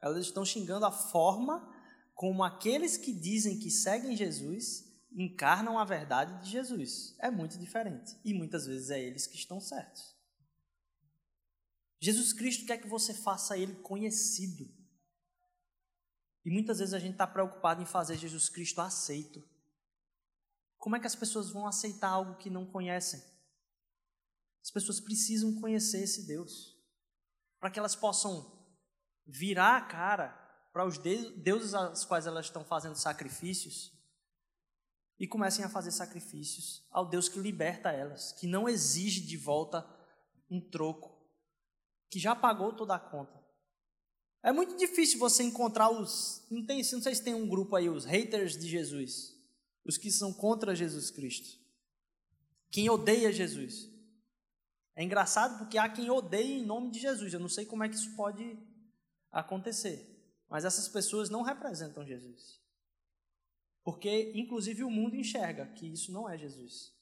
Elas 0.00 0.26
estão 0.26 0.44
xingando 0.44 0.84
a 0.84 0.92
forma 0.92 1.74
como 2.14 2.44
aqueles 2.44 2.96
que 2.96 3.12
dizem 3.12 3.58
que 3.58 3.70
seguem 3.70 4.14
Jesus 4.14 4.84
encarnam 5.10 5.78
a 5.78 5.84
verdade 5.84 6.44
de 6.44 6.50
Jesus. 6.50 7.16
É 7.18 7.30
muito 7.30 7.58
diferente. 7.58 8.18
E 8.24 8.34
muitas 8.34 8.66
vezes 8.66 8.90
é 8.90 9.00
eles 9.00 9.26
que 9.26 9.36
estão 9.36 9.60
certos. 9.60 10.17
Jesus 12.00 12.32
Cristo 12.32 12.66
quer 12.66 12.78
que 12.78 12.88
você 12.88 13.12
faça 13.12 13.58
ele 13.58 13.74
conhecido. 13.76 14.72
E 16.44 16.50
muitas 16.50 16.78
vezes 16.78 16.94
a 16.94 16.98
gente 16.98 17.12
está 17.12 17.26
preocupado 17.26 17.82
em 17.82 17.86
fazer 17.86 18.16
Jesus 18.16 18.48
Cristo 18.48 18.80
aceito. 18.80 19.42
Como 20.78 20.96
é 20.96 21.00
que 21.00 21.06
as 21.06 21.16
pessoas 21.16 21.50
vão 21.50 21.66
aceitar 21.66 22.08
algo 22.08 22.36
que 22.36 22.48
não 22.48 22.64
conhecem? 22.64 23.22
As 24.62 24.70
pessoas 24.70 25.00
precisam 25.00 25.60
conhecer 25.60 26.02
esse 26.02 26.26
Deus, 26.26 26.76
para 27.58 27.70
que 27.70 27.78
elas 27.78 27.96
possam 27.96 28.58
virar 29.26 29.76
a 29.76 29.80
cara 29.82 30.28
para 30.72 30.86
os 30.86 30.98
deuses 30.98 31.74
aos 31.74 32.04
quais 32.04 32.26
elas 32.26 32.46
estão 32.46 32.64
fazendo 32.64 32.94
sacrifícios 32.94 33.92
e 35.18 35.26
comecem 35.26 35.64
a 35.64 35.68
fazer 35.68 35.90
sacrifícios 35.90 36.86
ao 36.90 37.08
Deus 37.08 37.28
que 37.28 37.40
liberta 37.40 37.90
elas, 37.90 38.32
que 38.32 38.46
não 38.46 38.68
exige 38.68 39.20
de 39.20 39.36
volta 39.36 39.84
um 40.48 40.60
troco, 40.60 41.17
que 42.10 42.18
já 42.18 42.34
pagou 42.34 42.72
toda 42.72 42.94
a 42.94 42.98
conta. 42.98 43.38
É 44.42 44.52
muito 44.52 44.76
difícil 44.76 45.18
você 45.18 45.42
encontrar 45.42 45.90
os. 45.90 46.46
Não, 46.50 46.64
tem, 46.64 46.78
não 46.78 47.02
sei 47.02 47.14
se 47.14 47.24
tem 47.24 47.34
um 47.34 47.48
grupo 47.48 47.74
aí, 47.76 47.88
os 47.88 48.04
haters 48.04 48.56
de 48.56 48.68
Jesus, 48.68 49.36
os 49.84 49.98
que 49.98 50.10
são 50.10 50.32
contra 50.32 50.74
Jesus 50.74 51.10
Cristo, 51.10 51.58
quem 52.70 52.88
odeia 52.88 53.32
Jesus. 53.32 53.90
É 54.94 55.02
engraçado 55.02 55.58
porque 55.58 55.78
há 55.78 55.88
quem 55.88 56.10
odeia 56.10 56.58
em 56.58 56.64
nome 56.64 56.90
de 56.90 56.98
Jesus. 56.98 57.32
Eu 57.32 57.40
não 57.40 57.48
sei 57.48 57.64
como 57.64 57.84
é 57.84 57.88
que 57.88 57.94
isso 57.94 58.16
pode 58.16 58.58
acontecer, 59.30 60.04
mas 60.48 60.64
essas 60.64 60.88
pessoas 60.88 61.28
não 61.28 61.42
representam 61.42 62.06
Jesus. 62.06 62.60
Porque, 63.84 64.32
inclusive, 64.34 64.84
o 64.84 64.90
mundo 64.90 65.16
enxerga 65.16 65.66
que 65.66 65.86
isso 65.86 66.12
não 66.12 66.28
é 66.28 66.36
Jesus. 66.36 66.92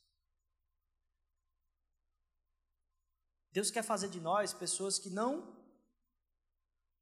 Deus 3.57 3.70
quer 3.70 3.82
fazer 3.82 4.09
de 4.09 4.20
nós 4.20 4.52
pessoas 4.52 4.98
que 4.98 5.09
não 5.09 5.57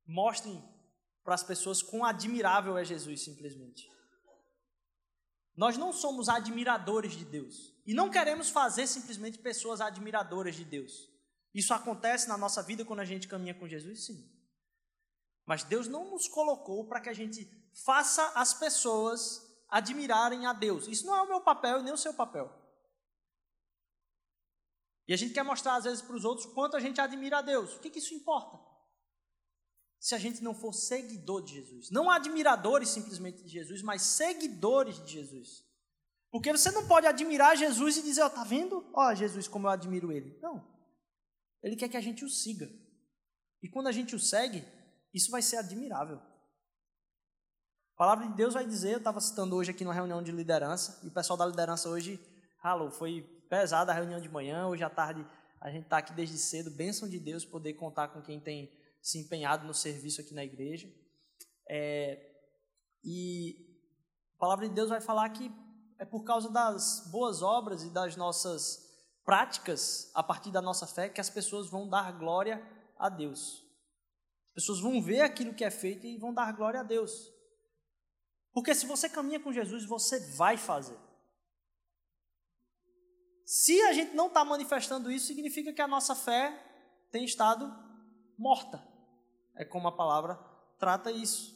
mostrem 0.07 0.63
para 1.25 1.35
as 1.35 1.43
pessoas 1.43 1.83
quão 1.83 2.05
admirável 2.05 2.79
é 2.79 2.85
Jesus, 2.85 3.25
simplesmente. 3.25 3.91
Nós 5.57 5.77
não 5.77 5.93
somos 5.93 6.29
admiradores 6.29 7.15
de 7.15 7.25
Deus. 7.25 7.75
E 7.85 7.93
não 7.93 8.09
queremos 8.09 8.51
fazer 8.51 8.87
simplesmente 8.87 9.37
pessoas 9.37 9.81
admiradoras 9.81 10.55
de 10.55 10.65
Deus. 10.65 11.11
Isso 11.53 11.75
acontece 11.75 12.29
na 12.29 12.39
nossa 12.39 12.63
vida 12.63 12.85
quando 12.85 13.01
a 13.01 13.05
gente 13.05 13.27
caminha 13.27 13.55
com 13.55 13.67
Jesus? 13.67 14.05
Sim. 14.05 14.25
Mas 15.45 15.65
Deus 15.65 15.89
não 15.89 16.09
nos 16.09 16.29
colocou 16.29 16.87
para 16.87 17.01
que 17.01 17.09
a 17.09 17.15
gente 17.15 17.51
faça 17.85 18.25
as 18.37 18.55
pessoas 18.55 19.45
admirarem 19.69 20.47
a 20.47 20.53
Deus. 20.53 20.87
Isso 20.87 21.05
não 21.05 21.17
é 21.17 21.23
o 21.23 21.29
meu 21.29 21.41
papel 21.41 21.81
e 21.81 21.83
nem 21.83 21.93
o 21.93 21.99
seu 21.99 22.15
papel. 22.15 22.64
E 25.07 25.13
a 25.13 25.17
gente 25.17 25.35
quer 25.35 25.43
mostrar 25.43 25.77
às 25.77 25.85
vezes 25.85 26.03
para 26.03 26.17
os 26.17 26.25
outros 26.25 26.47
quanto 26.47 26.77
a 26.77 26.81
gente 26.81 27.01
admira 27.01 27.39
a 27.39 27.43
Deus. 27.43 27.75
O 27.75 27.81
que, 27.81 27.91
que 27.91 27.99
isso 27.99 28.15
importa? 28.15 28.59
Se 30.01 30.15
a 30.15 30.19
gente 30.19 30.43
não 30.43 30.55
for 30.55 30.73
seguidor 30.73 31.43
de 31.43 31.55
Jesus. 31.55 31.91
Não 31.91 32.11
admiradores 32.11 32.89
simplesmente 32.89 33.43
de 33.43 33.49
Jesus, 33.49 33.83
mas 33.83 34.03
seguidores 34.03 35.03
de 35.05 35.13
Jesus. 35.13 35.65
Porque 36.31 36.53
você 36.53 36.71
não 36.71 36.89
pode 36.89 37.07
admirar 37.07 37.57
Jesus 37.57 37.97
e 37.99 38.03
dizer, 38.03 38.23
ó, 38.23 38.27
oh, 38.27 38.31
tá 38.31 38.45
vendo? 38.45 38.85
Ó, 38.93 39.09
oh, 39.09 39.15
Jesus, 39.15 39.47
como 39.47 39.67
eu 39.67 39.71
admiro 39.71 40.11
ele. 40.11 40.39
Não. 40.43 40.67
Ele 41.63 41.77
quer 41.77 41.89
que 41.89 41.97
a 41.97 42.01
gente 42.01 42.25
o 42.25 42.29
siga. 42.29 42.71
E 43.63 43.69
quando 43.69 43.87
a 43.87 43.93
gente 43.93 44.15
o 44.15 44.21
segue, 44.21 44.67
isso 45.13 45.31
vai 45.31 45.41
ser 45.41 45.57
admirável. 45.57 46.21
A 47.95 47.97
palavra 47.97 48.27
de 48.27 48.35
Deus 48.35 48.53
vai 48.53 48.67
dizer, 48.67 48.93
eu 48.93 48.99
estava 48.99 49.21
citando 49.21 49.55
hoje 49.55 49.71
aqui 49.71 49.85
numa 49.85 49.95
reunião 49.95 50.23
de 50.23 50.33
liderança, 50.33 51.01
e 51.05 51.09
o 51.09 51.13
pessoal 51.13 51.37
da 51.37 51.47
liderança 51.47 51.89
hoje, 51.89 52.21
alô, 52.61 52.91
foi 52.91 53.34
pesada 53.55 53.93
a 53.93 53.95
reunião 53.95 54.21
de 54.21 54.29
manhã, 54.29 54.67
hoje 54.67 54.83
à 54.83 54.91
tarde 54.91 55.25
a 55.61 55.71
gente 55.71 55.85
está 55.85 55.99
aqui 55.99 56.13
desde 56.13 56.37
cedo, 56.37 56.73
bênção 56.73 57.09
de 57.09 57.21
Deus 57.21 57.45
poder 57.45 57.75
contar 57.75 58.09
com 58.09 58.21
quem 58.21 58.41
tem 58.41 58.69
se 59.01 59.17
empenhado 59.17 59.65
no 59.65 59.73
serviço 59.73 60.21
aqui 60.21 60.35
na 60.35 60.45
igreja. 60.45 60.93
É, 61.69 62.33
e 63.05 63.57
a 64.35 64.39
palavra 64.41 64.69
de 64.69 64.75
Deus 64.75 64.89
vai 64.89 65.01
falar 65.01 65.29
que 65.29 65.53
é 66.01 66.05
por 66.05 66.25
causa 66.25 66.51
das 66.51 67.09
boas 67.13 67.43
obras 67.43 67.85
e 67.85 67.91
das 67.91 68.17
nossas 68.17 68.93
práticas, 69.25 70.11
a 70.15 70.23
partir 70.23 70.51
da 70.51 70.61
nossa 70.61 70.85
fé, 70.85 71.09
que 71.09 71.21
as 71.21 71.31
pessoas 71.31 71.71
vão 71.71 71.89
dar 71.89 72.11
glória 72.19 72.61
a 72.99 73.09
Deus. 73.09 73.65
As 74.49 74.55
pessoas 74.55 74.81
vão 74.81 75.01
ver 75.01 75.21
aquilo 75.21 75.55
que 75.55 75.65
é 75.65 75.71
feito 75.71 76.05
e 76.09 76.19
vão 76.19 76.35
dar 76.35 76.53
glória 76.53 76.81
a 76.81 76.83
Deus. 76.83 77.33
Porque 78.53 78.75
se 78.75 78.85
você 78.85 79.09
caminha 79.09 79.39
com 79.39 79.53
Jesus, 79.53 79.87
você 79.87 80.19
vai 80.35 80.57
fazer. 80.57 80.99
Se 83.45 83.81
a 83.83 83.93
gente 83.93 84.15
não 84.15 84.29
está 84.29 84.45
manifestando 84.45 85.11
isso, 85.11 85.27
significa 85.27 85.73
que 85.73 85.83
a 85.83 85.89
nossa 85.89 86.15
fé 86.15 86.53
tem 87.11 87.25
estado 87.25 87.73
morta. 88.39 88.83
É 89.55 89.65
como 89.65 89.89
a 89.89 89.97
palavra 89.97 90.37
trata 90.79 91.11
isso. 91.13 91.55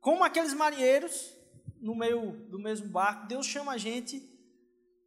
Como 0.00 0.24
aqueles 0.24 0.54
marinheiros 0.54 1.34
no 1.80 1.94
meio 1.94 2.32
do 2.48 2.58
mesmo 2.58 2.88
barco, 2.88 3.26
Deus 3.26 3.46
chama 3.46 3.72
a 3.72 3.78
gente 3.78 4.20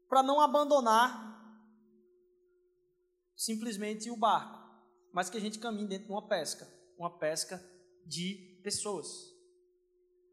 para 0.09 0.23
não 0.23 0.41
abandonar 0.41 1.31
simplesmente 3.35 4.09
o 4.09 4.15
barco, 4.15 4.59
mas 5.11 5.29
que 5.29 5.37
a 5.37 5.41
gente 5.41 5.59
caminhe 5.59 5.87
dentro 5.87 6.07
de 6.07 6.11
uma 6.11 6.27
pesca, 6.27 6.67
uma 6.97 7.17
pesca 7.17 7.63
de 8.05 8.59
pessoas 8.63 9.33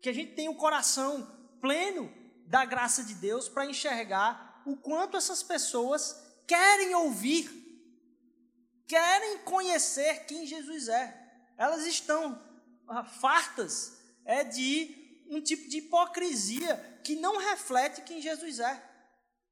que 0.00 0.08
a 0.08 0.12
gente 0.12 0.34
tenha 0.34 0.50
o 0.50 0.54
um 0.54 0.56
coração 0.56 1.26
pleno 1.60 2.10
da 2.46 2.64
graça 2.64 3.04
de 3.04 3.14
Deus 3.14 3.48
para 3.48 3.66
enxergar 3.66 4.49
o 4.70 4.76
quanto 4.76 5.16
essas 5.16 5.42
pessoas 5.42 6.16
querem 6.46 6.94
ouvir, 6.94 7.50
querem 8.86 9.38
conhecer 9.38 10.26
quem 10.26 10.46
Jesus 10.46 10.88
é. 10.88 11.16
Elas 11.56 11.86
estão 11.86 12.40
ah, 12.88 13.04
fartas 13.04 13.98
é 14.24 14.44
de 14.44 15.24
um 15.28 15.40
tipo 15.40 15.68
de 15.68 15.78
hipocrisia 15.78 17.00
que 17.04 17.16
não 17.16 17.38
reflete 17.38 18.02
quem 18.02 18.20
Jesus 18.20 18.58
é. 18.60 18.88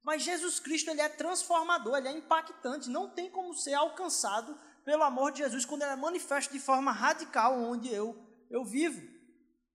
Mas 0.03 0.23
Jesus 0.23 0.59
Cristo 0.59 0.91
ele 0.91 1.01
é 1.01 1.09
transformador, 1.09 1.97
ele 1.97 2.09
é 2.09 2.13
impactante, 2.13 2.89
não 2.89 3.11
tem 3.11 3.31
como 3.31 3.55
ser 3.55 3.75
alcançado 3.75 4.59
pelo 4.85 5.03
amor 5.03 5.33
de 5.33 5.39
Jesus 5.39 5.65
quando 5.65 5.83
ele 5.83 5.93
é 5.93 5.97
manifesto 5.97 6.53
de 6.53 6.59
forma 6.59 6.93
radical 6.93 7.61
onde 7.61 7.93
eu 7.93 8.17
eu 8.51 8.65
vivo. 8.65 9.01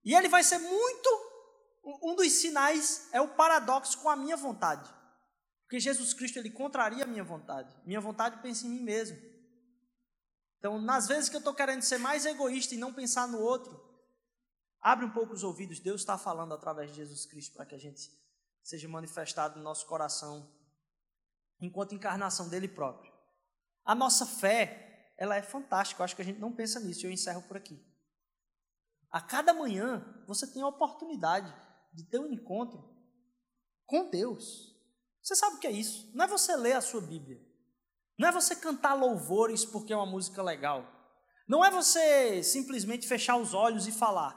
E 0.03 0.13
ele 0.13 0.27
vai 0.27 0.43
ser 0.43 0.57
muito. 0.57 1.33
Um 2.01 2.15
dos 2.15 2.31
sinais 2.31 3.09
é 3.11 3.19
o 3.19 3.27
paradoxo 3.27 3.97
com 3.99 4.09
a 4.09 4.15
minha 4.15 4.37
vontade. 4.37 4.89
Porque 5.73 5.79
Jesus 5.79 6.13
Cristo 6.13 6.37
ele 6.37 6.51
contraria 6.51 7.03
a 7.03 7.07
minha 7.07 7.23
vontade. 7.23 7.75
Minha 7.83 7.99
vontade 7.99 8.39
pensa 8.43 8.67
em 8.67 8.69
mim 8.69 8.81
mesmo. 8.81 9.17
Então, 10.59 10.79
nas 10.79 11.07
vezes 11.07 11.29
que 11.29 11.35
eu 11.35 11.39
estou 11.39 11.51
querendo 11.51 11.81
ser 11.81 11.97
mais 11.97 12.27
egoísta 12.27 12.75
e 12.75 12.77
não 12.77 12.93
pensar 12.93 13.27
no 13.27 13.39
outro, 13.39 13.83
abre 14.79 15.03
um 15.03 15.09
pouco 15.09 15.33
os 15.33 15.41
ouvidos. 15.41 15.79
Deus 15.79 16.01
está 16.01 16.15
falando 16.15 16.53
através 16.53 16.91
de 16.91 16.97
Jesus 16.97 17.25
Cristo 17.25 17.55
para 17.55 17.65
que 17.65 17.73
a 17.73 17.79
gente 17.79 18.07
seja 18.61 18.87
manifestado 18.87 19.57
no 19.57 19.63
nosso 19.63 19.87
coração 19.87 20.47
enquanto 21.59 21.95
encarnação 21.95 22.47
dele 22.49 22.67
próprio. 22.67 23.11
A 23.83 23.95
nossa 23.95 24.27
fé, 24.27 25.11
ela 25.17 25.35
é 25.35 25.41
fantástica. 25.41 26.01
Eu 26.01 26.05
acho 26.05 26.15
que 26.15 26.21
a 26.21 26.25
gente 26.25 26.39
não 26.39 26.53
pensa 26.53 26.79
nisso. 26.79 27.07
Eu 27.07 27.11
encerro 27.11 27.41
por 27.47 27.57
aqui. 27.57 27.83
A 29.09 29.19
cada 29.19 29.55
manhã 29.55 30.23
você 30.27 30.45
tem 30.45 30.61
a 30.61 30.67
oportunidade 30.67 31.51
de 31.91 32.03
ter 32.03 32.19
um 32.19 32.31
encontro 32.31 32.95
com 33.87 34.07
Deus. 34.11 34.71
Você 35.23 35.37
sabe 35.37 35.55
o 35.55 35.59
que 35.59 35.67
é 35.67 35.71
isso? 35.71 36.11
Não 36.13 36.25
é 36.25 36.27
você 36.27 36.53
ler 36.55 36.73
a 36.73 36.81
sua 36.81 36.99
Bíblia. 36.99 37.41
Não 38.19 38.27
é 38.27 38.31
você 38.31 38.57
cantar 38.57 38.93
louvores 38.93 39.63
porque 39.63 39.93
é 39.93 39.95
uma 39.95 40.05
música 40.05 40.43
legal. 40.43 40.85
Não 41.47 41.63
é 41.63 41.71
você 41.71 42.43
simplesmente 42.43 43.07
fechar 43.07 43.37
os 43.37 43.53
olhos 43.53 43.87
e 43.87 43.91
falar. 43.91 44.35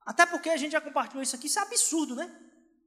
Até 0.00 0.24
porque 0.24 0.48
a 0.48 0.56
gente 0.56 0.72
já 0.72 0.80
compartilhou 0.80 1.22
isso 1.22 1.36
aqui, 1.36 1.46
isso 1.46 1.58
é 1.58 1.62
absurdo, 1.62 2.16
né? 2.16 2.26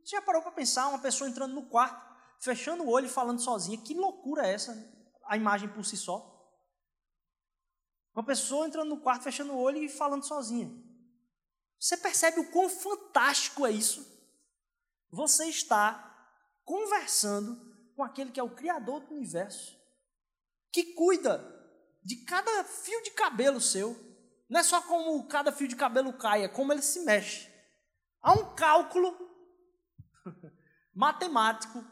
Você 0.04 0.16
já 0.16 0.22
parou 0.22 0.42
para 0.42 0.52
pensar 0.52 0.88
uma 0.88 1.00
pessoa 1.00 1.30
entrando 1.30 1.54
no 1.54 1.68
quarto, 1.68 2.16
fechando 2.40 2.84
o 2.84 2.90
olho 2.90 3.06
e 3.06 3.10
falando 3.10 3.40
sozinha? 3.40 3.78
Que 3.78 3.94
loucura 3.94 4.48
é 4.48 4.54
essa? 4.54 4.76
A 5.26 5.38
imagem 5.38 5.70
por 5.70 5.86
si 5.86 5.96
só. 5.96 6.34
Uma 8.16 8.26
pessoa 8.26 8.66
entrando 8.66 8.90
no 8.90 9.02
quarto, 9.02 9.24
fechando 9.24 9.54
o 9.54 9.60
olho 9.60 9.78
e 9.78 9.90
falando 9.90 10.26
sozinha. 10.26 10.72
Você 11.80 11.98
percebe 11.98 12.40
o 12.40 12.52
quão 12.52 12.68
fantástico 12.68 13.64
é 13.64 13.72
isso? 13.72 14.06
Você 15.12 15.46
está 15.46 16.17
conversando 16.68 17.58
com 17.96 18.04
aquele 18.04 18.30
que 18.30 18.40
é 18.40 18.44
o 18.44 18.54
Criador 18.54 19.00
do 19.00 19.16
universo, 19.16 19.76
que 20.72 20.94
cuida 20.94 21.42
de 22.04 22.18
cada 22.26 22.64
fio 22.66 23.02
de 23.02 23.12
cabelo 23.12 23.62
seu. 23.62 23.98
Não 24.50 24.60
é 24.60 24.64
só 24.64 24.82
como 24.82 25.28
cada 25.28 25.52
fio 25.52 25.68
de 25.68 25.78
cabelo 25.78 26.12
cai, 26.14 26.44
é 26.44 26.48
como 26.50 26.74
ele 26.74 26.82
se 26.82 27.00
mexe. 27.06 27.50
Há 28.22 28.34
um 28.34 28.54
cálculo 28.54 29.18
matemático 30.94 31.84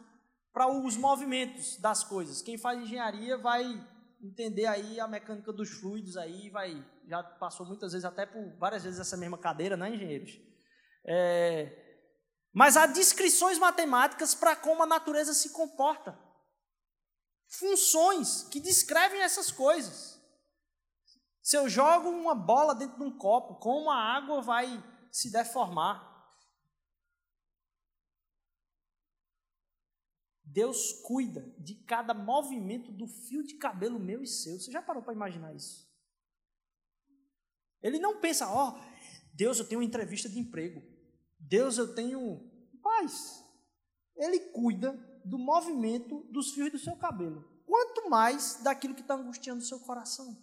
para 0.52 0.68
os 0.68 0.96
movimentos 0.96 1.78
das 1.78 2.04
coisas. 2.04 2.42
Quem 2.42 2.58
faz 2.58 2.78
engenharia 2.78 3.38
vai 3.38 3.64
entender 4.22 4.66
aí 4.66 5.00
a 5.00 5.08
mecânica 5.08 5.52
dos 5.52 5.70
fluidos 5.70 6.18
aí, 6.18 6.50
vai 6.50 6.86
já 7.08 7.22
passou 7.22 7.64
muitas 7.64 7.92
vezes 7.92 8.04
até 8.04 8.26
por 8.26 8.58
várias 8.58 8.82
vezes 8.84 9.00
essa 9.00 9.16
mesma 9.16 9.38
cadeira, 9.38 9.76
né, 9.76 9.94
engenheiros? 9.94 10.38
É, 11.06 11.85
mas 12.56 12.74
há 12.74 12.86
descrições 12.86 13.58
matemáticas 13.58 14.34
para 14.34 14.56
como 14.56 14.82
a 14.82 14.86
natureza 14.86 15.34
se 15.34 15.50
comporta. 15.50 16.18
Funções 17.46 18.44
que 18.44 18.58
descrevem 18.58 19.20
essas 19.20 19.50
coisas. 19.50 20.18
Se 21.42 21.54
eu 21.54 21.68
jogo 21.68 22.08
uma 22.08 22.34
bola 22.34 22.74
dentro 22.74 22.96
de 22.96 23.02
um 23.02 23.18
copo, 23.18 23.56
como 23.56 23.90
a 23.90 23.98
água 23.98 24.40
vai 24.40 24.82
se 25.12 25.30
deformar? 25.30 26.02
Deus 30.42 30.94
cuida 31.02 31.54
de 31.58 31.74
cada 31.84 32.14
movimento 32.14 32.90
do 32.90 33.06
fio 33.06 33.44
de 33.44 33.56
cabelo 33.56 34.00
meu 34.00 34.22
e 34.22 34.26
seu. 34.26 34.58
Você 34.58 34.72
já 34.72 34.80
parou 34.80 35.02
para 35.02 35.12
imaginar 35.12 35.54
isso? 35.54 35.86
Ele 37.82 37.98
não 37.98 38.18
pensa, 38.18 38.50
ó, 38.50 38.70
oh, 38.70 39.26
Deus, 39.34 39.58
eu 39.58 39.68
tenho 39.68 39.82
uma 39.82 39.86
entrevista 39.86 40.26
de 40.26 40.38
emprego. 40.38 40.95
Deus, 41.48 41.78
eu 41.78 41.94
tenho 41.94 42.40
paz. 42.82 43.44
ele 44.16 44.38
cuida 44.38 44.92
do 45.24 45.38
movimento 45.38 46.24
dos 46.30 46.52
fios 46.52 46.70
do 46.70 46.78
seu 46.78 46.96
cabelo, 46.96 47.44
quanto 47.66 48.08
mais 48.08 48.56
daquilo 48.62 48.94
que 48.94 49.00
está 49.00 49.14
angustiando 49.14 49.62
o 49.62 49.66
seu 49.66 49.80
coração. 49.80 50.36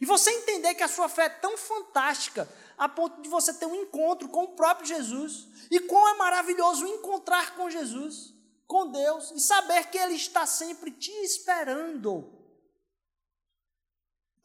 E 0.00 0.04
você 0.04 0.30
entender 0.30 0.74
que 0.74 0.82
a 0.82 0.88
sua 0.88 1.08
fé 1.08 1.24
é 1.24 1.28
tão 1.30 1.56
fantástica 1.56 2.48
a 2.76 2.88
ponto 2.88 3.22
de 3.22 3.28
você 3.28 3.54
ter 3.54 3.64
um 3.64 3.74
encontro 3.74 4.28
com 4.28 4.44
o 4.44 4.54
próprio 4.54 4.86
Jesus, 4.86 5.48
e 5.70 5.80
quão 5.80 6.08
é 6.08 6.18
maravilhoso 6.18 6.86
encontrar 6.86 7.56
com 7.56 7.70
Jesus, 7.70 8.34
com 8.66 8.90
Deus, 8.90 9.30
e 9.30 9.40
saber 9.40 9.88
que 9.90 9.96
Ele 9.96 10.14
está 10.14 10.44
sempre 10.44 10.90
te 10.90 11.10
esperando. 11.24 12.35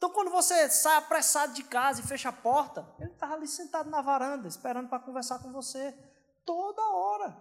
Então, 0.02 0.12
quando 0.12 0.32
você 0.32 0.68
sai 0.68 0.96
apressado 0.96 1.52
de 1.52 1.62
casa 1.62 2.00
e 2.00 2.04
fecha 2.04 2.30
a 2.30 2.32
porta, 2.32 2.92
Ele 2.98 3.12
está 3.12 3.32
ali 3.32 3.46
sentado 3.46 3.88
na 3.88 4.02
varanda, 4.02 4.48
esperando 4.48 4.88
para 4.88 4.98
conversar 4.98 5.38
com 5.38 5.52
você 5.52 5.92
toda 6.44 6.82
hora. 6.82 7.40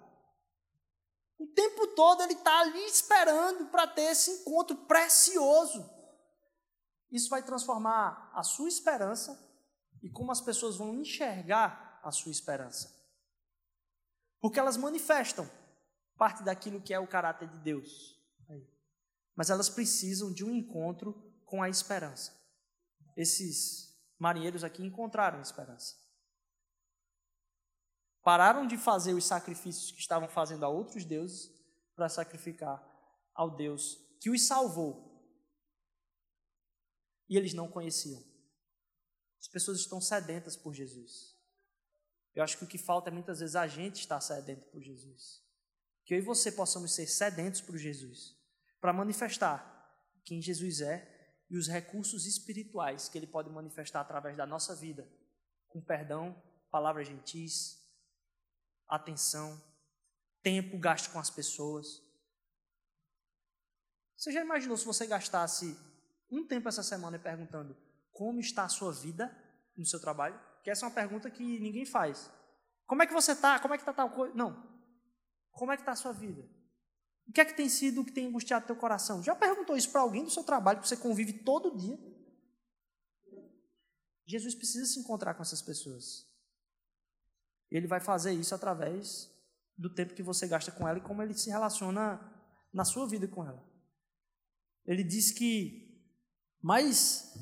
O 1.39 1.47
tempo 1.47 1.88
todo 1.95 2.22
ele 2.22 2.34
está 2.34 2.59
ali 2.59 2.86
esperando 2.86 3.66
para 3.72 3.88
ter 3.88 4.03
esse 4.03 4.30
encontro 4.30 4.78
precioso. 4.86 5.89
Isso 7.09 7.32
vai 7.32 7.41
transformar 7.41 8.32
a 8.32 8.43
sua 8.43 8.70
esperança 8.70 9.43
e 10.03 10.12
como 10.12 10.32
as 10.32 10.39
pessoas 10.39 10.78
vão 10.78 10.93
enxergar 10.93 11.99
a 12.03 12.12
sua 12.12 12.32
esperança. 12.32 12.95
Porque 14.39 14.59
elas 14.59 14.78
manifestam 14.78 15.49
parte 16.16 16.43
daquilo 16.43 16.80
que 16.80 16.93
é 16.93 16.99
o 16.99 17.07
caráter 17.07 17.49
de 17.49 17.57
Deus. 17.57 18.22
Mas 19.36 19.49
elas 19.49 19.68
precisam 19.68 20.32
de 20.32 20.45
um 20.45 20.51
encontro 20.51 21.12
com 21.43 21.64
a 21.64 21.68
esperança. 21.68 22.39
Esses 23.16 23.97
marinheiros 24.18 24.64
aqui 24.64 24.84
encontraram 24.84 25.41
esperança. 25.41 25.95
Pararam 28.24 28.68
de 28.68 28.78
fazer 28.78 29.14
os 29.14 29.26
sacrifícios 29.26 29.91
que 29.91 29.99
estavam 29.99 30.30
fazendo 30.30 30.64
a 30.64 30.70
outros 30.70 31.03
deuses 31.03 31.51
para 31.95 32.07
sacrificar 32.07 32.82
ao 33.34 33.55
Deus 33.55 33.97
que 34.20 34.30
os 34.30 34.45
salvou. 34.45 35.09
E 37.28 37.36
eles 37.36 37.53
não 37.53 37.68
conheciam. 37.68 38.24
As 39.39 39.47
pessoas 39.47 39.80
estão 39.80 39.99
sedentas 39.99 40.55
por 40.55 40.74
Jesus. 40.74 41.36
Eu 42.36 42.43
acho 42.43 42.57
que 42.57 42.64
o 42.64 42.68
que 42.68 42.78
falta 42.78 43.09
é 43.09 43.14
muitas 43.14 43.39
vezes 43.39 43.55
a 43.55 43.68
gente 43.68 44.01
estar 44.01 44.22
sedento 44.22 44.66
por 44.68 44.82
Jesus. 44.82 45.43
Que 46.05 46.14
eu 46.14 46.20
e 46.20 46.22
você 46.22 46.51
possamos 46.51 46.93
ser 46.93 47.07
sedentos 47.07 47.59
por 47.59 47.78
Jesus, 47.78 48.38
para 48.80 48.93
manifestar 48.93 49.68
quem 50.24 50.41
Jesus 50.41 50.82
é 50.82 51.20
e 51.52 51.58
os 51.58 51.68
recursos 51.68 52.26
espirituais 52.26 53.10
que 53.10 53.18
ele 53.18 53.28
pode 53.28 53.49
manifestar 53.49 53.99
através 53.99 54.38
da 54.38 54.45
nossa 54.45 54.74
vida, 54.74 55.06
com 55.68 55.82
perdão, 55.82 56.41
palavras 56.72 57.06
gentis, 57.06 57.78
atenção, 58.88 59.62
tempo 60.41 60.80
gasto 60.80 61.12
com 61.12 61.20
as 61.20 61.30
pessoas. 61.30 62.02
Você 64.16 64.32
já 64.32 64.39
imaginou 64.39 64.78
se 64.78 64.86
você 64.86 65.06
gastasse 65.06 65.78
um 66.32 66.47
tempo 66.47 66.70
essa 66.70 66.84
semana 66.84 67.20
perguntando 67.20 67.76
como 68.14 68.39
está 68.39 68.64
a 68.64 68.70
sua 68.70 68.93
vida 68.93 69.30
no 69.76 69.86
seu 69.86 69.99
trabalho? 69.99 70.39
Que 70.64 70.72
essa 70.72 70.86
é 70.86 70.88
uma 70.88 70.95
pergunta 70.95 71.30
que 71.30 71.60
ninguém 71.60 71.86
faz. 71.86 72.32
Como 72.88 73.04
é 73.04 73.08
que 73.08 73.14
você 73.14 73.34
está? 73.34 73.60
Como 73.60 73.74
é 73.74 73.78
que 73.78 73.82
está 73.82 73.91
tal 73.93 74.10
coisa? 74.10 74.34
Não. 74.34 74.56
Como 75.52 75.74
é 75.74 75.76
que 75.76 75.82
está 75.82 75.91
a 75.91 75.97
sua 75.97 76.14
vida? 76.14 76.47
O 77.28 77.32
que 77.32 77.41
é 77.41 77.45
que 77.45 77.55
tem 77.55 77.69
sido 77.69 78.01
o 78.01 78.05
que 78.05 78.11
tem 78.11 78.28
angustiado 78.28 78.65
teu 78.65 78.76
coração? 78.76 79.24
Já 79.24 79.36
perguntou 79.36 79.78
isso 79.78 79.89
para 79.91 80.01
alguém 80.01 80.24
do 80.24 80.30
seu 80.30 80.43
trabalho 80.43 80.82
que 80.82 80.88
você 80.88 80.97
convive 80.97 81.34
todo 81.34 81.78
dia? 81.78 81.97
Jesus 84.26 84.55
precisa 84.55 84.86
se 84.86 84.99
encontrar 84.99 85.34
com 85.34 85.41
essas 85.41 85.61
pessoas. 85.61 86.28
Ele 87.69 87.88
vai 87.88 87.99
fazer 87.99 88.34
isso 88.34 88.53
através 88.53 89.30
do 89.78 89.93
tempo 89.93 90.13
que 90.13 90.24
você 90.24 90.47
gasta 90.47 90.72
com 90.72 90.88
ela 90.88 90.97
e 90.97 91.01
como 91.01 91.22
ele 91.22 91.34
se 91.34 91.49
relaciona 91.49 92.19
na 92.74 92.86
sua 92.86 93.07
vida 93.07 93.28
com 93.28 93.45
ela. 93.45 93.63
Ele 94.86 95.03
diz 95.03 95.32
que 95.32 95.89
mais 96.61 97.34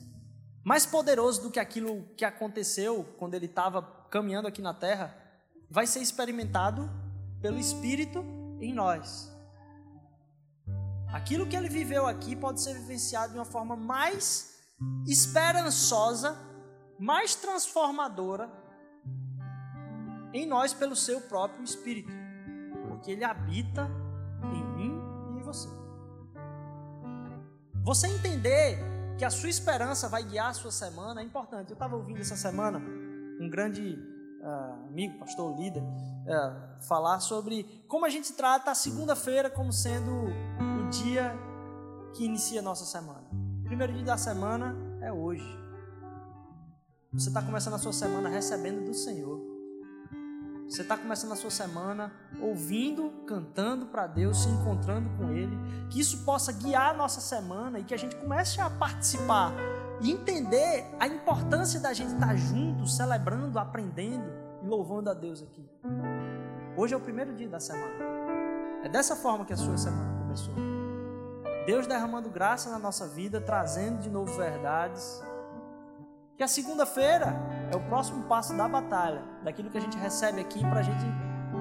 mais 0.64 0.86
poderoso 0.86 1.42
do 1.42 1.52
que 1.52 1.60
aquilo 1.60 2.04
que 2.16 2.26
aconteceu 2.26 3.04
quando 3.18 3.34
ele 3.34 3.46
estava 3.46 3.82
caminhando 4.10 4.48
aqui 4.48 4.62
na 4.62 4.74
terra, 4.74 5.16
vai 5.70 5.88
ser 5.88 6.00
experimentado 6.00 6.90
pelo 7.42 7.58
Espírito 7.58 8.20
em 8.60 8.74
nós. 8.74 9.32
Aquilo 11.12 11.48
que 11.48 11.56
ele 11.56 11.70
viveu 11.70 12.06
aqui 12.06 12.36
pode 12.36 12.62
ser 12.62 12.74
vivenciado 12.74 13.34
de 13.34 13.40
uma 13.40 13.46
forma 13.46 13.76
mais 13.76 14.60
esperançosa, 15.08 16.38
mais 17.00 17.36
transformadora 17.36 18.50
em 20.34 20.46
nós 20.46 20.74
pelo 20.74 20.96
seu 20.96 21.20
próprio 21.22 21.64
Espírito, 21.64 22.12
porque 22.88 23.12
ele 23.12 23.24
habita 23.24 23.90
em 24.44 24.64
mim 24.76 25.02
e 25.34 25.40
em 25.40 25.44
você. 25.44 25.68
Você 27.84 28.08
entender 28.08 28.78
que 29.18 29.26
a 29.26 29.30
sua 29.32 29.50
esperança 29.50 30.08
vai 30.08 30.24
guiar 30.24 30.50
a 30.50 30.54
sua 30.54 30.72
semana 30.72 31.22
é 31.22 31.24
importante. 31.24 31.72
Eu 31.72 31.74
estava 31.74 31.96
ouvindo 31.96 32.22
essa 32.22 32.36
semana 32.36 32.80
um 33.42 33.50
grande 33.50 33.98
uh, 34.42 34.88
amigo, 34.88 35.18
pastor 35.18 35.58
líder, 35.58 35.82
uh, 35.82 36.84
falar 36.88 37.20
sobre 37.20 37.64
como 37.88 38.06
a 38.06 38.10
gente 38.10 38.34
trata 38.34 38.72
a 38.72 38.76
segunda-feira 38.76 39.50
como 39.50 39.74
sendo 39.74 40.28
dia 40.90 41.38
que 42.14 42.26
inicia 42.26 42.60
a 42.60 42.64
nossa 42.64 42.86
semana. 42.86 43.24
O 43.62 43.64
primeiro 43.66 43.94
dia 43.94 44.04
da 44.04 44.18
semana 44.18 44.76
é 45.02 45.12
hoje. 45.12 45.48
Você 47.14 47.30
está 47.30 47.42
começando 47.42 47.76
a 47.76 47.78
sua 47.78 47.94
semana 47.94 48.30
recebendo 48.30 48.86
do 48.86 48.94
Senhor. 48.94 49.40
Você 50.68 50.84
está 50.84 50.96
começando 50.96 51.32
a 51.32 51.36
sua 51.36 51.50
semana 51.50 52.12
ouvindo, 52.40 53.12
cantando 53.26 53.88
para 53.88 54.06
Deus, 54.06 54.44
se 54.44 54.50
encontrando 54.50 55.10
com 55.18 55.32
Ele. 55.32 55.58
Que 55.90 56.00
isso 56.00 56.24
possa 56.24 56.52
guiar 56.52 56.92
a 56.92 56.94
nossa 56.94 57.20
semana 57.20 57.80
e 57.80 57.84
que 57.84 57.94
a 57.94 57.98
gente 57.98 58.16
comece 58.16 58.62
a 58.62 58.70
participar 58.70 59.54
e 60.02 60.12
entender 60.12 60.86
a 61.00 61.08
importância 61.08 61.80
da 61.80 61.94
gente 61.94 62.14
estar 62.14 62.36
junto, 62.36 62.88
celebrando, 62.88 63.58
aprendendo 63.58 64.32
e 64.64 64.68
louvando 64.68 65.10
a 65.10 65.14
Deus 65.14 65.42
aqui. 65.42 65.68
Hoje 66.78 66.94
é 66.94 66.98
o 66.98 67.02
primeiro 67.02 67.34
dia 67.34 67.50
da 67.50 67.60
semana. 67.60 67.96
É 68.84 68.90
dessa 68.90 69.16
forma 69.16 69.46
que 69.46 69.54
a 69.54 69.58
sua 69.58 69.78
semana 69.78 70.22
começou. 70.22 70.69
Deus 71.66 71.88
derramando 71.88 72.30
graça 72.30 72.70
na 72.70 72.80
nossa 72.80 73.08
vida, 73.08 73.40
trazendo 73.40 74.00
de 74.00 74.10
novo 74.10 74.34
verdades 74.36 75.22
que 76.40 76.44
a 76.44 76.48
segunda-feira 76.48 77.38
é 77.70 77.76
o 77.76 77.82
próximo 77.82 78.24
passo 78.24 78.56
da 78.56 78.66
batalha, 78.66 79.22
daquilo 79.44 79.70
que 79.70 79.78
a 79.78 79.82
gente 79.82 79.98
recebe 79.98 80.40
aqui 80.40 80.62
para 80.62 80.80
a 80.80 80.82
gente 80.82 81.06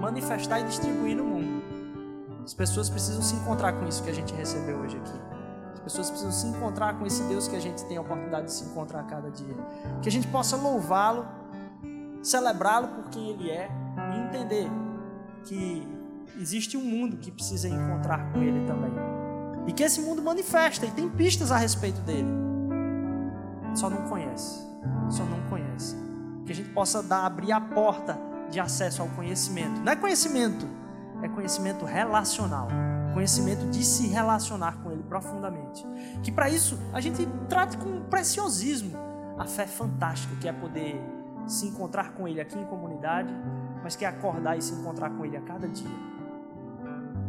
manifestar 0.01 0.61
e 0.61 0.65
distribuir 0.67 1.17
no 1.17 1.25
mundo. 1.25 1.65
As 2.45 2.55
pessoas 2.55 2.89
precisam 2.89 3.21
se 3.21 3.35
encontrar 3.35 3.73
com 3.73 3.89
isso 3.89 4.05
que 4.05 4.09
a 4.09 4.15
gente 4.15 4.33
recebeu 4.33 4.79
hoje 4.79 4.97
aqui. 4.97 5.21
As 5.75 5.81
pessoas 5.81 6.11
precisam 6.11 6.31
se 6.31 6.47
encontrar 6.47 6.97
com 6.97 7.05
esse 7.05 7.25
Deus 7.25 7.49
que 7.49 7.57
a 7.57 7.61
gente 7.61 7.85
tem 7.87 7.97
a 7.97 8.01
oportunidade 8.03 8.47
de 8.47 8.53
se 8.53 8.67
encontrar 8.67 9.01
a 9.01 9.03
cada 9.03 9.33
dia. 9.33 9.57
Que 10.01 10.09
a 10.09 10.13
gente 10.13 10.29
possa 10.29 10.57
louvá-lo, 10.57 11.27
celebrá-lo 12.23 12.87
por 12.87 13.11
quem 13.11 13.31
ele 13.31 13.51
é 13.51 13.69
e 14.15 14.19
entender 14.21 14.71
que 15.43 15.89
existe 16.39 16.77
um 16.77 16.85
mundo 16.85 17.17
que 17.17 17.33
precisa 17.33 17.69
encontrar 17.69 18.33
com 18.33 18.41
ele 18.41 18.65
também. 18.65 19.08
E 19.69 19.73
que 19.73 19.85
esse 19.85 20.01
mundo 20.01 20.21
manifesta 20.21 20.85
e 20.85 20.91
tem 20.91 21.09
pistas 21.09 21.53
a 21.53 21.57
respeito 21.57 22.01
dele. 22.01 22.29
Só 23.75 23.89
não 23.89 24.09
conhece 24.09 24.69
só 25.11 25.25
não 25.25 25.41
conhece. 25.49 25.97
Que 26.45 26.53
a 26.53 26.55
gente 26.55 26.71
possa 26.71 27.03
dar, 27.03 27.25
abrir 27.25 27.53
a 27.53 27.61
porta 27.61 28.19
de 28.51 28.61
acesso 28.61 29.03
ao 29.03 29.09
conhecimento. 29.09 29.81
Não 29.81 29.93
é 29.93 29.97
conhecimento, 29.97 30.67
é 31.23 31.29
conhecimento 31.29 31.85
relacional. 31.85 32.69
Conhecimento 33.15 33.67
de 33.71 33.85
se 33.85 34.07
relacionar 34.09 34.79
com 34.83 34.93
Ele 34.93 35.03
profundamente. 35.03 35.85
Que 36.23 36.31
para 36.31 36.49
isso 36.49 36.79
a 36.93 37.01
gente 37.01 37.27
trate 37.49 37.77
com 37.77 38.03
preciosismo 38.03 38.97
a 39.39 39.45
fé 39.45 39.67
fantástica 39.67 40.35
que 40.37 40.49
é 40.49 40.53
poder 40.53 41.01
se 41.47 41.67
encontrar 41.67 42.13
com 42.13 42.29
Ele 42.29 42.41
aqui 42.41 42.59
em 42.59 42.65
comunidade, 42.67 43.33
mas 43.83 43.97
que 43.97 44.05
é 44.05 44.09
acordar 44.09 44.57
e 44.57 44.63
se 44.63 44.73
encontrar 44.75 45.11
com 45.11 45.25
Ele 45.25 45.37
a 45.37 45.41
cada 45.41 45.67
dia. 45.69 46.18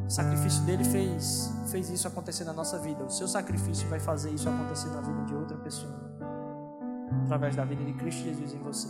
O 0.10 0.12
sacrifício 0.12 0.64
dele 0.64 0.84
fez, 0.84 1.53
fez 1.68 1.88
isso 1.91 2.07
acontecer 2.07 2.43
na 2.43 2.51
nossa 2.51 2.80
vida. 2.80 3.03
O 3.03 3.12
seu 3.12 3.28
sacrifício 3.28 3.88
vai 3.88 3.99
fazer 3.99 4.32
isso 4.32 4.49
acontecer 4.49 4.89
na 4.89 5.01
vida 5.01 5.24
de 5.26 5.36
outra 5.36 5.55
pessoa 5.57 6.10
através 7.26 7.55
da 7.55 7.64
vida 7.64 7.84
de 7.84 7.93
Cristo 7.93 8.24
Jesus 8.24 8.55
em 8.55 8.57
você. 8.57 8.88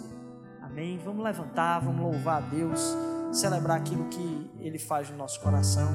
Amém? 0.61 0.97
Vamos 1.03 1.21
levantar, 1.21 1.79
vamos 1.79 2.01
louvar 2.01 2.37
a 2.37 2.45
Deus, 2.45 2.95
celebrar 3.33 3.77
aquilo 3.77 4.05
que 4.05 4.49
Ele 4.59 4.79
faz 4.79 5.09
no 5.09 5.17
nosso 5.17 5.41
coração. 5.41 5.89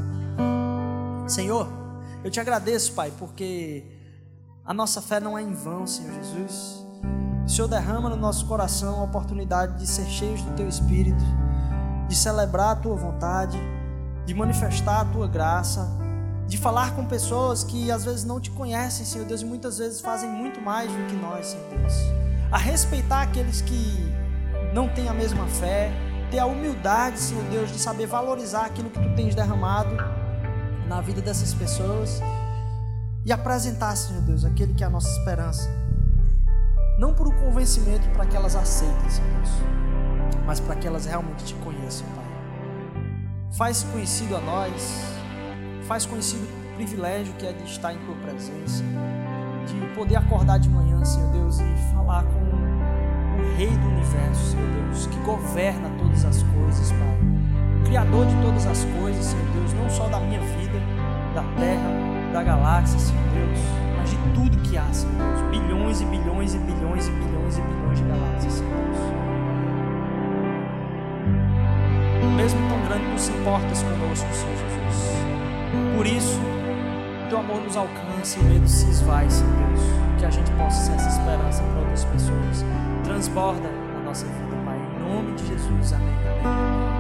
Senhor, 1.27 1.69
eu 2.23 2.31
te 2.31 2.39
agradeço, 2.39 2.93
Pai, 2.93 3.11
porque 3.19 3.83
a 4.63 4.75
nossa 4.75 5.01
fé 5.01 5.21
não 5.21 5.39
é 5.39 5.43
em 5.43 5.55
vão, 5.55 5.87
Senhor 5.87 6.13
Jesus. 6.13 6.85
O 7.47 7.49
Senhor 7.49 7.69
derrama 7.69 8.11
no 8.11 8.17
nosso 8.17 8.47
coração 8.47 9.01
a 9.01 9.05
oportunidade 9.05 9.79
de 9.79 9.87
ser 9.87 10.05
cheios 10.05 10.43
do 10.43 10.55
Teu 10.55 10.69
Espírito, 10.69 11.25
de 12.09 12.15
celebrar 12.15 12.73
a 12.73 12.77
Tua 12.77 12.95
vontade, 12.95 13.59
de 14.25 14.35
manifestar 14.35 15.01
a 15.01 15.05
Tua 15.05 15.29
graça, 15.29 15.89
de 16.47 16.59
falar 16.59 16.95
com 16.95 17.05
pessoas 17.05 17.65
que 17.65 17.91
às 17.91 18.05
vezes 18.05 18.25
não 18.25 18.41
te 18.41 18.51
conhecem, 18.51 19.05
Senhor 19.05 19.27
Deus, 19.27 19.43
e 19.43 19.45
muitas 19.45 19.79
vezes 19.79 20.01
fazem 20.01 20.29
muito 20.31 20.61
mais 20.61 20.91
do 20.91 21.07
que 21.07 21.15
nós, 21.15 21.47
Senhor 21.47 21.69
Deus. 21.71 21.95
A 22.51 22.59
respeitar 22.59 23.23
aqueles 23.23 23.61
que 23.61 24.15
não 24.73 24.89
têm 24.89 25.09
a 25.09 25.15
mesma 25.15 25.47
fé, 25.47 25.91
ter 26.31 26.39
a 26.39 26.47
humildade, 26.47 27.19
Senhor 27.19 27.45
Deus, 27.45 27.71
de 27.71 27.79
saber 27.79 28.07
valorizar 28.07 28.67
aquilo 28.67 28.91
que 28.91 29.01
tu 29.01 29.15
tens 29.15 29.35
derramado 29.35 29.97
na 30.89 31.01
vida 31.01 31.21
dessas 31.21 31.55
pessoas 31.55 32.21
e 33.25 33.33
apresentar, 33.33 33.97
Senhor 33.97 34.23
Deus, 34.23 34.45
aquele 34.45 34.75
que 34.75 34.85
é 34.85 34.87
a 34.87 34.91
nossa 34.91 35.09
esperança. 35.19 35.69
Não 36.99 37.15
por 37.15 37.27
um 37.27 37.33
convencimento 37.33 38.09
para 38.11 38.27
que 38.27 38.37
elas 38.37 38.55
aceitem, 38.55 39.11
Senhor 39.11 39.31
Deus, 39.37 39.51
mas 40.47 40.61
para 40.61 40.77
que 40.77 40.87
elas 40.87 41.07
realmente 41.07 41.45
te 41.45 41.55
conheçam, 41.55 42.07
Pai. 42.15 42.24
Faz 43.57 43.85
conhecido 43.85 44.37
a 44.37 44.41
nós, 44.41 45.01
faz 45.87 46.05
conhecido 46.05 46.43
o 46.43 46.75
privilégio 46.75 47.33
que 47.35 47.47
é 47.47 47.53
de 47.53 47.63
estar 47.63 47.95
em 47.95 47.99
tua 47.99 48.17
presença, 48.17 48.83
de 49.65 49.95
poder 49.95 50.17
acordar 50.17 50.59
de 50.59 50.69
manhã, 50.69 51.05
Senhor 51.05 51.31
Deus, 51.31 51.61
e 51.61 51.95
falar 51.95 52.25
com 52.25 52.41
o 52.41 53.57
Rei 53.57 53.71
do 53.71 53.87
universo, 53.87 54.51
Senhor 54.51 54.69
Deus, 54.73 55.07
que 55.07 55.17
governa 55.21 55.89
todas 56.01 56.25
as 56.25 56.43
coisas, 56.43 56.91
Pai. 56.91 57.19
O 57.81 57.85
Criador 57.85 58.27
de 58.27 58.35
todas 58.43 58.67
as 58.67 58.85
coisas, 59.01 59.25
Senhor 59.25 59.47
Deus, 59.53 59.73
não 59.75 59.89
só 59.89 60.09
da 60.09 60.19
minha 60.19 60.41
vida, 60.41 60.81
da 61.33 61.45
terra, 61.57 62.33
da 62.33 62.43
galáxia, 62.43 62.99
Senhor 62.99 63.23
Deus, 63.35 63.61
mas 63.97 64.11
de 64.11 64.17
tudo 64.35 64.69
que 64.69 64.77
há, 64.77 64.93
Senhor 64.93 65.15
Deus. 65.15 65.51
Bilhões 65.53 66.01
e 66.01 66.05
bilhões 66.07 66.55
e 66.55 66.59
bilhões 66.59 67.07
e 67.07 67.11
bilhões 67.13 67.59
e 67.59 67.61
bilhões 67.61 67.99
de 67.99 68.05
galáxias, 68.05 68.53
Senhor 68.53 68.85
Deus. 68.85 68.94
Mesmo 72.37 72.61
tão 72.69 72.81
grande, 72.87 73.21
se 73.21 73.31
importas 73.31 73.83
conosco, 73.83 74.27
Senhor 74.33 74.57
Jesus. 74.57 74.75
Por 75.97 76.07
isso, 76.07 76.41
teu 77.29 77.39
amor 77.39 77.63
nos 77.63 77.77
alcança 77.77 78.39
e 78.41 78.43
medo 78.45 78.69
se 78.69 78.89
esvai, 78.91 79.29
Senhor 79.31 79.53
Deus. 79.53 79.81
Que 80.19 80.27
a 80.27 80.31
gente 80.31 80.51
possa 80.53 80.85
ser 80.85 80.93
essa 80.93 81.09
esperança 81.09 81.63
para 81.63 81.81
outras 81.81 82.05
pessoas. 82.05 82.65
Transborda 83.05 83.69
na 83.95 84.01
nossa 84.01 84.27
vida, 84.27 84.57
Pai. 84.65 84.79
Em 84.79 85.09
nome 85.09 85.33
de 85.33 85.47
Jesus. 85.47 85.93
Amém. 85.93 86.15
Amém. 86.45 86.94